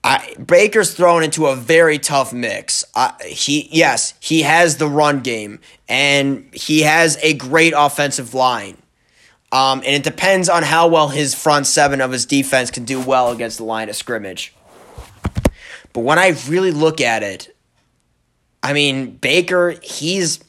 I, 0.03 0.33
Baker's 0.43 0.95
thrown 0.95 1.21
into 1.23 1.45
a 1.45 1.55
very 1.55 1.99
tough 1.99 2.33
mix. 2.33 2.83
He 3.23 3.69
yes, 3.71 4.15
he 4.19 4.41
has 4.41 4.77
the 4.77 4.87
run 4.87 5.19
game 5.19 5.59
and 5.87 6.49
he 6.53 6.81
has 6.81 7.17
a 7.21 7.35
great 7.35 7.73
offensive 7.77 8.33
line. 8.33 8.77
Um, 9.51 9.79
and 9.79 9.93
it 9.93 10.03
depends 10.03 10.47
on 10.49 10.63
how 10.63 10.87
well 10.87 11.09
his 11.09 11.35
front 11.35 11.67
seven 11.67 12.01
of 12.01 12.11
his 12.11 12.25
defense 12.25 12.71
can 12.71 12.85
do 12.85 12.99
well 12.99 13.31
against 13.31 13.57
the 13.57 13.65
line 13.65 13.89
of 13.89 13.95
scrimmage. 13.95 14.55
But 15.93 16.01
when 16.01 16.17
I 16.17 16.29
really 16.47 16.71
look 16.71 17.01
at 17.01 17.21
it, 17.21 17.50
I 18.63 18.73
mean 18.73 19.15
Baker, 19.17 19.75
he's 19.81 20.39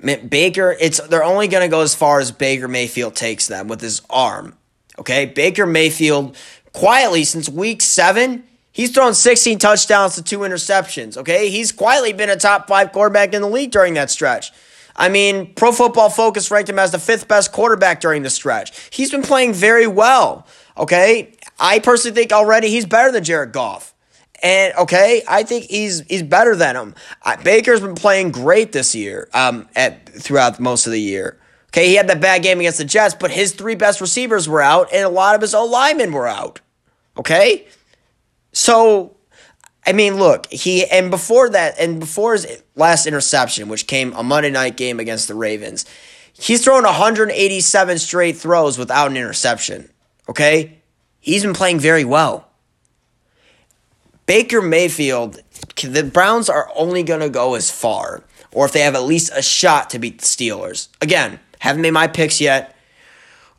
Baker. 0.00 0.76
It's 0.78 1.00
they're 1.08 1.24
only 1.24 1.48
going 1.48 1.62
to 1.62 1.68
go 1.68 1.80
as 1.80 1.94
far 1.94 2.20
as 2.20 2.30
Baker 2.30 2.68
Mayfield 2.68 3.14
takes 3.14 3.48
them 3.48 3.68
with 3.68 3.80
his 3.80 4.02
arm. 4.10 4.56
Okay, 4.98 5.26
Baker 5.26 5.66
Mayfield 5.66 6.36
quietly 6.72 7.24
since 7.24 7.48
week 7.48 7.82
seven, 7.82 8.44
he's 8.72 8.92
thrown 8.92 9.14
16 9.14 9.58
touchdowns 9.58 10.14
to 10.14 10.22
two 10.22 10.40
interceptions. 10.40 11.16
Okay, 11.16 11.50
he's 11.50 11.72
quietly 11.72 12.12
been 12.12 12.30
a 12.30 12.36
top 12.36 12.68
five 12.68 12.92
quarterback 12.92 13.34
in 13.34 13.42
the 13.42 13.48
league 13.48 13.70
during 13.70 13.94
that 13.94 14.10
stretch. 14.10 14.52
I 14.94 15.10
mean, 15.10 15.52
Pro 15.54 15.72
Football 15.72 16.08
Focus 16.08 16.50
ranked 16.50 16.70
him 16.70 16.78
as 16.78 16.90
the 16.90 16.98
fifth 16.98 17.28
best 17.28 17.52
quarterback 17.52 18.00
during 18.00 18.22
the 18.22 18.30
stretch. 18.30 18.88
He's 18.90 19.10
been 19.10 19.22
playing 19.22 19.52
very 19.52 19.86
well. 19.86 20.46
Okay, 20.78 21.34
I 21.58 21.78
personally 21.80 22.14
think 22.14 22.32
already 22.32 22.68
he's 22.68 22.86
better 22.86 23.12
than 23.12 23.24
Jared 23.24 23.52
Goff. 23.52 23.94
And 24.42 24.74
okay, 24.74 25.22
I 25.28 25.42
think 25.42 25.64
he's 25.64 26.00
he's 26.02 26.22
better 26.22 26.54
than 26.54 26.76
him. 26.76 26.94
Baker's 27.42 27.80
been 27.80 27.94
playing 27.94 28.32
great 28.32 28.72
this 28.72 28.94
year. 28.94 29.28
Um, 29.32 29.68
at 29.74 30.08
throughout 30.08 30.60
most 30.60 30.86
of 30.86 30.92
the 30.92 31.00
year. 31.00 31.38
Okay, 31.68 31.88
he 31.88 31.94
had 31.94 32.08
that 32.08 32.20
bad 32.20 32.42
game 32.42 32.58
against 32.60 32.78
the 32.78 32.84
Jets, 32.84 33.14
but 33.14 33.30
his 33.30 33.52
three 33.52 33.74
best 33.74 34.00
receivers 34.00 34.48
were 34.48 34.62
out, 34.62 34.88
and 34.94 35.04
a 35.04 35.10
lot 35.10 35.34
of 35.34 35.42
his 35.42 35.54
O 35.54 35.64
linemen 35.64 36.10
were 36.12 36.26
out. 36.26 36.60
Okay? 37.18 37.66
So, 38.52 39.16
I 39.86 39.92
mean, 39.92 40.16
look, 40.16 40.46
he, 40.50 40.86
and 40.86 41.10
before 41.10 41.50
that, 41.50 41.78
and 41.78 42.00
before 42.00 42.32
his 42.32 42.62
last 42.76 43.06
interception, 43.06 43.68
which 43.68 43.86
came 43.86 44.14
a 44.14 44.22
Monday 44.22 44.50
night 44.50 44.78
game 44.78 44.98
against 45.00 45.28
the 45.28 45.34
Ravens, 45.34 45.84
he's 46.32 46.64
thrown 46.64 46.84
187 46.84 47.98
straight 47.98 48.36
throws 48.36 48.78
without 48.78 49.10
an 49.10 49.16
interception. 49.16 49.90
Okay? 50.28 50.78
He's 51.20 51.42
been 51.42 51.54
playing 51.54 51.80
very 51.80 52.04
well. 52.04 52.48
Baker 54.26 54.60
Mayfield, 54.60 55.40
the 55.82 56.02
Browns 56.02 56.48
are 56.48 56.70
only 56.74 57.02
going 57.02 57.20
to 57.20 57.30
go 57.30 57.54
as 57.54 57.70
far, 57.70 58.22
or 58.52 58.66
if 58.66 58.72
they 58.72 58.80
have 58.80 58.94
at 58.94 59.04
least 59.04 59.32
a 59.34 59.42
shot 59.42 59.90
to 59.90 59.98
beat 59.98 60.20
the 60.20 60.26
Steelers. 60.26 60.88
Again, 61.00 61.40
haven't 61.60 61.82
made 61.82 61.92
my 61.92 62.08
picks 62.08 62.40
yet. 62.40 62.76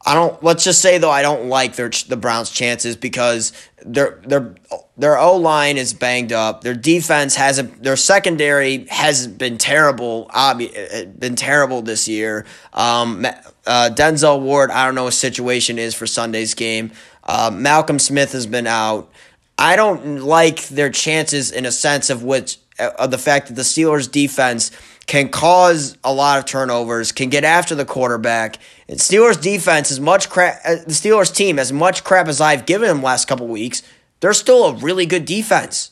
I 0.06 0.14
don't. 0.14 0.42
Let's 0.42 0.64
just 0.64 0.82
say 0.82 1.00
though, 1.00 1.12
I 1.12 1.22
don't 1.22 1.50
like 1.50 1.76
their 1.76 1.90
the 1.90 2.16
Browns' 2.16 2.50
chances 2.50 2.96
because 2.96 3.52
their 3.84 4.22
their 4.26 4.56
their 4.96 5.18
O 5.18 5.36
line 5.36 5.78
is 5.78 5.94
banged 5.94 6.32
up. 6.32 6.62
Their 6.62 6.76
defense 6.76 7.36
hasn't. 7.36 7.84
Their 7.84 7.98
secondary 7.98 8.86
has 8.86 9.28
been 9.28 9.58
terrible. 9.58 10.30
Obvi- 10.34 11.20
been 11.20 11.36
terrible 11.36 11.82
this 11.82 12.08
year. 12.08 12.46
Um, 12.72 13.26
uh, 13.66 13.90
Denzel 13.94 14.40
Ward. 14.40 14.72
I 14.72 14.86
don't 14.86 14.96
know 14.96 15.06
what 15.06 15.14
situation 15.14 15.78
is 15.78 15.94
for 15.94 16.08
Sunday's 16.08 16.54
game. 16.54 16.92
Uh, 17.24 17.52
Malcolm 17.54 18.00
Smith 18.00 18.32
has 18.32 18.48
been 18.48 18.68
out. 18.68 19.12
I 19.58 19.76
don't 19.76 20.22
like 20.22 20.68
their 20.68 20.90
chances 20.90 21.52
in 21.52 21.66
a 21.66 21.72
sense 21.72 22.10
of 22.10 22.24
which 22.24 22.58
of 22.80 23.12
the 23.12 23.18
fact 23.18 23.48
that 23.48 23.56
the 23.56 23.64
Steelers' 23.64 24.12
defense 24.12 24.72
can 25.08 25.30
cause 25.30 25.98
a 26.04 26.14
lot 26.14 26.38
of 26.38 26.46
turnovers, 26.46 27.12
can 27.12 27.30
get 27.30 27.44
after 27.44 27.74
the 27.74 27.86
quarterback. 27.86 28.60
And 28.88 29.00
Steelers 29.00 29.42
defense 29.42 29.90
as 29.90 30.00
much 30.00 30.30
crap, 30.30 30.60
uh, 30.66 30.76
the 30.76 30.92
Steelers 30.92 31.34
team 31.34 31.58
as 31.58 31.72
much 31.72 32.04
crap 32.04 32.28
as 32.28 32.42
I've 32.42 32.66
given 32.66 32.88
them 32.88 33.02
last 33.02 33.28
couple 33.28 33.48
weeks. 33.48 33.82
They're 34.20 34.34
still 34.34 34.66
a 34.66 34.74
really 34.74 35.06
good 35.06 35.26
defense. 35.26 35.92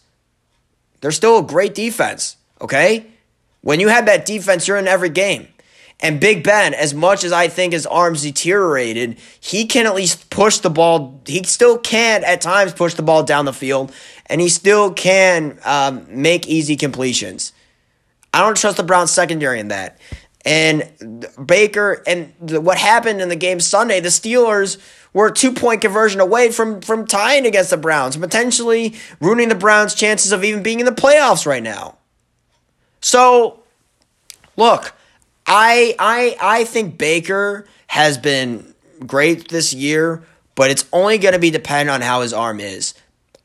They're 1.01 1.11
still 1.11 1.39
a 1.39 1.43
great 1.43 1.73
defense. 1.73 2.37
Okay, 2.61 3.07
when 3.61 3.79
you 3.79 3.87
have 3.87 4.05
that 4.05 4.25
defense, 4.25 4.67
you're 4.67 4.77
in 4.77 4.87
every 4.87 5.09
game. 5.09 5.47
And 6.01 6.19
Big 6.19 6.43
Ben, 6.43 6.73
as 6.73 6.93
much 6.93 7.23
as 7.23 7.31
I 7.31 7.47
think 7.47 7.73
his 7.73 7.85
arms 7.85 8.23
deteriorated, 8.23 9.17
he 9.39 9.65
can 9.65 9.85
at 9.85 9.95
least 9.95 10.29
push 10.29 10.57
the 10.59 10.69
ball. 10.69 11.21
He 11.25 11.43
still 11.43 11.77
can 11.77 12.23
at 12.23 12.41
times 12.41 12.73
push 12.73 12.95
the 12.95 13.01
ball 13.01 13.23
down 13.23 13.45
the 13.45 13.53
field, 13.53 13.93
and 14.25 14.41
he 14.41 14.49
still 14.49 14.91
can 14.91 15.57
um, 15.63 16.05
make 16.09 16.47
easy 16.47 16.75
completions. 16.75 17.53
I 18.33 18.41
don't 18.41 18.57
trust 18.57 18.77
the 18.77 18.83
Browns 18.83 19.11
secondary 19.11 19.59
in 19.59 19.69
that. 19.69 19.97
And 20.43 21.25
Baker 21.43 22.03
and 22.05 22.33
what 22.39 22.77
happened 22.77 23.21
in 23.21 23.29
the 23.29 23.35
game 23.35 23.59
Sunday, 23.59 23.99
the 23.99 24.09
Steelers 24.09 24.77
were 25.13 25.27
a 25.27 25.33
two 25.33 25.53
point 25.53 25.81
conversion 25.81 26.19
away 26.19 26.51
from 26.51 26.81
from 26.81 27.07
tying 27.07 27.47
against 27.47 27.69
the 27.71 27.77
Browns, 27.77 28.17
potentially 28.17 28.95
ruining 29.21 29.49
the 29.49 29.55
Browns' 29.55 29.95
chances 29.95 30.33
of 30.33 30.43
even 30.43 30.61
being 30.61 30.81
in 30.81 30.85
the 30.85 30.91
playoffs 30.91 31.47
right 31.47 31.63
now. 31.63 31.97
So, 32.99 33.61
look, 34.57 34.93
I 35.47 35.95
I 35.99 36.37
I 36.41 36.63
think 36.63 36.97
Baker 36.97 37.65
has 37.87 38.17
been 38.17 38.73
great 39.05 39.49
this 39.49 39.73
year, 39.73 40.23
but 40.55 40.71
it's 40.71 40.85
only 40.91 41.17
going 41.17 41.33
to 41.33 41.39
be 41.39 41.51
dependent 41.51 41.89
on 41.89 42.01
how 42.01 42.21
his 42.21 42.33
arm 42.33 42.59
is. 42.59 42.93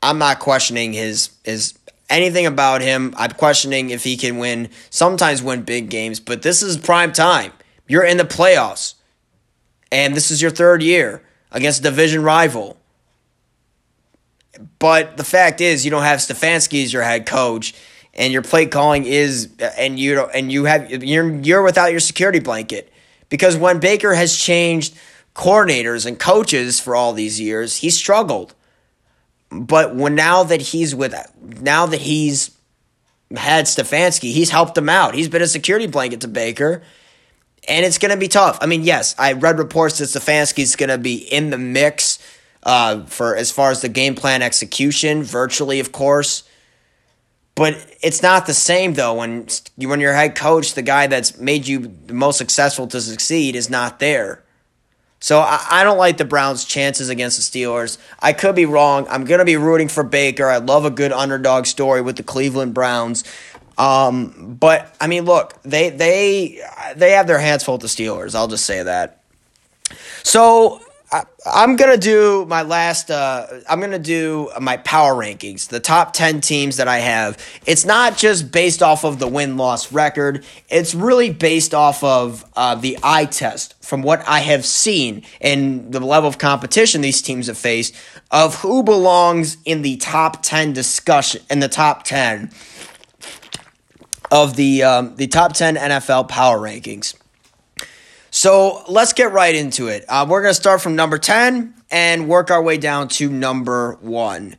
I'm 0.01 0.17
not 0.17 0.39
questioning 0.39 0.93
his 0.93 1.31
his 1.43 1.77
anything 2.09 2.45
about 2.45 2.81
him. 2.81 3.13
I'm 3.17 3.31
questioning 3.31 3.89
if 3.89 4.03
he 4.03 4.17
can 4.17 4.37
win, 4.37 4.69
sometimes 4.89 5.41
win 5.41 5.63
big 5.63 5.89
games, 5.89 6.19
but 6.19 6.41
this 6.41 6.61
is 6.61 6.77
prime 6.77 7.13
time. 7.13 7.53
You're 7.87 8.05
in 8.05 8.17
the 8.17 8.23
playoffs, 8.23 8.95
and 9.91 10.15
this 10.15 10.31
is 10.31 10.41
your 10.41 10.51
third 10.51 10.81
year 10.83 11.23
against 11.51 11.79
a 11.79 11.83
division 11.83 12.23
rival. 12.23 12.77
But 14.79 15.17
the 15.17 15.23
fact 15.23 15.61
is, 15.61 15.85
you 15.85 15.91
don't 15.91 16.03
have 16.03 16.19
Stefanski 16.19 16.83
as 16.83 16.93
your 16.93 17.03
head 17.03 17.25
coach, 17.25 17.73
and 18.13 18.33
your 18.33 18.41
play 18.41 18.65
calling 18.65 19.05
is, 19.05 19.49
and 19.77 19.99
you 19.99 20.19
and 20.19 20.51
you 20.51 20.65
have 20.65 20.91
you're 21.03 21.29
you're 21.29 21.63
without 21.63 21.91
your 21.91 21.99
security 21.99 22.39
blanket 22.39 22.91
because 23.29 23.55
when 23.57 23.79
Baker 23.79 24.13
has 24.13 24.37
changed 24.37 24.95
coordinators 25.33 26.05
and 26.05 26.19
coaches 26.19 26.79
for 26.79 26.95
all 26.95 27.13
these 27.13 27.39
years, 27.39 27.77
he 27.77 27.89
struggled. 27.89 28.53
But 29.49 29.95
when 29.95 30.15
now 30.15 30.43
that 30.43 30.61
he's 30.61 30.93
with 30.93 31.15
now 31.61 31.85
that 31.85 32.01
he's 32.01 32.51
had 33.35 33.65
Stefanski, 33.65 34.31
he's 34.31 34.49
helped 34.49 34.77
him 34.77 34.89
out. 34.89 35.15
He's 35.15 35.29
been 35.29 35.41
a 35.41 35.47
security 35.47 35.87
blanket 35.87 36.21
to 36.21 36.27
Baker. 36.27 36.81
And 37.67 37.85
it's 37.85 37.99
going 37.99 38.11
to 38.11 38.17
be 38.17 38.27
tough. 38.27 38.57
I 38.59 38.65
mean, 38.65 38.81
yes, 38.83 39.13
I 39.19 39.33
read 39.33 39.59
reports 39.59 39.99
that 39.99 40.05
Stefanski's 40.05 40.75
going 40.75 40.89
to 40.89 40.97
be 40.97 41.15
in 41.15 41.51
the 41.51 41.59
mix 41.59 42.17
uh, 42.63 43.05
for 43.05 43.35
as 43.35 43.51
far 43.51 43.69
as 43.69 43.81
the 43.81 43.89
game 43.89 44.15
plan 44.15 44.41
execution, 44.41 45.21
virtually, 45.21 45.79
of 45.79 45.91
course. 45.91 46.43
But 47.55 47.85
it's 48.01 48.21
not 48.21 48.45
the 48.45 48.53
same 48.53 48.93
though 48.93 49.15
when 49.15 49.47
you 49.77 49.89
when 49.89 49.99
your 49.99 50.13
head 50.13 50.35
coach, 50.35 50.73
the 50.73 50.81
guy 50.81 51.07
that's 51.07 51.37
made 51.37 51.67
you 51.67 51.93
the 52.05 52.13
most 52.13 52.37
successful 52.37 52.87
to 52.87 53.01
succeed, 53.01 53.55
is 53.55 53.69
not 53.69 53.99
there. 53.99 54.43
So 55.19 55.39
I, 55.39 55.63
I 55.69 55.83
don't 55.83 55.99
like 55.99 56.17
the 56.17 56.25
Browns' 56.25 56.65
chances 56.65 57.09
against 57.09 57.37
the 57.37 57.43
Steelers. 57.59 57.99
I 58.19 58.33
could 58.33 58.55
be 58.55 58.65
wrong. 58.65 59.05
I'm 59.09 59.25
gonna 59.25 59.45
be 59.45 59.57
rooting 59.57 59.87
for 59.87 60.03
Baker. 60.03 60.47
I 60.47 60.57
love 60.57 60.85
a 60.85 60.89
good 60.89 61.11
underdog 61.11 61.65
story 61.65 62.01
with 62.01 62.15
the 62.15 62.23
Cleveland 62.23 62.73
Browns. 62.73 63.23
Um, 63.77 64.57
but 64.59 64.95
I 64.99 65.07
mean, 65.07 65.25
look, 65.25 65.61
they 65.63 65.89
they 65.89 66.61
they 66.95 67.11
have 67.11 67.27
their 67.27 67.39
hands 67.39 67.63
full 67.63 67.75
with 67.75 67.81
the 67.81 67.87
Steelers. 67.87 68.33
I'll 68.33 68.47
just 68.47 68.65
say 68.65 68.81
that. 68.83 69.23
So 70.23 70.81
I, 71.11 71.25
am 71.45 71.75
gonna 71.75 71.97
do 71.97 72.45
my 72.45 72.61
last. 72.61 73.11
Uh, 73.11 73.45
I'm 73.69 73.81
gonna 73.81 73.99
do 73.99 74.49
my 74.61 74.77
power 74.77 75.13
rankings, 75.13 75.67
the 75.67 75.81
top 75.81 76.13
ten 76.13 76.39
teams 76.39 76.77
that 76.77 76.87
I 76.87 76.99
have. 76.99 77.37
It's 77.65 77.83
not 77.83 78.17
just 78.17 78.51
based 78.51 78.81
off 78.81 79.03
of 79.03 79.19
the 79.19 79.27
win 79.27 79.57
loss 79.57 79.91
record. 79.91 80.45
It's 80.69 80.95
really 80.95 81.29
based 81.29 81.73
off 81.73 82.01
of 82.01 82.45
uh, 82.55 82.75
the 82.75 82.97
eye 83.03 83.25
test 83.25 83.75
from 83.83 84.03
what 84.03 84.25
I 84.25 84.39
have 84.39 84.65
seen 84.65 85.23
and 85.41 85.91
the 85.91 85.99
level 85.99 86.29
of 86.29 86.37
competition 86.37 87.01
these 87.01 87.21
teams 87.21 87.47
have 87.47 87.57
faced 87.57 87.93
of 88.31 88.55
who 88.61 88.81
belongs 88.81 89.57
in 89.65 89.81
the 89.81 89.97
top 89.97 90.41
ten 90.41 90.71
discussion 90.71 91.41
in 91.49 91.59
the 91.59 91.67
top 91.67 92.03
ten 92.03 92.51
of 94.31 94.55
the 94.55 94.83
um, 94.83 95.17
the 95.17 95.27
top 95.27 95.51
ten 95.53 95.75
NFL 95.75 96.29
power 96.29 96.57
rankings. 96.57 97.20
So 98.31 98.83
let's 98.87 99.11
get 99.11 99.33
right 99.33 99.53
into 99.53 99.87
it. 99.89 100.05
Uh, 100.07 100.25
we're 100.27 100.41
going 100.41 100.51
to 100.53 100.59
start 100.59 100.81
from 100.81 100.95
number 100.95 101.17
10 101.17 101.75
and 101.91 102.29
work 102.29 102.49
our 102.49 102.63
way 102.63 102.77
down 102.77 103.09
to 103.09 103.29
number 103.29 103.97
1. 103.99 104.55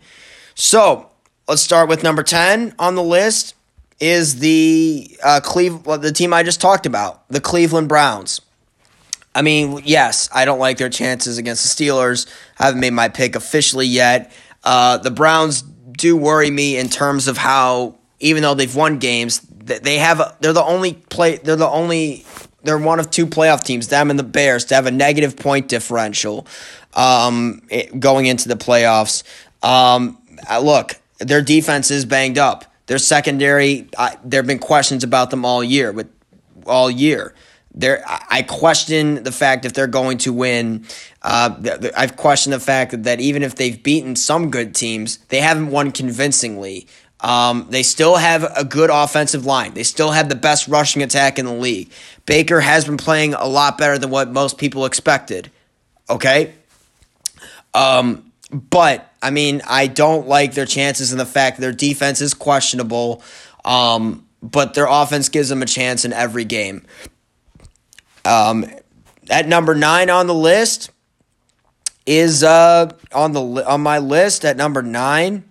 So 0.54 1.10
let's 1.48 1.62
start 1.62 1.88
with 1.88 2.02
number 2.02 2.22
10 2.22 2.74
on 2.78 2.94
the 2.94 3.02
list 3.02 3.54
is 3.98 4.40
the 4.40 5.16
uh, 5.24 5.40
Cleve, 5.42 5.84
the 5.84 6.12
team 6.12 6.34
I 6.34 6.42
just 6.42 6.60
talked 6.60 6.84
about, 6.84 7.26
the 7.28 7.40
Cleveland 7.40 7.88
Browns. 7.88 8.42
I 9.34 9.40
mean, 9.40 9.80
yes, 9.84 10.28
I 10.34 10.44
don't 10.44 10.58
like 10.58 10.76
their 10.76 10.90
chances 10.90 11.38
against 11.38 11.62
the 11.62 11.84
Steelers. 11.84 12.30
I 12.58 12.66
haven't 12.66 12.80
made 12.80 12.92
my 12.92 13.08
pick 13.08 13.34
officially 13.34 13.86
yet. 13.86 14.32
Uh, 14.62 14.98
the 14.98 15.10
Browns 15.10 15.62
do 15.62 16.14
worry 16.14 16.50
me 16.50 16.76
in 16.76 16.90
terms 16.90 17.26
of 17.26 17.38
how, 17.38 17.96
even 18.20 18.42
though 18.42 18.54
they've 18.54 18.74
won 18.74 18.98
games, 18.98 19.40
they 19.40 19.96
have 19.96 20.36
they're 20.40 20.52
the 20.52 20.62
only 20.62 20.94
play 20.94 21.36
they're 21.36 21.54
the 21.54 21.68
only 21.68 22.26
they're 22.64 22.78
one 22.78 23.00
of 23.00 23.10
two 23.10 23.26
playoff 23.26 23.62
teams, 23.62 23.88
them 23.88 24.10
and 24.10 24.18
the 24.18 24.24
Bears, 24.24 24.64
to 24.66 24.74
have 24.74 24.86
a 24.86 24.90
negative 24.90 25.36
point 25.36 25.68
differential 25.68 26.46
um, 26.94 27.62
going 27.98 28.26
into 28.26 28.48
the 28.48 28.56
playoffs. 28.56 29.22
Um, 29.62 30.18
uh, 30.50 30.60
look, 30.60 31.00
their 31.18 31.42
defense 31.42 31.90
is 31.90 32.04
banged 32.04 32.38
up. 32.38 32.64
Their 32.86 32.98
secondary, 32.98 33.88
I, 33.96 34.16
there 34.24 34.40
have 34.40 34.46
been 34.46 34.58
questions 34.58 35.04
about 35.04 35.30
them 35.30 35.44
all 35.44 35.62
year, 35.62 35.92
but 35.92 36.08
all 36.66 36.90
year. 36.90 37.34
There, 37.74 38.04
I 38.06 38.42
question 38.42 39.22
the 39.22 39.32
fact 39.32 39.64
if 39.64 39.72
they're 39.72 39.86
going 39.86 40.18
to 40.18 40.32
win. 40.32 40.84
Uh, 41.22 41.56
I've 41.96 42.16
questioned 42.18 42.52
the 42.52 42.60
fact 42.60 43.04
that 43.04 43.18
even 43.18 43.42
if 43.42 43.54
they've 43.54 43.82
beaten 43.82 44.14
some 44.14 44.50
good 44.50 44.74
teams, 44.74 45.16
they 45.28 45.40
haven't 45.40 45.70
won 45.70 45.90
convincingly. 45.90 46.86
Um, 47.22 47.68
they 47.70 47.84
still 47.84 48.16
have 48.16 48.44
a 48.56 48.64
good 48.64 48.90
offensive 48.90 49.46
line. 49.46 49.74
They 49.74 49.84
still 49.84 50.10
have 50.10 50.28
the 50.28 50.34
best 50.34 50.66
rushing 50.66 51.02
attack 51.02 51.38
in 51.38 51.46
the 51.46 51.52
league. 51.52 51.90
Baker 52.26 52.60
has 52.60 52.84
been 52.84 52.96
playing 52.96 53.34
a 53.34 53.46
lot 53.46 53.78
better 53.78 53.96
than 53.96 54.10
what 54.10 54.30
most 54.30 54.58
people 54.58 54.84
expected. 54.84 55.50
Okay? 56.10 56.52
Um, 57.74 58.32
but, 58.50 59.12
I 59.22 59.30
mean, 59.30 59.62
I 59.68 59.86
don't 59.86 60.26
like 60.26 60.54
their 60.54 60.66
chances 60.66 61.12
in 61.12 61.18
the 61.18 61.24
fact 61.24 61.60
their 61.60 61.72
defense 61.72 62.20
is 62.20 62.34
questionable, 62.34 63.22
um, 63.64 64.26
but 64.42 64.74
their 64.74 64.86
offense 64.88 65.28
gives 65.28 65.48
them 65.48 65.62
a 65.62 65.66
chance 65.66 66.04
in 66.04 66.12
every 66.12 66.44
game. 66.44 66.84
Um, 68.24 68.66
at 69.30 69.46
number 69.46 69.74
nine 69.76 70.10
on 70.10 70.26
the 70.26 70.34
list 70.34 70.90
is 72.04 72.42
uh, 72.42 72.90
on 73.12 73.32
the 73.32 73.40
on 73.40 73.80
my 73.80 73.98
list 73.98 74.44
at 74.44 74.56
number 74.56 74.82
nine 74.82 75.44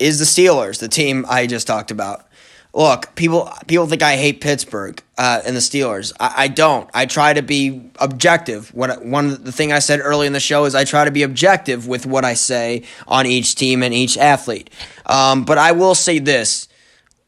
is 0.00 0.18
the 0.18 0.24
Steelers, 0.24 0.80
the 0.80 0.88
team 0.88 1.24
I 1.28 1.46
just 1.46 1.66
talked 1.66 1.90
about. 1.90 2.26
Look, 2.72 3.14
people 3.16 3.50
people 3.66 3.86
think 3.88 4.02
I 4.02 4.16
hate 4.16 4.40
Pittsburgh 4.40 5.02
uh, 5.18 5.42
and 5.44 5.56
the 5.56 5.60
Steelers. 5.60 6.12
I, 6.20 6.34
I, 6.36 6.48
don't. 6.48 6.88
I 6.94 7.06
try 7.06 7.32
to 7.32 7.42
be 7.42 7.90
objective. 7.98 8.72
What 8.72 9.04
one 9.04 9.42
the 9.42 9.50
thing 9.50 9.72
I 9.72 9.80
said 9.80 10.00
early 10.00 10.28
in 10.28 10.32
the 10.32 10.40
show 10.40 10.64
is 10.66 10.74
I 10.76 10.84
try 10.84 11.04
to 11.04 11.10
be 11.10 11.24
objective 11.24 11.88
with 11.88 12.06
what 12.06 12.24
I 12.24 12.34
say 12.34 12.84
on 13.08 13.26
each 13.26 13.56
team 13.56 13.82
and 13.82 13.92
each 13.92 14.16
athlete. 14.16 14.70
Um, 15.06 15.44
but 15.44 15.58
I 15.58 15.72
will 15.72 15.96
say 15.96 16.20
this: 16.20 16.68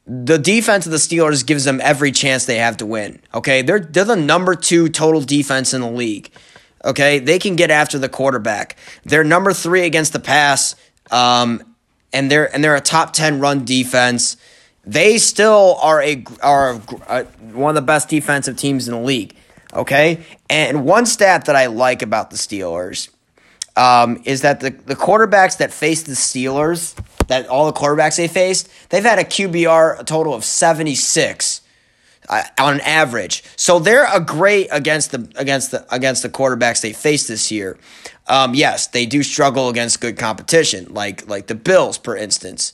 the 0.06 0.38
defense 0.38 0.86
of 0.86 0.92
the 0.92 0.98
Steelers 0.98 1.44
gives 1.44 1.64
them 1.64 1.80
every 1.82 2.12
chance 2.12 2.44
they 2.44 2.58
have 2.58 2.76
to 2.76 2.86
win. 2.86 3.20
Okay, 3.34 3.62
they're 3.62 3.80
they're 3.80 4.04
the 4.04 4.14
number 4.14 4.54
two 4.54 4.88
total 4.88 5.20
defense 5.20 5.74
in 5.74 5.80
the 5.80 5.90
league. 5.90 6.30
Okay, 6.84 7.18
they 7.18 7.40
can 7.40 7.56
get 7.56 7.72
after 7.72 7.98
the 7.98 8.08
quarterback. 8.08 8.76
They're 9.04 9.24
number 9.24 9.52
three 9.52 9.86
against 9.86 10.12
the 10.12 10.20
pass. 10.20 10.76
Um, 11.10 11.71
and 12.12 12.30
they're 12.30 12.52
and 12.54 12.62
they're 12.62 12.76
a 12.76 12.80
top 12.80 13.12
10 13.12 13.40
run 13.40 13.64
defense. 13.64 14.36
They 14.84 15.18
still 15.18 15.78
are 15.82 16.02
a 16.02 16.24
are 16.42 16.80
a, 17.08 17.24
one 17.52 17.70
of 17.70 17.74
the 17.74 17.86
best 17.86 18.08
defensive 18.08 18.56
teams 18.56 18.88
in 18.88 18.94
the 18.94 19.00
league. 19.00 19.36
Okay, 19.72 20.24
and 20.50 20.84
one 20.84 21.06
stat 21.06 21.46
that 21.46 21.56
I 21.56 21.66
like 21.66 22.02
about 22.02 22.30
the 22.30 22.36
Steelers 22.36 23.08
um, 23.76 24.20
is 24.24 24.42
that 24.42 24.60
the 24.60 24.70
the 24.70 24.96
quarterbacks 24.96 25.58
that 25.58 25.72
face 25.72 26.02
the 26.02 26.12
Steelers, 26.12 26.94
that 27.28 27.46
all 27.48 27.66
the 27.66 27.72
quarterbacks 27.72 28.16
they 28.16 28.28
faced, 28.28 28.68
they've 28.90 29.04
had 29.04 29.18
a 29.18 29.24
QBR 29.24 30.00
a 30.00 30.04
total 30.04 30.34
of 30.34 30.44
seventy 30.44 30.94
six. 30.94 31.60
Uh, 32.28 32.40
on 32.56 32.80
average, 32.82 33.42
so 33.56 33.80
they're 33.80 34.06
a 34.14 34.20
great 34.20 34.68
against 34.70 35.10
the 35.10 35.28
against 35.34 35.72
the 35.72 35.84
against 35.92 36.22
the 36.22 36.28
quarterbacks 36.28 36.80
they 36.80 36.92
face 36.92 37.26
this 37.26 37.50
year. 37.50 37.76
Um, 38.32 38.54
yes, 38.54 38.86
they 38.86 39.04
do 39.04 39.22
struggle 39.22 39.68
against 39.68 40.00
good 40.00 40.16
competition, 40.16 40.94
like 40.94 41.28
like 41.28 41.48
the 41.48 41.54
Bills, 41.54 41.98
for 41.98 42.16
instance, 42.16 42.72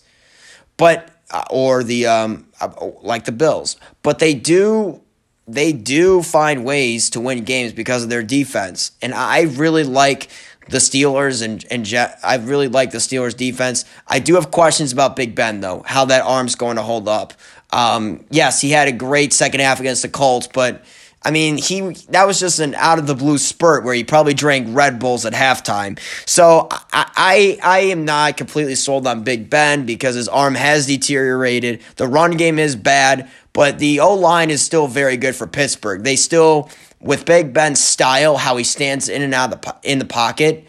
but 0.76 1.10
uh, 1.32 1.42
or 1.50 1.82
the 1.82 2.06
um, 2.06 2.46
uh, 2.60 2.70
like 3.02 3.24
the 3.24 3.32
Bills, 3.32 3.76
but 4.04 4.20
they 4.20 4.34
do 4.34 5.00
they 5.48 5.72
do 5.72 6.22
find 6.22 6.64
ways 6.64 7.10
to 7.10 7.20
win 7.20 7.42
games 7.42 7.72
because 7.72 8.04
of 8.04 8.08
their 8.08 8.22
defense, 8.22 8.92
and 9.02 9.12
I 9.12 9.42
really 9.42 9.82
like 9.82 10.30
the 10.68 10.78
Steelers 10.78 11.42
and 11.42 11.64
and 11.72 11.84
Je- 11.84 12.14
I 12.22 12.36
really 12.36 12.68
like 12.68 12.92
the 12.92 12.98
Steelers 12.98 13.36
defense. 13.36 13.84
I 14.06 14.20
do 14.20 14.36
have 14.36 14.52
questions 14.52 14.92
about 14.92 15.16
Big 15.16 15.34
Ben 15.34 15.60
though, 15.60 15.82
how 15.86 16.04
that 16.04 16.22
arm's 16.22 16.54
going 16.54 16.76
to 16.76 16.82
hold 16.82 17.08
up. 17.08 17.32
Um, 17.70 18.24
yes, 18.30 18.60
he 18.60 18.70
had 18.70 18.86
a 18.86 18.92
great 18.92 19.32
second 19.32 19.58
half 19.58 19.80
against 19.80 20.02
the 20.02 20.08
Colts, 20.08 20.46
but 20.46 20.84
I 21.22 21.30
mean, 21.32 21.58
he 21.58 21.80
that 22.10 22.26
was 22.26 22.38
just 22.38 22.60
an 22.60 22.74
out 22.76 22.98
of 22.98 23.06
the 23.06 23.14
blue 23.14 23.38
spurt 23.38 23.84
where 23.84 23.94
he 23.94 24.04
probably 24.04 24.34
drank 24.34 24.68
Red 24.70 24.98
Bulls 24.98 25.26
at 25.26 25.32
halftime. 25.32 25.98
So 26.26 26.68
I, 26.70 27.10
I 27.16 27.58
I 27.62 27.78
am 27.80 28.04
not 28.04 28.36
completely 28.36 28.76
sold 28.76 29.06
on 29.06 29.24
Big 29.24 29.50
Ben 29.50 29.84
because 29.84 30.14
his 30.14 30.28
arm 30.28 30.54
has 30.54 30.86
deteriorated. 30.86 31.82
The 31.96 32.06
run 32.06 32.36
game 32.36 32.58
is 32.58 32.76
bad, 32.76 33.28
but 33.52 33.78
the 33.78 34.00
O 34.00 34.14
line 34.14 34.50
is 34.50 34.62
still 34.62 34.86
very 34.86 35.16
good 35.16 35.34
for 35.34 35.46
Pittsburgh. 35.46 36.04
They 36.04 36.16
still 36.16 36.70
with 37.00 37.24
Big 37.24 37.52
Ben's 37.52 37.82
style, 37.82 38.36
how 38.36 38.56
he 38.56 38.64
stands 38.64 39.08
in 39.08 39.22
and 39.22 39.34
out 39.34 39.52
of 39.52 39.60
the 39.60 39.76
in 39.82 39.98
the 39.98 40.04
pocket. 40.04 40.66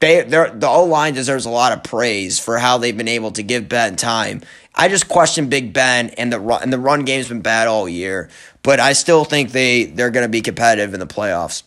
They, 0.00 0.22
the 0.22 0.66
O 0.66 0.84
line 0.84 1.12
deserves 1.12 1.44
a 1.44 1.50
lot 1.50 1.72
of 1.72 1.84
praise 1.84 2.38
for 2.38 2.58
how 2.58 2.78
they've 2.78 2.96
been 2.96 3.08
able 3.08 3.32
to 3.32 3.42
give 3.42 3.68
Ben 3.68 3.96
time. 3.96 4.40
I 4.74 4.88
just 4.88 5.08
question 5.08 5.50
Big 5.50 5.74
Ben 5.74 6.10
and 6.10 6.32
the 6.32 6.40
run 6.40 6.62
and 6.62 6.72
the 6.72 6.78
run 6.78 7.04
game's 7.04 7.28
been 7.28 7.42
bad 7.42 7.68
all 7.68 7.86
year, 7.88 8.30
but 8.62 8.80
I 8.80 8.92
still 8.92 9.24
think 9.24 9.52
they 9.52 9.84
they're 9.84 10.10
going 10.10 10.24
to 10.24 10.30
be 10.30 10.42
competitive 10.42 10.94
in 10.94 11.00
the 11.00 11.06
playoffs. 11.06 11.62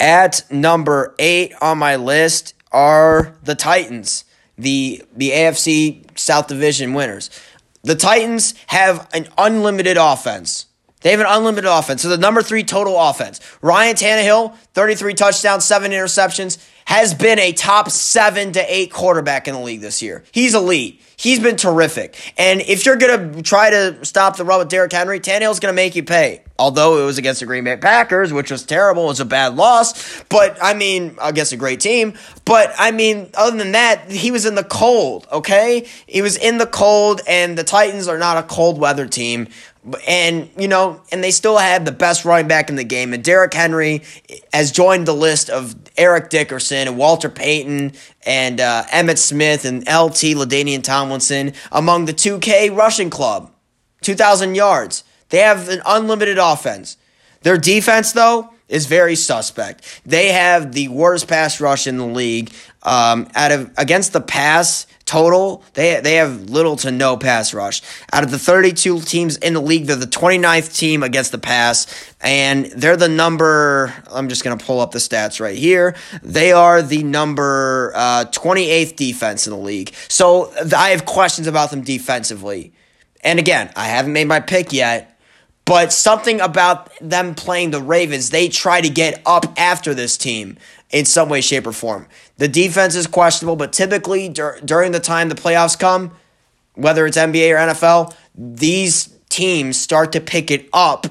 At 0.00 0.50
number 0.50 1.14
8 1.18 1.54
on 1.60 1.78
my 1.78 1.96
list 1.96 2.54
are 2.72 3.36
the 3.42 3.54
Titans, 3.54 4.24
the 4.56 5.02
the 5.14 5.30
AFC 5.30 6.18
South 6.18 6.48
Division 6.48 6.94
winners. 6.94 7.30
The 7.82 7.94
Titans 7.94 8.54
have 8.66 9.08
an 9.12 9.28
unlimited 9.36 9.96
offense. 9.96 10.66
They 11.02 11.10
have 11.10 11.20
an 11.20 11.26
unlimited 11.28 11.68
offense. 11.68 12.02
So 12.02 12.08
the 12.08 12.16
number 12.16 12.42
three 12.42 12.62
total 12.62 12.98
offense. 12.98 13.40
Ryan 13.60 13.96
Tannehill, 13.96 14.56
33 14.74 15.14
touchdowns, 15.14 15.64
seven 15.64 15.90
interceptions, 15.90 16.64
has 16.84 17.12
been 17.12 17.38
a 17.38 17.52
top 17.52 17.90
seven 17.90 18.52
to 18.52 18.72
eight 18.72 18.92
quarterback 18.92 19.48
in 19.48 19.54
the 19.54 19.60
league 19.60 19.80
this 19.80 20.00
year. 20.00 20.24
He's 20.32 20.54
elite. 20.54 21.02
He's 21.16 21.38
been 21.38 21.56
terrific. 21.56 22.34
And 22.36 22.60
if 22.60 22.86
you're 22.86 22.96
going 22.96 23.34
to 23.34 23.42
try 23.42 23.70
to 23.70 24.04
stop 24.04 24.36
the 24.36 24.44
run 24.44 24.58
with 24.58 24.68
Derrick 24.68 24.92
Henry, 24.92 25.20
Tannehill's 25.20 25.60
going 25.60 25.72
to 25.72 25.76
make 25.76 25.94
you 25.94 26.02
pay. 26.02 26.42
Although 26.58 27.02
it 27.02 27.04
was 27.04 27.18
against 27.18 27.40
the 27.40 27.46
Green 27.46 27.64
Bay 27.64 27.76
Packers, 27.76 28.32
which 28.32 28.50
was 28.50 28.62
terrible. 28.64 29.04
It 29.04 29.08
was 29.08 29.20
a 29.20 29.24
bad 29.24 29.56
loss. 29.56 30.22
But, 30.24 30.58
I 30.62 30.74
mean, 30.74 31.16
against 31.20 31.52
a 31.52 31.56
great 31.56 31.80
team. 31.80 32.14
But, 32.44 32.72
I 32.78 32.90
mean, 32.92 33.30
other 33.34 33.56
than 33.56 33.72
that, 33.72 34.10
he 34.10 34.30
was 34.30 34.46
in 34.46 34.54
the 34.54 34.64
cold, 34.64 35.26
okay? 35.32 35.88
He 36.06 36.22
was 36.22 36.36
in 36.36 36.58
the 36.58 36.66
cold, 36.66 37.20
and 37.26 37.58
the 37.58 37.64
Titans 37.64 38.06
are 38.06 38.18
not 38.18 38.38
a 38.38 38.42
cold 38.44 38.78
weather 38.78 39.06
team. 39.06 39.48
And, 40.06 40.48
you 40.56 40.68
know, 40.68 41.02
and 41.10 41.24
they 41.24 41.32
still 41.32 41.58
had 41.58 41.84
the 41.84 41.90
best 41.90 42.24
running 42.24 42.46
back 42.46 42.70
in 42.70 42.76
the 42.76 42.84
game. 42.84 43.12
And 43.12 43.24
Derrick 43.24 43.52
Henry 43.52 44.02
has 44.52 44.70
joined 44.70 45.06
the 45.06 45.14
list 45.14 45.50
of 45.50 45.74
Eric 45.96 46.30
Dickerson 46.30 46.86
and 46.86 46.96
Walter 46.96 47.28
Payton 47.28 47.92
and 48.24 48.60
uh, 48.60 48.84
Emmitt 48.90 49.18
Smith 49.18 49.64
and 49.64 49.80
LT 49.80 50.36
LaDainian 50.36 50.82
Tomlinson 50.82 51.52
among 51.70 52.04
the 52.04 52.14
2K 52.14 52.74
rushing 52.76 53.10
club. 53.10 53.52
2,000 54.02 54.54
yards. 54.54 55.04
They 55.30 55.38
have 55.38 55.68
an 55.68 55.80
unlimited 55.86 56.38
offense. 56.38 56.96
Their 57.42 57.56
defense, 57.56 58.12
though, 58.12 58.52
is 58.68 58.86
very 58.86 59.16
suspect. 59.16 60.02
They 60.04 60.28
have 60.28 60.72
the 60.72 60.88
worst 60.88 61.28
pass 61.28 61.60
rush 61.60 61.86
in 61.86 61.98
the 61.98 62.06
league. 62.06 62.52
Um, 62.82 63.28
out 63.34 63.52
of 63.52 63.70
against 63.76 64.12
the 64.12 64.20
pass, 64.20 64.86
total, 65.12 65.62
they 65.74 66.00
they 66.00 66.14
have 66.14 66.48
little 66.48 66.74
to 66.74 66.90
no 66.90 67.18
pass 67.18 67.52
rush. 67.52 67.82
Out 68.14 68.24
of 68.24 68.30
the 68.30 68.38
32 68.38 69.00
teams 69.00 69.36
in 69.36 69.52
the 69.52 69.60
league, 69.60 69.84
they're 69.84 69.96
the 69.96 70.06
29th 70.06 70.74
team 70.74 71.02
against 71.02 71.32
the 71.32 71.38
pass, 71.38 71.86
and 72.22 72.64
they're 72.66 72.96
the 72.96 73.10
number. 73.10 73.92
I'm 74.10 74.30
just 74.30 74.42
gonna 74.42 74.56
pull 74.56 74.80
up 74.80 74.92
the 74.92 74.98
stats 74.98 75.38
right 75.38 75.56
here. 75.56 75.94
They 76.22 76.52
are 76.52 76.80
the 76.80 77.02
number 77.02 77.92
uh, 77.94 78.24
28th 78.32 78.96
defense 78.96 79.46
in 79.46 79.50
the 79.52 79.58
league. 79.58 79.94
So 80.08 80.50
I 80.74 80.90
have 80.90 81.04
questions 81.04 81.46
about 81.46 81.70
them 81.70 81.82
defensively. 81.82 82.72
And 83.22 83.38
again, 83.38 83.70
I 83.76 83.88
haven't 83.88 84.14
made 84.14 84.28
my 84.28 84.40
pick 84.40 84.72
yet. 84.72 85.10
But 85.64 85.92
something 85.92 86.40
about 86.40 86.90
them 87.00 87.36
playing 87.36 87.70
the 87.70 87.80
Ravens, 87.80 88.30
they 88.30 88.48
try 88.48 88.80
to 88.80 88.88
get 88.88 89.22
up 89.24 89.44
after 89.56 89.94
this 89.94 90.16
team 90.16 90.56
in 90.90 91.04
some 91.04 91.28
way, 91.28 91.40
shape, 91.40 91.66
or 91.66 91.72
form. 91.72 92.08
The 92.42 92.48
defense 92.48 92.96
is 92.96 93.06
questionable, 93.06 93.54
but 93.54 93.72
typically 93.72 94.28
dur- 94.28 94.58
during 94.64 94.90
the 94.90 94.98
time 94.98 95.28
the 95.28 95.36
playoffs 95.36 95.78
come, 95.78 96.10
whether 96.74 97.06
it's 97.06 97.16
NBA 97.16 97.54
or 97.54 97.72
NFL, 97.72 98.12
these 98.34 99.14
teams 99.28 99.76
start 99.76 100.10
to 100.10 100.20
pick 100.20 100.50
it 100.50 100.68
up 100.72 101.06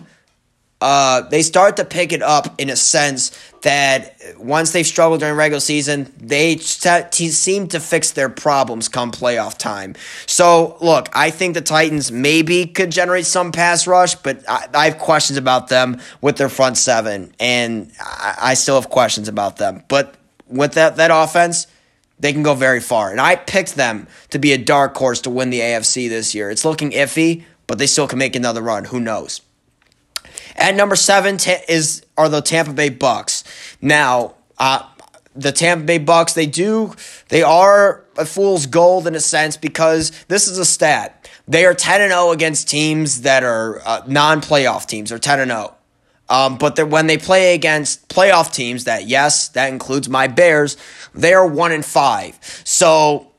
uh, 0.82 1.22
they 1.30 1.44
start 1.44 1.78
to 1.78 1.86
pick 1.86 2.12
it 2.12 2.24
up 2.24 2.60
in 2.60 2.70
a 2.70 2.76
sense 2.76 3.32
that 3.62 4.16
once 4.40 4.72
they've 4.72 4.86
struggled 4.86 5.20
during 5.20 5.36
regular 5.36 5.60
season, 5.60 6.12
they 6.18 6.58
seem 6.58 7.68
to 7.68 7.80
fix 7.80 8.12
their 8.12 8.30
problems 8.30 8.90
come 8.90 9.12
playoff 9.12 9.56
time. 9.60 9.94
So, 10.26 10.78
look, 10.82 11.08
I 11.14 11.30
think 11.30 11.54
the 11.54 11.62
Titans 11.62 12.12
maybe 12.12 12.66
could 12.66 12.92
generate 12.92 13.28
some 13.28 13.52
pass 13.52 13.86
rush, 13.86 14.16
but 14.16 14.44
I, 14.50 14.68
I 14.74 14.86
have 14.90 14.98
questions 14.98 15.38
about 15.38 15.68
them 15.68 16.02
with 16.20 16.38
their 16.38 16.50
front 16.50 16.78
seven, 16.78 17.32
and 17.40 17.92
I, 18.00 18.36
I 18.42 18.54
still 18.56 18.76
have 18.82 18.90
questions 18.90 19.28
about 19.28 19.58
them. 19.58 19.84
But 19.88 20.16
with 20.52 20.74
that, 20.74 20.98
that 20.98 21.12
offense, 21.12 21.68
they 22.20 22.34
can 22.34 22.44
go 22.44 22.54
very 22.54 22.80
far. 22.80 23.12
And 23.12 23.20
I 23.20 23.36
picked 23.36 23.76
them 23.76 24.08
to 24.30 24.40
be 24.40 24.54
a 24.54 24.58
dark 24.58 24.96
horse 24.96 25.22
to 25.22 25.30
win 25.30 25.50
the 25.50 25.60
AFC 25.60 26.08
this 26.08 26.36
year. 26.36 26.52
It's 26.52 26.64
looking 26.64 26.92
iffy, 26.92 27.44
but 27.68 27.78
they 27.78 27.88
still 27.88 28.08
can 28.08 28.20
make 28.20 28.36
another 28.36 28.62
run. 28.62 28.86
Who 28.86 29.00
knows? 29.00 29.42
At 30.56 30.76
number 30.76 30.96
seven 30.96 31.38
is 31.68 32.04
are 32.18 32.30
the 32.30 32.42
Tampa 32.42 32.74
Bay 32.74 32.90
Bucks. 32.90 33.44
Now, 33.82 34.36
uh, 34.58 34.86
the 35.36 35.52
Tampa 35.52 35.86
Bay 35.86 35.98
Bucks, 35.98 36.34
they 36.34 36.46
do, 36.46 36.94
they 37.30 37.42
are 37.42 38.04
a 38.18 38.26
fool's 38.26 38.66
gold 38.66 39.08
in 39.08 39.16
a 39.16 39.20
sense 39.20 39.58
because 39.58 40.12
this 40.28 40.48
is 40.48 40.58
a 40.58 40.66
stat. 40.66 41.30
They 41.48 41.66
are 41.66 41.74
10 41.74 42.02
and 42.02 42.12
0 42.12 42.32
against 42.32 42.70
teams 42.70 43.22
that 43.22 43.44
are 43.44 43.82
uh, 43.86 44.04
non 44.08 44.42
playoff 44.42 44.86
teams, 44.86 45.12
or 45.12 45.20
10 45.20 45.40
and 45.40 45.52
0. 45.52 45.76
Um, 46.32 46.58
but 46.58 46.88
when 46.88 47.08
they 47.08 47.18
play 47.18 47.54
against 47.54 48.08
playoff 48.08 48.54
teams, 48.54 48.86
that 48.86 49.06
yes, 49.06 49.50
that 49.50 49.68
includes 49.68 50.08
my 50.08 50.28
Bears, 50.28 50.78
they 51.14 51.34
are 51.34 51.46
one 51.46 51.74
in 51.74 51.82
five. 51.82 52.40
So, 52.64 53.34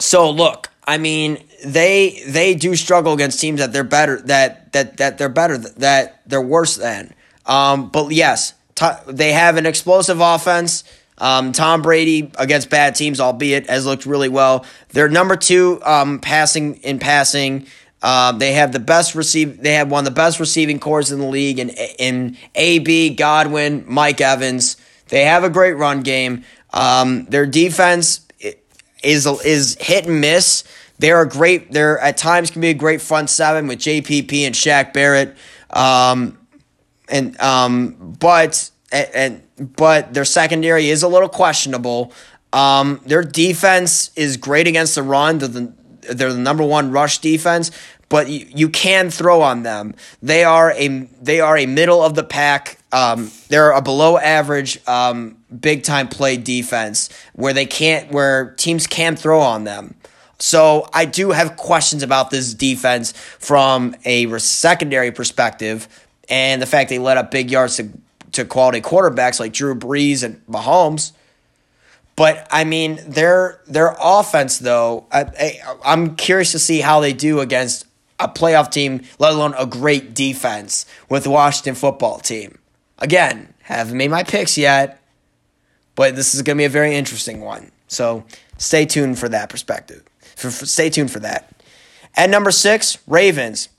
so 0.00 0.28
look, 0.28 0.70
I 0.84 0.98
mean, 0.98 1.38
they 1.64 2.20
they 2.26 2.54
do 2.56 2.74
struggle 2.74 3.12
against 3.12 3.40
teams 3.40 3.60
that 3.60 3.72
they're 3.72 3.84
better 3.84 4.20
that 4.22 4.72
that 4.72 4.96
that 4.96 5.18
they're 5.18 5.28
better 5.28 5.56
that 5.56 6.20
they're 6.26 6.42
worse 6.42 6.74
than. 6.74 7.14
Um, 7.46 7.90
but 7.90 8.10
yes, 8.10 8.54
t- 8.74 8.86
they 9.06 9.32
have 9.32 9.56
an 9.56 9.64
explosive 9.64 10.20
offense. 10.20 10.82
Um, 11.18 11.52
Tom 11.52 11.80
Brady 11.80 12.32
against 12.38 12.70
bad 12.70 12.96
teams, 12.96 13.20
albeit, 13.20 13.68
has 13.68 13.86
looked 13.86 14.04
really 14.04 14.28
well. 14.28 14.64
They're 14.88 15.08
number 15.08 15.36
two 15.36 15.80
um, 15.84 16.18
passing 16.18 16.76
in 16.76 16.98
passing. 16.98 17.68
Um, 18.02 18.38
they 18.38 18.52
have 18.54 18.72
the 18.72 18.80
best 18.80 19.14
receive. 19.14 19.62
They 19.62 19.74
have 19.74 19.90
one 19.90 20.00
of 20.00 20.04
the 20.06 20.10
best 20.10 20.40
receiving 20.40 20.80
cores 20.80 21.12
in 21.12 21.18
the 21.18 21.26
league 21.26 21.58
in 21.58 21.70
in 21.70 22.36
AB 22.54 23.14
Godwin, 23.14 23.84
Mike 23.86 24.20
Evans. 24.20 24.76
They 25.08 25.24
have 25.24 25.44
a 25.44 25.50
great 25.50 25.74
run 25.74 26.00
game. 26.02 26.44
Um, 26.72 27.26
their 27.26 27.46
defense 27.46 28.26
is 29.02 29.26
is 29.44 29.76
hit 29.80 30.06
and 30.06 30.20
miss. 30.20 30.64
They're 30.98 31.20
a 31.20 31.28
great. 31.28 31.72
They're 31.72 31.98
at 31.98 32.16
times 32.16 32.50
can 32.50 32.60
be 32.60 32.68
a 32.68 32.74
great 32.74 33.02
front 33.02 33.30
seven 33.30 33.66
with 33.66 33.78
JPP 33.78 34.46
and 34.46 34.54
Shaq 34.54 34.92
Barrett. 34.92 35.36
Um, 35.70 36.38
and 37.08 37.38
um, 37.40 38.16
but 38.18 38.70
and, 38.92 39.08
and 39.58 39.76
but 39.76 40.14
their 40.14 40.24
secondary 40.24 40.88
is 40.88 41.02
a 41.02 41.08
little 41.08 41.28
questionable. 41.28 42.12
Um, 42.52 43.00
their 43.04 43.22
defense 43.22 44.10
is 44.16 44.36
great 44.36 44.66
against 44.66 44.94
the 44.94 45.02
run. 45.02 45.38
They're 45.38 45.48
the, 45.48 45.72
they're 46.02 46.32
the 46.32 46.38
number 46.38 46.64
one 46.64 46.90
rush 46.90 47.18
defense, 47.18 47.70
but 48.08 48.28
you, 48.28 48.46
you 48.54 48.68
can 48.68 49.10
throw 49.10 49.40
on 49.40 49.62
them. 49.62 49.94
They 50.22 50.44
are 50.44 50.72
a 50.72 50.88
they 51.20 51.40
are 51.40 51.56
a 51.56 51.66
middle 51.66 52.02
of 52.02 52.14
the 52.14 52.24
pack. 52.24 52.78
Um, 52.92 53.30
they're 53.48 53.70
a 53.70 53.80
below 53.80 54.18
average 54.18 54.78
um, 54.88 55.36
big 55.58 55.84
time 55.84 56.08
play 56.08 56.36
defense 56.36 57.08
where 57.34 57.52
they 57.52 57.66
can't 57.66 58.10
where 58.12 58.52
teams 58.56 58.86
can 58.86 59.16
throw 59.16 59.40
on 59.40 59.64
them. 59.64 59.94
So 60.40 60.88
I 60.92 61.04
do 61.04 61.30
have 61.30 61.56
questions 61.56 62.02
about 62.02 62.30
this 62.30 62.54
defense 62.54 63.12
from 63.12 63.94
a 64.04 64.38
secondary 64.38 65.12
perspective, 65.12 65.86
and 66.28 66.62
the 66.62 66.66
fact 66.66 66.88
they 66.88 66.98
let 66.98 67.18
up 67.18 67.30
big 67.30 67.50
yards 67.50 67.76
to, 67.76 67.90
to 68.32 68.44
quality 68.46 68.80
quarterbacks 68.80 69.38
like 69.38 69.52
Drew 69.52 69.74
Brees 69.74 70.24
and 70.24 70.44
Mahomes. 70.46 71.12
But 72.20 72.46
I 72.50 72.64
mean, 72.64 73.00
their 73.06 73.62
their 73.66 73.96
offense 73.98 74.58
though, 74.58 75.06
I, 75.10 75.56
I, 75.82 75.94
am 75.94 76.16
curious 76.16 76.52
to 76.52 76.58
see 76.58 76.82
how 76.82 77.00
they 77.00 77.14
do 77.14 77.40
against 77.40 77.86
a 78.18 78.28
playoff 78.28 78.70
team, 78.70 79.00
let 79.18 79.32
alone 79.32 79.54
a 79.56 79.64
great 79.64 80.12
defense 80.12 80.84
with 81.08 81.24
the 81.24 81.30
Washington 81.30 81.74
football 81.74 82.18
team. 82.18 82.58
Again, 82.98 83.54
haven't 83.62 83.96
made 83.96 84.10
my 84.10 84.22
picks 84.22 84.58
yet, 84.58 85.02
but 85.94 86.14
this 86.14 86.34
is 86.34 86.42
going 86.42 86.58
to 86.58 86.60
be 86.60 86.66
a 86.66 86.68
very 86.68 86.94
interesting 86.94 87.40
one. 87.40 87.72
So 87.88 88.26
stay 88.58 88.84
tuned 88.84 89.18
for 89.18 89.30
that 89.30 89.48
perspective. 89.48 90.04
For, 90.36 90.50
for, 90.50 90.66
stay 90.66 90.90
tuned 90.90 91.10
for 91.10 91.20
that. 91.20 91.50
At 92.18 92.28
number 92.28 92.50
six, 92.50 92.98
Ravens. 93.06 93.70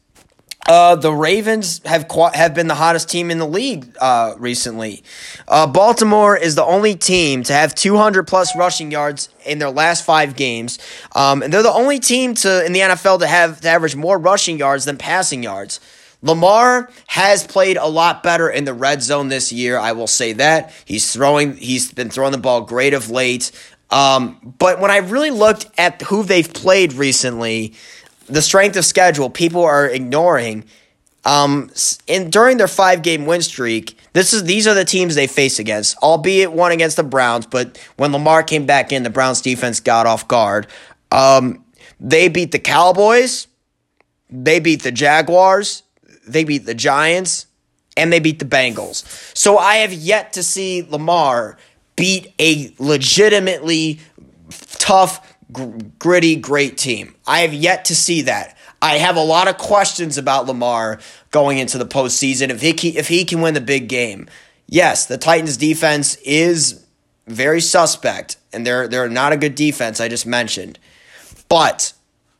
Uh, 0.68 0.96
the 0.96 1.12
Ravens 1.12 1.82
have 1.86 2.06
have 2.34 2.54
been 2.54 2.68
the 2.68 2.76
hottest 2.76 3.10
team 3.10 3.32
in 3.32 3.40
the 3.40 3.48
league 3.48 3.96
uh, 4.00 4.36
recently. 4.38 5.04
Uh, 5.48 5.66
Baltimore 5.66 6.38
is 6.38 6.56
the 6.56 6.64
only 6.64 6.96
team 6.96 7.44
to 7.44 7.54
have 7.54 7.74
200 7.74 8.28
plus 8.28 8.56
rushing 8.56 8.92
yards 8.92 9.30
in 9.46 9.58
their 9.60 9.72
last 9.72 10.06
five 10.06 10.36
games, 10.36 10.78
um, 11.16 11.42
and 11.42 11.52
they're 11.52 11.64
the 11.64 11.72
only 11.72 12.00
team 12.00 12.36
to 12.36 12.64
in 12.66 12.74
the 12.74 12.80
NFL 12.80 13.20
to 13.20 13.28
have 13.28 13.62
to 13.62 13.70
average 13.70 13.96
more 13.96 14.20
rushing 14.20 14.60
yards 14.60 14.86
than 14.86 14.98
passing 14.98 15.42
yards. 15.42 15.80
Lamar 16.22 16.92
has 17.08 17.46
played 17.48 17.78
a 17.78 17.88
lot 17.88 18.22
better 18.22 18.48
in 18.48 18.64
the 18.64 18.74
red 18.74 19.02
zone 19.02 19.30
this 19.30 19.52
year. 19.52 19.80
I 19.80 19.94
will 19.94 20.08
say 20.08 20.34
that 20.34 20.72
he's 20.86 21.12
throwing. 21.12 21.58
He's 21.58 21.92
been 21.92 22.12
throwing 22.12 22.32
the 22.32 22.38
ball 22.38 22.62
great 22.62 22.94
of 22.94 23.10
late. 23.10 23.52
Um, 23.90 24.56
but 24.58 24.80
when 24.80 24.90
I 24.90 24.98
really 24.98 25.32
looked 25.32 25.66
at 25.78 26.02
who 26.04 26.24
they've 26.24 26.52
played 26.52 26.94
recently, 26.94 27.74
the 28.28 28.42
strength 28.42 28.78
of 28.78 28.86
schedule 28.86 29.30
people 29.30 29.64
are 29.64 29.88
ignoring. 29.88 30.66
Um, 31.24 31.70
in 32.08 32.30
during 32.32 32.58
their 32.58 32.68
five 32.68 33.04
game 33.04 33.26
win 33.26 33.42
streak, 33.42 33.98
this 34.14 34.34
is 34.34 34.44
these 34.44 34.68
are 34.68 34.74
the 34.74 34.86
teams 34.86 35.16
they 35.16 35.28
face 35.28 35.60
against, 35.60 35.98
albeit 36.00 36.52
one 36.52 36.72
against 36.72 36.98
the 36.98 37.04
Browns. 37.04 37.46
But 37.46 37.78
when 37.98 38.12
Lamar 38.12 38.44
came 38.44 38.66
back 38.66 38.92
in, 38.92 39.04
the 39.04 39.10
Browns 39.10 39.42
defense 39.42 39.80
got 39.80 40.08
off 40.08 40.28
guard. 40.28 40.68
Um, 41.12 41.64
they 42.00 42.28
beat 42.28 42.52
the 42.52 42.60
Cowboys, 42.60 43.48
they 44.30 44.60
beat 44.60 44.82
the 44.82 44.92
Jaguars, 44.92 45.84
they 46.28 46.44
beat 46.44 46.66
the 46.66 46.74
Giants, 46.74 47.46
and 47.96 48.12
they 48.12 48.20
beat 48.20 48.40
the 48.40 48.46
Bengals. 48.46 49.06
So 49.38 49.58
I 49.58 49.76
have 49.78 49.94
yet 49.94 50.34
to 50.34 50.44
see 50.44 50.82
Lamar 50.82 51.58
beat 51.96 52.34
a 52.40 52.74
legitimately 52.80 54.00
tough, 54.72 55.31
gritty, 55.52 56.36
great 56.36 56.78
team. 56.78 57.16
I 57.26 57.42
have 57.42 57.54
yet 57.54 57.86
to 57.86 57.96
see 57.96 58.22
that. 58.24 58.58
I 58.82 58.98
have 58.98 59.16
a 59.16 59.24
lot 59.24 59.48
of 59.48 59.58
questions 59.58 60.18
about 60.18 60.48
Lamar 60.48 61.00
going 61.30 61.60
into 61.60 61.78
the 61.78 61.86
postseason 61.86 62.50
if 62.50 62.62
he 62.62 62.98
if 62.98 63.08
he 63.08 63.26
can 63.26 63.42
win 63.42 63.54
the 63.54 63.62
big 63.62 63.88
game. 63.88 64.28
Yes, 64.68 65.06
the 65.06 65.18
Titans 65.18 65.58
defense 65.58 66.16
is 66.18 66.86
very 67.28 67.62
suspect, 67.62 68.38
and 68.52 68.66
they're 68.66 68.88
they're 68.88 69.10
not 69.10 69.34
a 69.34 69.38
good 69.38 69.56
defense. 69.56 70.00
I 70.00 70.08
just 70.08 70.26
mentioned, 70.26 70.80
but 71.48 71.94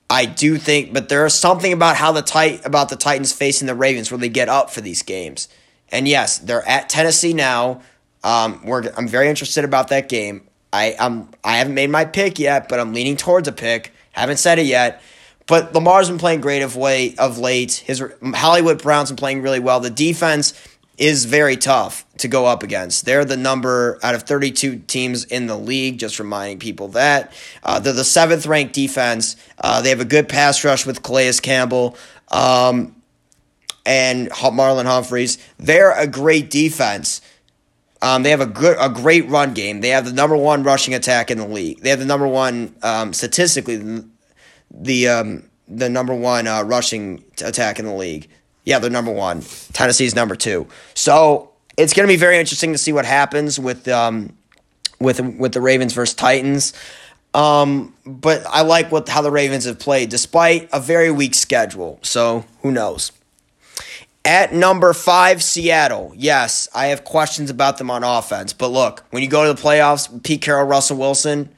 I 0.10 0.26
do 0.26 0.58
think, 0.58 0.94
but 0.94 1.10
there 1.10 1.26
is 1.26 1.34
something 1.34 1.72
about 1.72 1.96
how 1.96 2.12
the 2.12 2.22
tight 2.22 2.66
about 2.66 2.90
the 2.90 2.96
Titans 2.96 3.32
facing 3.32 3.68
the 3.68 3.76
Ravens 3.76 4.12
where 4.12 4.18
they 4.18 4.30
get 4.30 4.50
up 4.50 4.70
for 4.70 4.82
these 4.82 5.04
games. 5.04 5.48
And 5.90 6.08
yes, 6.08 6.38
they're 6.38 6.68
at 6.68 6.90
Tennessee 6.90 7.34
now. 7.34 7.82
Um, 8.24 8.62
we're, 8.64 8.84
I'm 8.96 9.08
very 9.08 9.30
interested 9.30 9.64
about 9.64 9.88
that 9.88 10.10
game. 10.10 10.48
I 10.74 10.96
I'm 11.00 11.30
I 11.44 11.58
haven't 11.58 11.74
made 11.74 11.90
my 11.90 12.06
pick 12.06 12.40
yet, 12.40 12.70
but 12.70 12.80
I'm 12.80 12.94
leaning 12.94 13.18
towards 13.18 13.48
a 13.48 13.52
pick. 13.52 13.94
Haven't 14.12 14.38
said 14.38 14.60
it 14.60 14.66
yet. 14.66 15.02
But 15.48 15.74
Lamar's 15.74 16.08
been 16.08 16.18
playing 16.18 16.42
great 16.42 16.62
of 16.62 16.76
late. 16.76 17.20
Of 17.20 17.38
late, 17.38 17.74
his 17.74 18.04
Hollywood 18.34 18.82
Browns 18.82 19.10
been 19.10 19.18
playing 19.18 19.42
really 19.42 19.60
well. 19.60 19.80
The 19.80 19.90
defense 19.90 20.54
is 20.98 21.26
very 21.26 21.58
tough 21.58 22.06
to 22.18 22.28
go 22.28 22.46
up 22.46 22.62
against. 22.62 23.06
They're 23.06 23.26
the 23.26 23.38
number 23.38 23.98
out 24.04 24.14
of 24.14 24.24
32 24.24 24.84
teams 24.88 25.26
in 25.26 25.48
the 25.48 25.58
league. 25.58 25.98
Just 25.98 26.20
reminding 26.20 26.60
people 26.60 26.90
that 26.90 27.34
uh, 27.64 27.80
they're 27.80 27.92
the 27.92 28.04
seventh 28.04 28.46
ranked 28.46 28.74
defense. 28.74 29.36
Uh, 29.58 29.82
they 29.82 29.90
have 29.90 30.00
a 30.00 30.06
good 30.06 30.30
pass 30.30 30.64
rush 30.64 30.86
with 30.86 31.02
Calais 31.02 31.34
Campbell. 31.42 31.98
Um, 32.30 32.96
and 33.86 34.30
Marlon 34.30 34.86
Humphreys. 34.86 35.38
They're 35.58 35.92
a 35.92 36.08
great 36.08 36.50
defense. 36.50 37.22
Um, 38.02 38.24
they 38.24 38.32
have 38.32 38.42
a 38.42 38.48
good, 38.48 38.78
a 38.80 38.90
great 38.90 39.30
run 39.30 39.54
game. 39.54 39.82
They 39.82 39.90
have 39.90 40.06
the 40.06 40.14
number 40.14 40.36
one 40.36 40.64
rushing 40.64 40.94
attack 40.94 41.30
in 41.30 41.38
the 41.38 41.48
league. 41.48 41.82
They 41.82 41.90
have 41.90 42.00
the 42.00 42.06
number 42.06 42.28
one 42.28 42.76
um, 42.82 43.14
statistically, 43.14 44.04
the 44.72 45.08
um, 45.08 45.44
the 45.68 45.90
number 45.90 46.14
one 46.14 46.48
uh, 46.48 46.64
rushing 46.64 47.24
attack 47.44 47.80
in 47.80 47.86
the 47.86 47.94
league. 47.94 48.28
Yeah, 48.66 48.80
they're 48.80 48.92
number 48.92 49.12
one. 49.12 49.42
Tennessee's 49.74 50.16
number 50.16 50.36
two. 50.36 50.68
So 50.94 51.52
it's 51.78 51.94
going 51.94 52.08
to 52.08 52.12
be 52.12 52.18
very 52.18 52.38
interesting 52.38 52.72
to 52.74 52.78
see 52.78 52.94
what 52.94 53.06
happens 53.06 53.60
with 53.60 53.88
um, 53.88 54.36
with 55.00 55.20
with 55.20 55.54
the 55.54 55.62
Ravens 55.62 55.94
versus 55.94 56.16
Titans. 56.16 56.74
Um, 57.34 57.96
but 58.06 58.46
I 58.48 58.62
like 58.62 58.92
what 58.92 59.08
how 59.10 59.22
the 59.22 59.32
Ravens 59.32 59.66
have 59.66 59.80
played 59.80 60.10
despite 60.10 60.70
a 60.74 60.80
very 60.80 61.12
weak 61.12 61.34
schedule. 61.34 62.00
So 62.02 62.46
who 62.62 62.72
knows? 62.72 63.12
At 64.24 64.54
number 64.54 64.94
five, 64.94 65.42
Seattle. 65.42 66.14
Yes, 66.16 66.70
I 66.76 66.88
have 66.88 67.04
questions 67.04 67.50
about 67.50 67.78
them 67.80 67.90
on 67.90 68.04
offense. 68.04 68.54
But 68.54 68.68
look, 68.68 69.04
when 69.10 69.24
you 69.24 69.30
go 69.30 69.48
to 69.48 69.54
the 69.54 69.62
playoffs, 69.62 70.24
Pete 70.24 70.42
Carroll, 70.42 70.68
Russell 70.68 70.98
Wilson, 70.98 71.50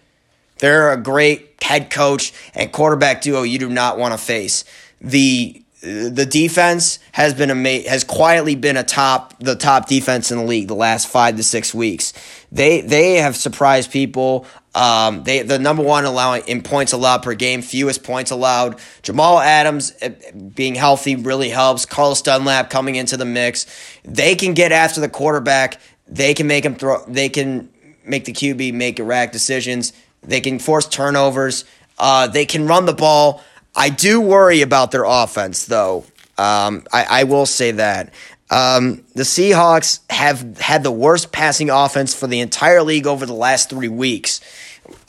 they're 0.60 0.92
a 0.92 0.98
great 0.98 1.62
head 1.62 1.90
coach 1.90 2.34
and 2.56 2.72
quarterback 2.72 3.22
duo 3.22 3.42
you 3.44 3.60
do 3.60 3.70
not 3.70 3.98
want 3.98 4.14
to 4.14 4.18
face. 4.18 4.64
The 5.02 5.60
the 5.82 6.26
defense 6.26 7.00
has 7.12 7.34
been 7.34 7.52
ama- 7.52 7.90
has 7.90 8.06
quietly 8.06 8.56
been 8.56 8.78
a 8.78 8.84
top 8.84 9.38
the 9.40 9.56
top 9.56 9.90
defense 9.90 10.32
in 10.32 10.38
the 10.38 10.46
league 10.46 10.70
the 10.70 10.76
last 10.76 11.10
five 11.10 11.36
to 11.36 11.44
six 11.44 11.74
weeks. 11.74 12.14
They 12.54 12.80
they 12.80 13.16
have 13.16 13.36
surprised 13.36 13.92
people. 13.92 14.46
Um, 14.76 15.24
they 15.24 15.44
the 15.44 15.60
number 15.60 15.84
one 15.84 16.06
allowing 16.06 16.44
in 16.48 16.64
points 16.64 16.94
allowed 16.94 17.22
per 17.22 17.36
game, 17.36 17.62
fewest 17.62 18.04
points 18.04 18.32
allowed. 18.32 18.80
Jamal 19.04 19.40
Adams 19.40 19.94
eh, 20.02 20.12
being 20.56 20.76
healthy 20.76 21.16
really 21.16 21.50
helps. 21.50 21.86
Carlos 21.86 22.22
Dunlap 22.22 22.70
coming 22.70 22.96
into 22.96 23.16
the 23.16 23.26
mix. 23.26 23.68
They 24.04 24.36
can 24.36 24.54
get 24.54 24.72
after 24.72 25.00
the 25.00 25.10
quarterback. 25.10 25.80
They 26.08 26.34
can 26.34 26.48
make 26.48 26.66
him 26.66 26.76
throw. 26.76 27.06
They 27.08 27.30
can 27.30 27.70
make 28.06 28.26
the 28.26 28.34
QB 28.34 28.74
make 28.74 29.00
erratic 29.00 29.32
decisions. 29.32 29.94
They 30.22 30.42
can 30.42 30.58
force 30.58 30.88
turnovers. 30.88 31.66
Uh, 32.00 32.28
they 32.28 32.46
can 32.46 32.66
run 32.68 32.86
the 32.86 32.94
ball. 32.94 33.44
I 33.76 33.90
do 33.90 34.22
worry 34.22 34.62
about 34.62 34.92
their 34.92 35.04
offense, 35.04 35.66
though. 35.66 36.06
Um, 36.38 36.86
I, 36.92 37.06
I 37.10 37.24
will 37.26 37.46
say 37.46 37.72
that. 37.72 38.14
Um, 38.50 39.04
the 39.16 39.24
Seahawks 39.24 40.00
have 40.12 40.60
had 40.60 40.84
the 40.84 40.92
worst 40.92 41.32
passing 41.32 41.70
offense 41.70 42.14
for 42.14 42.28
the 42.28 42.40
entire 42.40 42.84
league 42.84 43.08
over 43.08 43.26
the 43.26 43.34
last 43.34 43.70
three 43.70 43.88
weeks. 43.88 44.42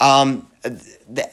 Um, 0.01 0.49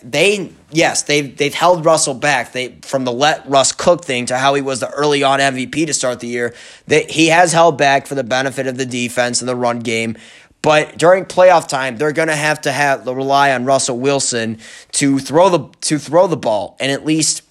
they 0.03 0.51
yes 0.71 1.03
they've 1.03 1.37
they've 1.37 1.53
held 1.53 1.85
Russell 1.85 2.13
back 2.13 2.51
they 2.51 2.75
from 2.81 3.05
the 3.05 3.13
let 3.13 3.49
Russ 3.49 3.71
cook 3.71 4.03
thing 4.03 4.25
to 4.25 4.37
how 4.37 4.53
he 4.55 4.61
was 4.61 4.81
the 4.81 4.89
early 4.89 5.23
on 5.23 5.39
MVP 5.39 5.85
to 5.85 5.93
start 5.93 6.19
the 6.19 6.27
year 6.27 6.53
that 6.87 7.09
he 7.11 7.27
has 7.27 7.53
held 7.53 7.77
back 7.77 8.07
for 8.07 8.15
the 8.15 8.25
benefit 8.25 8.67
of 8.67 8.77
the 8.77 8.85
defense 8.85 9.39
and 9.39 9.47
the 9.47 9.55
run 9.55 9.79
game 9.79 10.17
but 10.61 10.97
during 10.97 11.25
playoff 11.25 11.67
time, 11.67 11.97
they're 11.97 12.11
going 12.11 12.27
to 12.27 12.35
have 12.35 12.61
to 12.61 12.71
have 12.71 13.07
rely 13.07 13.51
on 13.51 13.65
Russell 13.65 13.97
Wilson 13.97 14.59
to 14.93 15.17
throw 15.19 15.49
the 15.49 15.69
to 15.81 15.97
throw 15.97 16.27
the 16.27 16.37
ball 16.37 16.77
and 16.79 16.91
at 16.91 17.05
least 17.05 17.41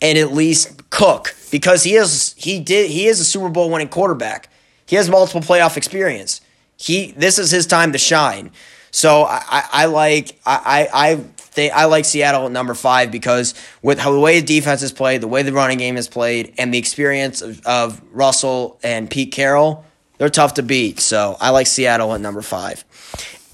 and 0.00 0.16
at 0.16 0.32
least 0.32 0.90
cook 0.90 1.34
because 1.50 1.82
he 1.82 1.96
is 1.96 2.34
he 2.38 2.60
did 2.60 2.90
he 2.90 3.06
is 3.06 3.20
a 3.20 3.24
Super 3.24 3.48
Bowl 3.48 3.70
winning 3.70 3.88
quarterback. 3.88 4.48
He 4.86 4.96
has 4.96 5.10
multiple 5.10 5.40
playoff 5.40 5.76
experience. 5.76 6.40
He 6.76 7.12
this 7.12 7.38
is 7.38 7.50
his 7.50 7.66
time 7.66 7.92
to 7.92 7.98
shine. 7.98 8.52
So 8.90 9.24
I, 9.24 9.64
I, 9.72 9.84
like 9.86 10.40
I 10.44 10.88
I 10.92 11.14
think 11.16 11.72
I 11.72 11.84
like 11.84 12.04
Seattle 12.04 12.46
at 12.46 12.52
number 12.52 12.74
five 12.74 13.10
because 13.10 13.54
with 13.82 13.98
how 13.98 14.12
the 14.12 14.18
way 14.18 14.40
the 14.40 14.46
defense 14.46 14.82
is 14.82 14.92
played, 14.92 15.20
the 15.20 15.28
way 15.28 15.42
the 15.42 15.52
running 15.52 15.78
game 15.78 15.96
is 15.96 16.08
played, 16.08 16.54
and 16.58 16.74
the 16.74 16.78
experience 16.78 17.40
of, 17.40 17.64
of 17.66 18.02
Russell 18.12 18.78
and 18.82 19.08
Pete 19.10 19.32
Carroll 19.32 19.84
they're 20.20 20.28
tough 20.28 20.54
to 20.54 20.62
beat. 20.62 21.00
So 21.00 21.38
I 21.40 21.48
like 21.48 21.66
Seattle 21.66 22.12
at 22.12 22.20
number 22.20 22.42
five. 22.42 22.84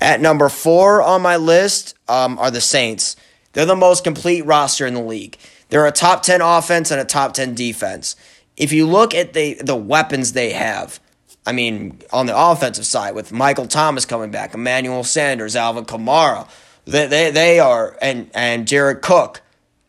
At 0.00 0.20
number 0.20 0.48
four 0.48 1.00
on 1.00 1.22
my 1.22 1.36
list 1.36 1.94
um, 2.08 2.40
are 2.40 2.50
the 2.50 2.60
Saints. 2.60 3.14
They're 3.52 3.66
the 3.66 3.76
most 3.76 4.02
complete 4.02 4.44
roster 4.44 4.84
in 4.84 4.94
the 4.94 5.00
league. 5.00 5.38
They're 5.68 5.86
a 5.86 5.92
top 5.92 6.24
10 6.24 6.40
offense 6.40 6.90
and 6.90 7.00
a 7.00 7.04
top 7.04 7.34
10 7.34 7.54
defense. 7.54 8.16
If 8.56 8.72
you 8.72 8.84
look 8.84 9.14
at 9.14 9.32
the, 9.32 9.54
the 9.54 9.76
weapons 9.76 10.32
they 10.32 10.50
have, 10.50 10.98
I 11.46 11.52
mean, 11.52 12.00
on 12.12 12.26
the 12.26 12.36
offensive 12.36 12.84
side, 12.84 13.14
with 13.14 13.32
Michael 13.32 13.68
Thomas 13.68 14.04
coming 14.04 14.32
back, 14.32 14.52
Emmanuel 14.52 15.04
Sanders, 15.04 15.54
Alvin 15.54 15.84
Kamara, 15.84 16.48
they, 16.84 17.06
they, 17.06 17.30
they 17.30 17.60
are, 17.60 17.96
and, 18.02 18.30
and 18.34 18.66
Jared 18.66 19.00
Cook, 19.00 19.40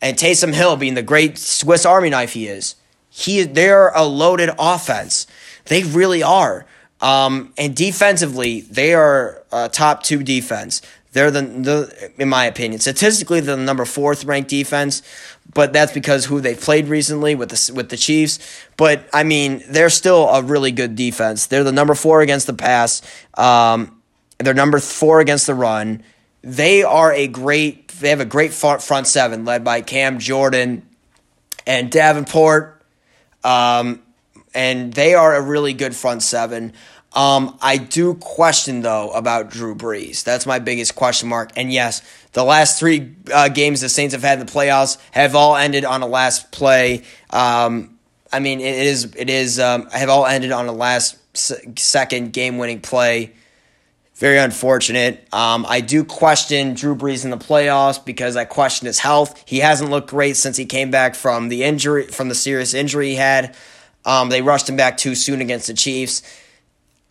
and 0.01 0.16
Taysom 0.16 0.53
Hill 0.53 0.78
being 0.78 0.93
the 0.93 1.01
great 1.01 1.38
Swiss 1.38 1.86
Army 1.86 2.10
knife 2.12 2.34
he 2.34 2.47
is. 2.47 2.76
He, 3.10 3.43
they're 3.43 3.89
a 3.89 4.03
loaded 4.03 4.51
offense. 4.60 5.26
They 5.66 5.84
really 5.84 6.22
are. 6.22 6.68
Um, 7.01 7.53
and 7.58 7.76
defensively, 7.76 8.62
they 8.62 8.93
are 8.93 9.43
uh, 9.51 9.70
top 9.70 10.03
two 10.03 10.24
defense. 10.24 10.82
They're 11.14 11.32
the, 11.32 11.41
the, 11.41 12.12
in 12.20 12.30
my 12.30 12.45
opinion, 12.45 12.80
statistically 12.80 13.39
they're 13.39 13.55
the 13.55 13.64
number 13.64 13.86
fourth 13.86 14.24
ranked 14.24 14.51
defense, 14.51 15.01
but 15.58 15.74
that's 15.74 15.91
because 15.91 16.26
who 16.26 16.39
they 16.39 16.53
played 16.53 16.88
recently 16.88 17.34
with 17.34 17.49
the 17.49 17.74
with 17.74 17.89
the 17.89 17.97
Chiefs. 17.97 18.38
But 18.78 19.10
I 19.12 19.24
mean, 19.24 19.64
they're 19.68 19.89
still 19.89 20.30
a 20.30 20.43
really 20.43 20.72
good 20.72 20.95
defense. 20.95 21.47
They're 21.47 21.64
the 21.64 21.72
number 21.72 21.95
four 21.95 22.22
against 22.22 22.45
the 22.45 22.53
pass. 22.53 23.01
Um, 23.34 23.99
they're 24.38 24.53
number 24.53 24.78
four 24.78 25.20
against 25.20 25.47
the 25.47 25.55
run. 25.55 26.03
They 26.43 26.84
are 26.84 27.12
a 27.12 27.26
great. 27.26 27.88
They 27.88 28.10
have 28.12 28.20
a 28.20 28.26
great 28.26 28.53
front 28.53 29.08
seven 29.08 29.45
led 29.45 29.64
by 29.64 29.82
Cam 29.82 30.20
Jordan 30.20 30.88
and 31.66 31.89
Davenport. 31.89 32.80
Um, 33.43 34.03
and 34.53 34.93
they 34.93 35.16
are 35.16 35.36
a 35.36 35.41
really 35.41 35.74
good 35.74 35.95
front 35.95 36.22
seven. 36.22 36.74
Um, 37.14 37.58
I 37.64 37.78
do 37.78 38.14
question 38.14 38.82
though 38.82 39.10
about 39.10 39.49
Drew 39.49 39.74
Brees. 39.74 40.24
That's 40.24 40.45
my 40.45 40.60
biggest 40.60 40.93
question 40.93 41.30
mark. 41.30 41.49
And 41.55 41.74
yes, 41.74 42.03
the 42.34 42.44
last 42.44 42.80
three 42.80 43.16
uh, 43.34 43.50
games 43.50 43.82
the 43.82 43.90
Saints 43.90 44.14
have 44.14 44.24
had 44.24 44.40
in 44.40 44.46
the 44.46 44.52
playoffs 44.52 44.98
have 45.12 45.36
all 45.36 45.56
ended 45.56 45.86
on 45.86 46.02
a 46.02 46.08
last 46.08 46.52
play. 46.52 47.04
Um, 47.30 47.98
I 48.32 48.40
mean, 48.40 48.60
it 48.60 48.76
is 48.76 49.14
it 49.16 49.30
is 49.30 49.60
um, 49.60 49.90
have 49.90 50.10
all 50.10 50.26
ended 50.26 50.52
on 50.52 50.68
a 50.68 50.72
last 50.72 51.18
second 51.38 52.34
game 52.34 52.58
winning 52.58 52.82
play. 52.82 53.34
Very 54.16 54.40
unfortunate. 54.40 55.28
Um, 55.32 55.66
I 55.70 55.80
do 55.82 56.04
question 56.04 56.74
Drew 56.74 56.96
Brees 56.96 57.24
in 57.24 57.30
the 57.30 57.38
playoffs 57.38 58.04
because 58.04 58.36
I 58.36 58.46
question 58.46 58.88
his 58.88 58.98
health. 58.98 59.44
He 59.46 59.60
hasn't 59.60 59.92
looked 59.92 60.10
great 60.10 60.36
since 60.36 60.58
he 60.58 60.66
came 60.66 60.90
back 60.90 61.14
from 61.14 61.50
the 61.50 61.64
injury, 61.64 62.08
from 62.08 62.28
the 62.28 62.34
serious 62.34 62.74
injury 62.74 63.10
he 63.10 63.16
had. 63.16 63.56
Um, 64.06 64.30
they 64.30 64.42
rushed 64.42 64.68
him 64.68 64.76
back 64.76 64.98
too 64.98 65.14
soon 65.14 65.40
against 65.40 65.68
the 65.68 65.76
Chiefs. 65.76 66.24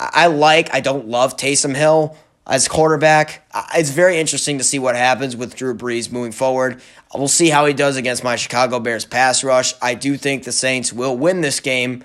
I 0.01 0.27
like, 0.27 0.75
I 0.75 0.81
don't 0.81 1.07
love 1.07 1.37
Taysom 1.37 1.77
Hill 1.77 2.17
as 2.47 2.69
quarterback. 2.69 3.47
It's 3.75 3.91
very 3.91 4.19
interesting 4.19 4.59
to 4.59 4.65
see 4.65 4.79
what 4.79 4.95
happens 4.95 5.37
with 5.37 5.57
Drew 5.57 5.75
Brees 5.75 6.13
moving 6.13 6.33
forward. 6.33 6.81
We'll 7.15 7.29
see 7.29 7.49
how 7.49 7.67
he 7.67 7.73
does 7.73 7.97
against 7.97 8.23
my 8.23 8.37
Chicago 8.37 8.79
Bears 8.79 9.05
pass 9.05 9.43
rush. 9.43 9.75
I 9.83 9.95
do 9.95 10.17
think 10.17 10.45
the 10.45 10.53
Saints 10.53 10.93
will 10.93 11.17
win 11.17 11.41
this 11.41 11.61
game. 11.61 12.05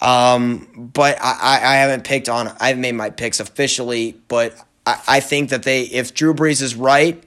Um, 0.00 0.90
but 0.92 1.18
I, 1.20 1.60
I 1.62 1.76
haven't 1.76 2.04
picked 2.04 2.28
on 2.28 2.48
I 2.60 2.68
haven't 2.68 2.82
made 2.82 2.92
my 2.92 3.10
picks 3.10 3.40
officially, 3.40 4.16
but 4.28 4.54
I, 4.84 5.00
I 5.08 5.20
think 5.20 5.50
that 5.50 5.62
they 5.62 5.82
if 5.82 6.12
Drew 6.12 6.34
Brees 6.34 6.60
is 6.60 6.74
right, 6.74 7.22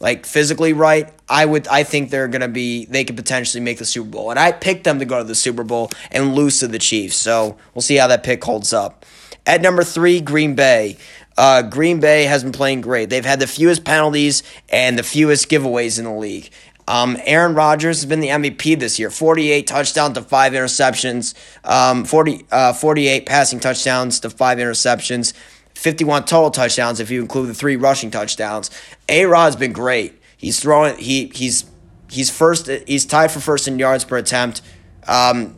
like 0.00 0.26
physically 0.26 0.74
right, 0.74 1.10
I 1.30 1.46
would 1.46 1.66
I 1.68 1.82
think 1.82 2.10
they're 2.10 2.28
gonna 2.28 2.48
be 2.48 2.84
they 2.86 3.04
could 3.04 3.16
potentially 3.16 3.62
make 3.62 3.78
the 3.78 3.86
Super 3.86 4.10
Bowl. 4.10 4.30
And 4.30 4.38
I 4.38 4.52
picked 4.52 4.84
them 4.84 4.98
to 4.98 5.06
go 5.06 5.18
to 5.18 5.24
the 5.24 5.34
Super 5.34 5.64
Bowl 5.64 5.90
and 6.10 6.34
lose 6.34 6.60
to 6.60 6.68
the 6.68 6.78
Chiefs. 6.78 7.16
So 7.16 7.56
we'll 7.74 7.82
see 7.82 7.96
how 7.96 8.08
that 8.08 8.22
pick 8.22 8.44
holds 8.44 8.74
up. 8.74 9.06
At 9.46 9.62
number 9.62 9.82
three, 9.82 10.20
Green 10.20 10.54
Bay. 10.54 10.98
Uh, 11.40 11.62
Green 11.62 12.00
Bay 12.00 12.24
has 12.24 12.42
been 12.42 12.52
playing 12.52 12.82
great. 12.82 13.08
They've 13.08 13.24
had 13.24 13.40
the 13.40 13.46
fewest 13.46 13.82
penalties 13.82 14.42
and 14.68 14.98
the 14.98 15.02
fewest 15.02 15.48
giveaways 15.48 15.98
in 15.98 16.04
the 16.04 16.12
league. 16.12 16.50
Um, 16.86 17.16
Aaron 17.24 17.54
Rodgers 17.54 18.02
has 18.02 18.04
been 18.04 18.20
the 18.20 18.28
MVP 18.28 18.78
this 18.78 18.98
year 18.98 19.08
48 19.08 19.66
touchdowns 19.66 20.18
to 20.18 20.22
5 20.22 20.52
interceptions, 20.52 21.34
um, 21.64 22.04
40, 22.04 22.44
uh, 22.52 22.74
48 22.74 23.24
passing 23.24 23.58
touchdowns 23.58 24.20
to 24.20 24.28
5 24.28 24.58
interceptions. 24.58 25.32
51 25.72 26.26
total 26.26 26.50
touchdowns 26.50 27.00
if 27.00 27.10
you 27.10 27.22
include 27.22 27.48
the 27.48 27.54
three 27.54 27.76
rushing 27.76 28.10
touchdowns. 28.10 28.70
A 29.08 29.24
Rod's 29.24 29.56
been 29.56 29.72
great. 29.72 30.20
He's 30.36 30.60
throwing 30.60 30.98
he 30.98 31.28
he's 31.34 31.64
he's 32.10 32.28
first 32.28 32.68
he's 32.86 33.06
tied 33.06 33.30
for 33.30 33.40
first 33.40 33.66
in 33.66 33.78
yards 33.78 34.04
per 34.04 34.18
attempt. 34.18 34.60
Um, 35.08 35.54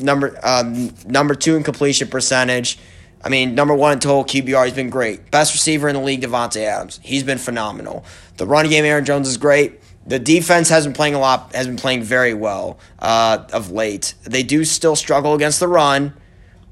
number 0.00 0.40
um, 0.42 0.94
number 1.06 1.34
two 1.34 1.54
in 1.54 1.64
completion 1.64 2.08
percentage. 2.08 2.78
I 3.22 3.28
mean, 3.28 3.54
number 3.54 3.74
one 3.74 3.92
in 3.92 3.98
total 3.98 4.24
QBR. 4.24 4.66
He's 4.66 4.74
been 4.74 4.90
great. 4.90 5.30
Best 5.30 5.52
receiver 5.52 5.88
in 5.88 5.94
the 5.94 6.00
league, 6.02 6.22
Davante 6.22 6.62
Adams. 6.62 7.00
He's 7.02 7.24
been 7.24 7.38
phenomenal. 7.38 8.04
The 8.36 8.46
running 8.46 8.70
game, 8.70 8.84
Aaron 8.84 9.04
Jones 9.04 9.28
is 9.28 9.36
great. 9.36 9.80
The 10.06 10.18
defense 10.18 10.68
has 10.68 10.84
been 10.84 10.94
playing 10.94 11.14
a 11.14 11.18
lot. 11.18 11.54
Has 11.54 11.66
been 11.66 11.76
playing 11.76 12.02
very 12.02 12.32
well 12.32 12.78
uh, 12.98 13.44
of 13.52 13.70
late. 13.70 14.14
They 14.22 14.42
do 14.42 14.64
still 14.64 14.96
struggle 14.96 15.34
against 15.34 15.60
the 15.60 15.68
run 15.68 16.14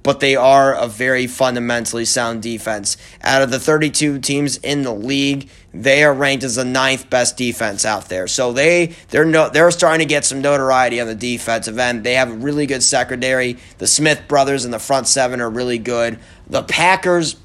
but 0.06 0.20
they 0.20 0.36
are 0.36 0.72
a 0.72 0.86
very 0.86 1.26
fundamentally 1.26 2.04
sound 2.04 2.40
defense. 2.40 2.96
Out 3.22 3.42
of 3.42 3.50
the 3.50 3.58
32 3.58 4.20
teams 4.20 4.56
in 4.58 4.82
the 4.82 4.94
league, 4.94 5.50
they 5.82 6.04
are 6.04 6.12
ranked 6.12 6.44
as 6.44 6.56
the 6.56 6.64
ninth 6.64 7.10
best 7.10 7.36
defense 7.36 7.84
out 7.84 8.08
there. 8.08 8.26
So 8.26 8.52
they 8.52 8.94
they're 9.10 9.24
no, 9.24 9.48
they're 9.48 9.70
starting 9.70 10.06
to 10.06 10.08
get 10.08 10.24
some 10.24 10.40
notoriety 10.40 11.00
on 11.00 11.06
the 11.06 11.14
defensive 11.14 11.78
end. 11.78 12.04
They 12.04 12.14
have 12.14 12.30
a 12.30 12.34
really 12.34 12.66
good 12.66 12.82
secondary. 12.82 13.58
The 13.78 13.86
Smith 13.86 14.22
brothers 14.28 14.64
in 14.64 14.70
the 14.70 14.78
front 14.78 15.08
seven 15.08 15.40
are 15.40 15.50
really 15.50 15.78
good. 15.78 16.18
The 16.48 16.62
Packers 16.62 17.36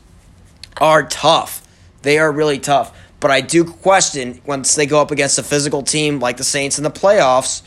are 0.80 1.04
tough. 1.04 1.68
They 2.02 2.18
are 2.18 2.32
really 2.32 2.60
tough. 2.60 2.98
But 3.20 3.32
I 3.32 3.42
do 3.42 3.64
question 3.64 4.42
once 4.46 4.74
they 4.76 4.88
go 4.88 5.02
up 5.02 5.12
against 5.12 5.38
a 5.38 5.44
physical 5.44 5.84
team 5.84 6.20
like 6.20 6.38
the 6.38 6.44
Saints 6.44 6.78
in 6.78 6.84
the 6.84 6.90
playoffs, 6.90 7.62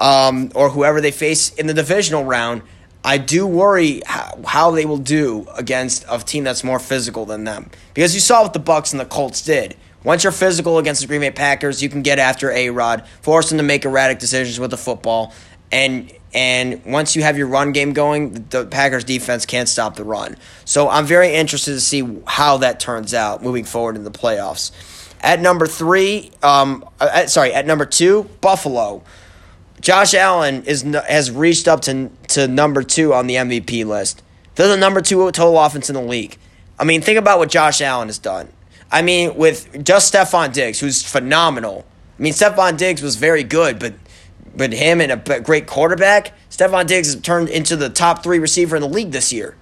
um, 0.00 0.50
or 0.54 0.70
whoever 0.70 1.00
they 1.00 1.12
face 1.12 1.54
in 1.54 1.66
the 1.66 1.74
divisional 1.74 2.24
round 2.24 2.62
I 3.02 3.18
do 3.18 3.46
worry 3.46 4.02
how, 4.06 4.70
they 4.72 4.84
will 4.84 4.98
do 4.98 5.46
against 5.56 6.04
a 6.08 6.18
team 6.18 6.44
that's 6.44 6.62
more 6.62 6.78
physical 6.78 7.24
than 7.24 7.44
them. 7.44 7.70
Because 7.94 8.14
you 8.14 8.20
saw 8.20 8.42
what 8.42 8.52
the 8.52 8.58
Bucks 8.58 8.92
and 8.92 9.00
the 9.00 9.06
Colts 9.06 9.42
did. 9.42 9.76
Once 10.02 10.24
you're 10.24 10.32
physical 10.32 10.78
against 10.78 11.02
the 11.02 11.06
Green 11.06 11.20
Bay 11.20 11.30
Packers, 11.30 11.82
you 11.82 11.88
can 11.88 12.02
get 12.02 12.18
after 12.18 12.50
A 12.50 12.70
Rod, 12.70 13.06
force 13.22 13.50
them 13.50 13.58
to 13.58 13.64
make 13.64 13.84
erratic 13.84 14.18
decisions 14.18 14.58
with 14.58 14.70
the 14.70 14.76
football, 14.76 15.32
and 15.70 16.12
and 16.32 16.84
once 16.84 17.16
you 17.16 17.22
have 17.22 17.36
your 17.36 17.48
run 17.48 17.72
game 17.72 17.92
going, 17.92 18.32
the 18.50 18.64
Packers 18.64 19.02
defense 19.02 19.44
can't 19.46 19.68
stop 19.68 19.96
the 19.96 20.04
run. 20.04 20.36
So 20.64 20.88
I'm 20.88 21.04
very 21.04 21.34
interested 21.34 21.72
to 21.72 21.80
see 21.80 22.20
how 22.26 22.58
that 22.58 22.78
turns 22.78 23.14
out 23.14 23.42
moving 23.42 23.64
forward 23.64 23.96
in 23.96 24.04
the 24.04 24.12
playoffs. 24.12 24.70
At 25.20 25.40
number 25.40 25.66
three, 25.66 26.30
um, 26.42 26.88
uh, 27.00 27.26
sorry, 27.26 27.52
at 27.52 27.66
number 27.66 27.84
two, 27.84 28.24
Buffalo 28.40 29.02
Josh 29.80 30.14
Allen 30.14 30.64
is 30.64 30.82
has 30.82 31.30
reached 31.30 31.66
up 31.66 31.80
to 31.82 32.10
to 32.28 32.46
number 32.46 32.82
two 32.82 33.14
on 33.14 33.26
the 33.26 33.36
MVP 33.36 33.84
list. 33.84 34.22
They're 34.54 34.68
the 34.68 34.76
number 34.76 35.00
two 35.00 35.30
total 35.32 35.58
offense 35.58 35.88
in 35.88 35.94
the 35.94 36.02
league. 36.02 36.36
I 36.78 36.84
mean, 36.84 37.00
think 37.00 37.18
about 37.18 37.38
what 37.38 37.50
Josh 37.50 37.80
Allen 37.80 38.08
has 38.08 38.18
done. 38.18 38.52
I 38.92 39.02
mean, 39.02 39.36
with 39.36 39.84
just 39.84 40.12
Stefon 40.12 40.52
Diggs, 40.52 40.80
who's 40.80 41.02
phenomenal. 41.02 41.86
I 42.18 42.22
mean, 42.22 42.32
Stefon 42.32 42.76
Diggs 42.76 43.02
was 43.02 43.16
very 43.16 43.44
good, 43.44 43.78
but 43.78 43.94
but 44.54 44.72
him 44.72 45.00
and 45.00 45.12
a 45.12 45.40
great 45.40 45.66
quarterback, 45.66 46.32
Stefon 46.50 46.86
Diggs 46.86 47.12
has 47.12 47.22
turned 47.22 47.48
into 47.48 47.76
the 47.76 47.88
top 47.88 48.22
three 48.22 48.38
receiver 48.38 48.74
in 48.74 48.82
the 48.82 48.88
league 48.88 49.12
this 49.12 49.32
year. 49.32 49.56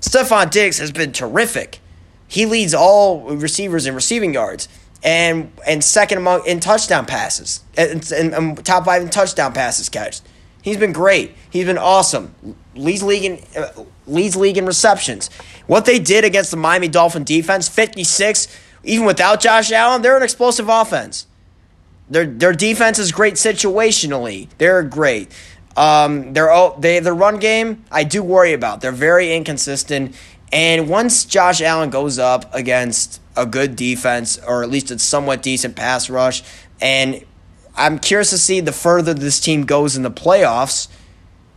Stefon 0.00 0.50
Diggs 0.50 0.78
has 0.78 0.90
been 0.92 1.12
terrific. 1.12 1.80
He 2.26 2.46
leads 2.46 2.74
all 2.74 3.36
receivers 3.36 3.86
in 3.86 3.94
receiving 3.94 4.34
yards 4.34 4.68
and 5.02 5.52
and 5.66 5.84
second 5.84 6.18
among 6.18 6.46
in 6.46 6.58
touchdown 6.60 7.04
passes 7.04 7.60
and, 7.76 8.10
and, 8.12 8.34
and 8.34 8.64
top 8.64 8.86
five 8.86 9.02
in 9.02 9.10
touchdown 9.10 9.52
passes 9.52 9.88
catched. 9.88 10.22
He's 10.64 10.78
been 10.78 10.94
great. 10.94 11.34
He's 11.50 11.66
been 11.66 11.76
awesome. 11.76 12.34
Leads 12.74 13.02
league 13.02 13.24
in 13.24 13.38
uh, 13.54 13.84
leads 14.06 14.34
league 14.34 14.56
in 14.56 14.64
receptions. 14.64 15.28
What 15.66 15.84
they 15.84 15.98
did 15.98 16.24
against 16.24 16.50
the 16.50 16.56
Miami 16.56 16.88
Dolphin 16.88 17.22
defense, 17.22 17.68
fifty 17.68 18.02
six, 18.02 18.48
even 18.82 19.04
without 19.04 19.40
Josh 19.40 19.70
Allen, 19.70 20.00
they're 20.00 20.16
an 20.16 20.22
explosive 20.22 20.70
offense. 20.70 21.26
Their 22.08 22.24
their 22.24 22.54
defense 22.54 22.98
is 22.98 23.12
great 23.12 23.34
situationally. 23.34 24.48
They're 24.56 24.82
great. 24.82 25.30
Um, 25.76 26.32
they're 26.32 26.50
oh, 26.50 26.76
they 26.78 26.98
their 26.98 27.14
run 27.14 27.38
game 27.38 27.84
I 27.90 28.04
do 28.04 28.22
worry 28.22 28.54
about. 28.54 28.80
They're 28.80 28.90
very 28.92 29.36
inconsistent. 29.36 30.16
And 30.50 30.88
once 30.88 31.26
Josh 31.26 31.60
Allen 31.60 31.90
goes 31.90 32.18
up 32.18 32.54
against 32.54 33.20
a 33.36 33.44
good 33.44 33.76
defense 33.76 34.38
or 34.38 34.62
at 34.62 34.70
least 34.70 34.90
a 34.90 34.98
somewhat 34.98 35.42
decent 35.42 35.76
pass 35.76 36.08
rush. 36.08 36.42
And 36.80 37.22
I'm 37.76 37.98
curious 37.98 38.30
to 38.30 38.38
see 38.38 38.60
the 38.60 38.72
further 38.72 39.14
this 39.14 39.40
team 39.40 39.64
goes 39.64 39.96
in 39.96 40.02
the 40.02 40.10
playoffs. 40.10 40.88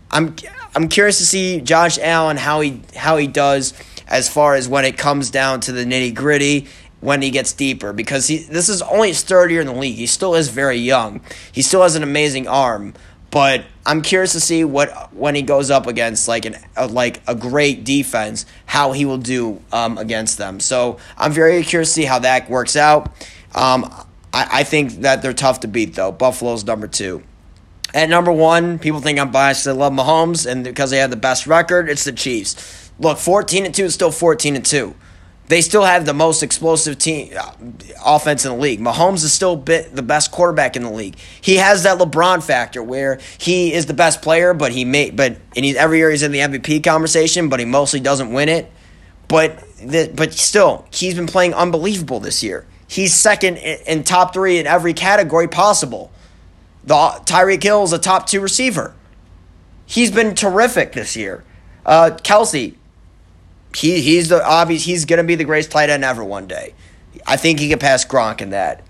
I'm 0.09 0.35
I'm 0.75 0.87
curious 0.87 1.17
to 1.19 1.25
see 1.25 1.61
Josh 1.61 1.99
Allen 1.99 2.37
how 2.37 2.61
he 2.61 2.81
how 2.95 3.17
he 3.17 3.27
does 3.27 3.73
as 4.07 4.29
far 4.29 4.55
as 4.55 4.67
when 4.67 4.85
it 4.85 4.97
comes 4.97 5.29
down 5.29 5.59
to 5.61 5.71
the 5.71 5.85
nitty 5.85 6.15
gritty 6.15 6.67
when 6.99 7.21
he 7.21 7.29
gets 7.29 7.53
deeper 7.53 7.93
because 7.93 8.27
he 8.27 8.37
this 8.37 8.69
is 8.69 8.81
only 8.81 9.09
his 9.09 9.23
third 9.23 9.51
year 9.51 9.61
in 9.61 9.67
the 9.67 9.73
league. 9.73 9.95
He 9.95 10.07
still 10.07 10.33
is 10.35 10.49
very 10.49 10.77
young. 10.77 11.21
He 11.51 11.61
still 11.61 11.83
has 11.83 11.95
an 11.95 12.03
amazing 12.03 12.47
arm, 12.47 12.93
but 13.29 13.65
I'm 13.85 14.01
curious 14.01 14.31
to 14.31 14.39
see 14.39 14.63
what 14.63 15.13
when 15.13 15.35
he 15.35 15.41
goes 15.41 15.69
up 15.69 15.87
against 15.87 16.27
like 16.27 16.45
an 16.45 16.55
a, 16.75 16.87
like 16.87 17.21
a 17.27 17.35
great 17.35 17.83
defense, 17.83 18.45
how 18.65 18.93
he 18.93 19.05
will 19.05 19.19
do 19.19 19.61
um, 19.71 19.97
against 19.97 20.37
them. 20.37 20.59
So 20.59 20.97
I'm 21.17 21.31
very 21.31 21.63
curious 21.63 21.89
to 21.89 21.93
see 21.93 22.05
how 22.05 22.19
that 22.19 22.49
works 22.49 22.75
out. 22.75 23.13
Um, 23.53 23.91
I, 24.37 24.59
I 24.59 24.63
think 24.63 25.01
that 25.01 25.21
they're 25.21 25.33
tough 25.33 25.61
to 25.61 25.67
beat 25.67 25.95
though. 25.95 26.11
Buffalo's 26.11 26.63
number 26.65 26.87
two. 26.87 27.23
At 27.93 28.09
number 28.09 28.31
one, 28.31 28.79
people 28.79 28.99
think 28.99 29.17
I'm 29.17 29.31
biased. 29.31 29.65
They 29.65 29.71
love 29.71 29.93
Mahomes, 29.93 30.49
and 30.49 30.63
because 30.63 30.91
they 30.91 30.97
have 30.97 31.09
the 31.09 31.15
best 31.15 31.47
record, 31.47 31.89
it's 31.89 32.03
the 32.03 32.11
Chiefs. 32.11 32.91
Look, 32.99 33.17
14 33.17 33.65
and 33.65 33.73
two 33.73 33.85
is 33.85 33.93
still 33.93 34.11
14 34.11 34.55
and 34.55 34.65
two 34.65 34.95
they 35.47 35.61
still 35.61 35.83
have 35.83 36.05
the 36.05 36.13
most 36.13 36.43
explosive 36.43 36.97
team 36.97 37.33
uh, 37.37 37.51
offense 38.05 38.45
in 38.45 38.51
the 38.51 38.57
league. 38.57 38.79
Mahomes 38.79 39.23
is 39.23 39.31
still 39.31 39.55
bit 39.55 39.95
the 39.95 40.01
best 40.01 40.31
quarterback 40.31 40.75
in 40.75 40.83
the 40.83 40.91
league. 40.91 41.17
He 41.39 41.55
has 41.55 41.83
that 41.83 41.99
LeBron 41.99 42.43
factor 42.43 42.83
where 42.83 43.19
he 43.37 43.73
is 43.73 43.85
the 43.85 43.93
best 43.93 44.21
player, 44.21 44.53
but 44.53 44.71
he 44.71 44.83
may 44.83 45.09
but 45.09 45.37
and 45.55 45.65
every 45.77 45.99
year 45.99 46.11
he's 46.11 46.23
in 46.23 46.31
the 46.31 46.39
MVP 46.39 46.83
conversation, 46.83 47.49
but 47.49 47.59
he 47.59 47.65
mostly 47.65 47.99
doesn't 47.99 48.31
win 48.31 48.49
it. 48.49 48.71
But 49.27 49.59
the, 49.77 50.11
but 50.13 50.33
still, 50.33 50.85
he's 50.91 51.15
been 51.15 51.27
playing 51.27 51.53
unbelievable 51.53 52.19
this 52.19 52.43
year. 52.43 52.65
He's 52.87 53.13
second 53.13 53.57
in, 53.57 54.03
top 54.03 54.33
three 54.33 54.59
in 54.59 54.67
every 54.67 54.93
category 54.93 55.47
possible. 55.47 56.11
The 56.85 56.95
Tyreek 56.95 57.61
Hill 57.61 57.83
is 57.83 57.91
a 57.91 57.99
top 57.99 58.27
two 58.27 58.39
receiver. 58.39 58.95
He's 59.85 60.09
been 60.09 60.35
terrific 60.35 60.93
this 60.93 61.15
year. 61.15 61.43
Uh, 61.85 62.11
Kelce, 62.23 62.75
he 63.75 64.01
he's 64.01 64.29
the 64.29 64.45
obvious 64.45 64.83
he's 64.83 65.05
gonna 65.05 65.23
be 65.23 65.35
the 65.35 65.43
greatest 65.43 65.71
tight 65.71 65.89
end 65.89 66.03
ever 66.03 66.23
one 66.23 66.47
day. 66.47 66.73
I 67.25 67.35
think 67.37 67.59
he 67.59 67.69
can 67.69 67.79
pass 67.79 68.05
Gronk 68.05 68.41
in 68.41 68.51
that. 68.51 68.83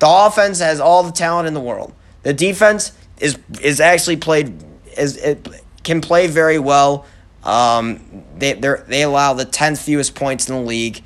The 0.00 0.08
offense 0.08 0.58
has 0.58 0.80
all 0.80 1.02
the 1.02 1.12
talent 1.12 1.46
in 1.46 1.54
the 1.54 1.60
world. 1.60 1.94
The 2.22 2.32
defense 2.32 2.92
is 3.20 3.38
is 3.60 3.80
actually 3.80 4.16
played 4.16 4.62
is 4.96 5.16
it 5.16 5.48
can 5.82 6.00
play 6.00 6.26
very 6.26 6.58
well. 6.58 7.06
Um, 7.44 8.24
they 8.36 8.54
they 8.54 9.02
allow 9.02 9.34
the 9.34 9.44
tenth 9.44 9.80
fewest 9.80 10.14
points 10.14 10.48
in 10.48 10.56
the 10.56 10.62
league. 10.62 11.02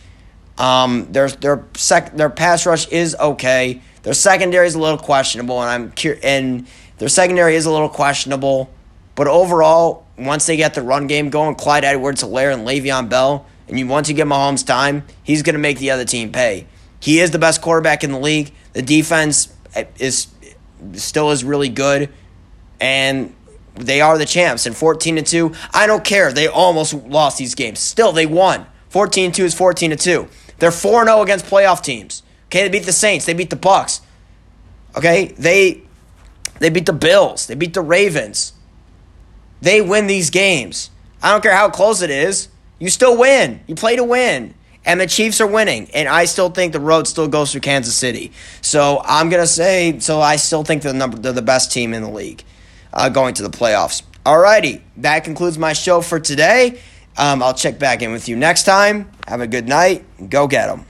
Um, 0.59 1.13
their 1.13 1.29
their 1.29 1.65
sec 1.75 2.17
their 2.17 2.31
pass 2.31 2.67
rush 2.67 2.89
is 2.89 3.15
okay. 3.19 3.81
Their 4.03 4.15
secondary 4.15 4.67
is 4.67 4.75
a 4.75 4.81
little 4.81 4.99
questionable, 4.99 5.61
and 5.63 5.71
I'm 5.71 5.93
cur- 5.93 6.19
and 6.23 6.67
their 6.99 7.09
secondary 7.09 7.55
is 7.55 7.67
a 7.67 7.71
little 7.71 7.89
questionable. 7.89 8.71
But 9.15 9.29
overall, 9.29 10.07
once 10.17 10.47
they 10.47 10.57
get 10.57 10.75
the 10.75 10.83
run 10.83 11.07
game 11.07 11.31
going, 11.31 11.55
Clyde 11.55 11.85
Edwards 11.85 12.23
Helaire 12.23 12.53
and 12.53 12.67
Le'Veon 12.67 13.09
Bell, 13.09 13.47
and 13.69 13.79
you 13.79 13.87
once 13.87 14.09
you 14.09 14.15
get 14.15 14.27
Mahomes 14.27 14.67
time, 14.67 15.05
he's 15.23 15.43
to 15.43 15.59
make 15.59 15.79
the 15.79 15.91
other 15.91 16.05
team 16.05 16.33
pay. 16.33 16.67
He 17.01 17.21
is 17.21 17.31
the 17.31 17.39
best 17.39 17.63
quarterback 17.63 18.03
in 18.03 18.11
the 18.11 18.19
league. 18.19 18.53
The 18.73 18.83
defense 18.83 19.55
is 19.99 20.29
still 20.95 21.31
is 21.31 21.45
really 21.45 21.69
good, 21.69 22.11
and 22.81 23.35
they 23.75 24.01
are 24.01 24.19
the 24.19 24.27
champs. 24.27 24.67
And 24.67 24.77
14 24.77 25.17
to 25.17 25.23
2, 25.23 25.53
I 25.73 25.87
don't 25.87 26.05
care. 26.05 26.33
They 26.33 26.49
almost 26.49 26.95
lost 26.95 27.39
these 27.39 27.55
games. 27.55 27.79
Still, 27.79 28.13
they 28.13 28.27
won. 28.27 28.67
14 28.91 29.33
2 29.33 29.45
is 29.45 29.55
14 29.55 29.91
to 29.91 29.97
2. 29.97 30.29
They're 30.59 30.71
4 30.71 31.05
0 31.05 31.23
against 31.23 31.47
playoff 31.47 31.83
teams. 31.83 32.23
Okay, 32.47 32.63
they 32.63 32.79
beat 32.79 32.87
the 32.87 32.93
Saints, 32.93 33.27
they 33.27 33.35
beat 33.35 33.51
the 33.51 33.57
Bucks. 33.57 34.01
Okay, 34.97 35.35
they 35.39 35.83
they 36.59 36.71
beat 36.71 36.87
the 36.87 36.93
Bills, 36.93 37.47
they 37.47 37.55
beat 37.55 37.75
the 37.75 37.83
Ravens. 37.83 38.53
They 39.61 39.81
win 39.81 40.07
these 40.07 40.31
games. 40.31 40.91
I 41.23 41.33
don't 41.33 41.43
care 41.43 41.55
how 41.55 41.69
close 41.69 42.03
it 42.03 42.11
is. 42.11 42.49
You 42.79 42.91
still 42.91 43.17
win. 43.17 43.61
You 43.67 43.75
play 43.75 43.97
to 43.97 44.05
win. 44.05 44.55
And 44.85 45.01
the 45.01 45.07
Chiefs 45.07 45.41
are 45.41 45.47
winning. 45.47 45.91
And 45.93 46.09
I 46.09 46.27
still 46.27 46.49
think 46.49 46.73
the 46.73 46.81
road 46.81 47.09
still 47.09 47.29
goes 47.29 47.53
through 47.53 47.63
Kansas 47.63 47.97
City. 47.97 48.33
So 48.63 49.03
I'm 49.05 49.29
going 49.29 49.43
to 49.43 49.49
say, 49.49 49.99
so 49.99 50.21
I 50.21 50.37
still 50.37 50.63
think 50.63 50.83
they're 50.83 50.93
the, 50.93 50.99
number, 50.99 51.19
they're 51.19 51.33
the 51.33 51.43
best 51.43 51.73
team 51.73 51.93
in 51.93 52.03
the 52.03 52.11
league 52.11 52.45
uh, 52.93 53.09
going 53.09 53.35
to 53.35 53.43
the 53.43 53.51
playoffs. 53.51 54.03
Alrighty, 54.25 54.83
that 54.99 55.25
concludes 55.25 55.59
my 55.59 55.73
show 55.73 56.01
for 56.01 56.21
today. 56.21 56.81
Um, 57.19 57.43
I'll 57.43 57.55
check 57.55 57.79
back 57.79 58.01
in 58.03 58.13
with 58.13 58.29
you 58.29 58.37
next 58.37 58.63
time. 58.63 59.11
Have 59.27 59.41
a 59.41 59.47
good 59.47 59.69
night. 59.69 60.05
And 60.19 60.31
go 60.31 60.47
get 60.47 60.69
them. 60.69 60.87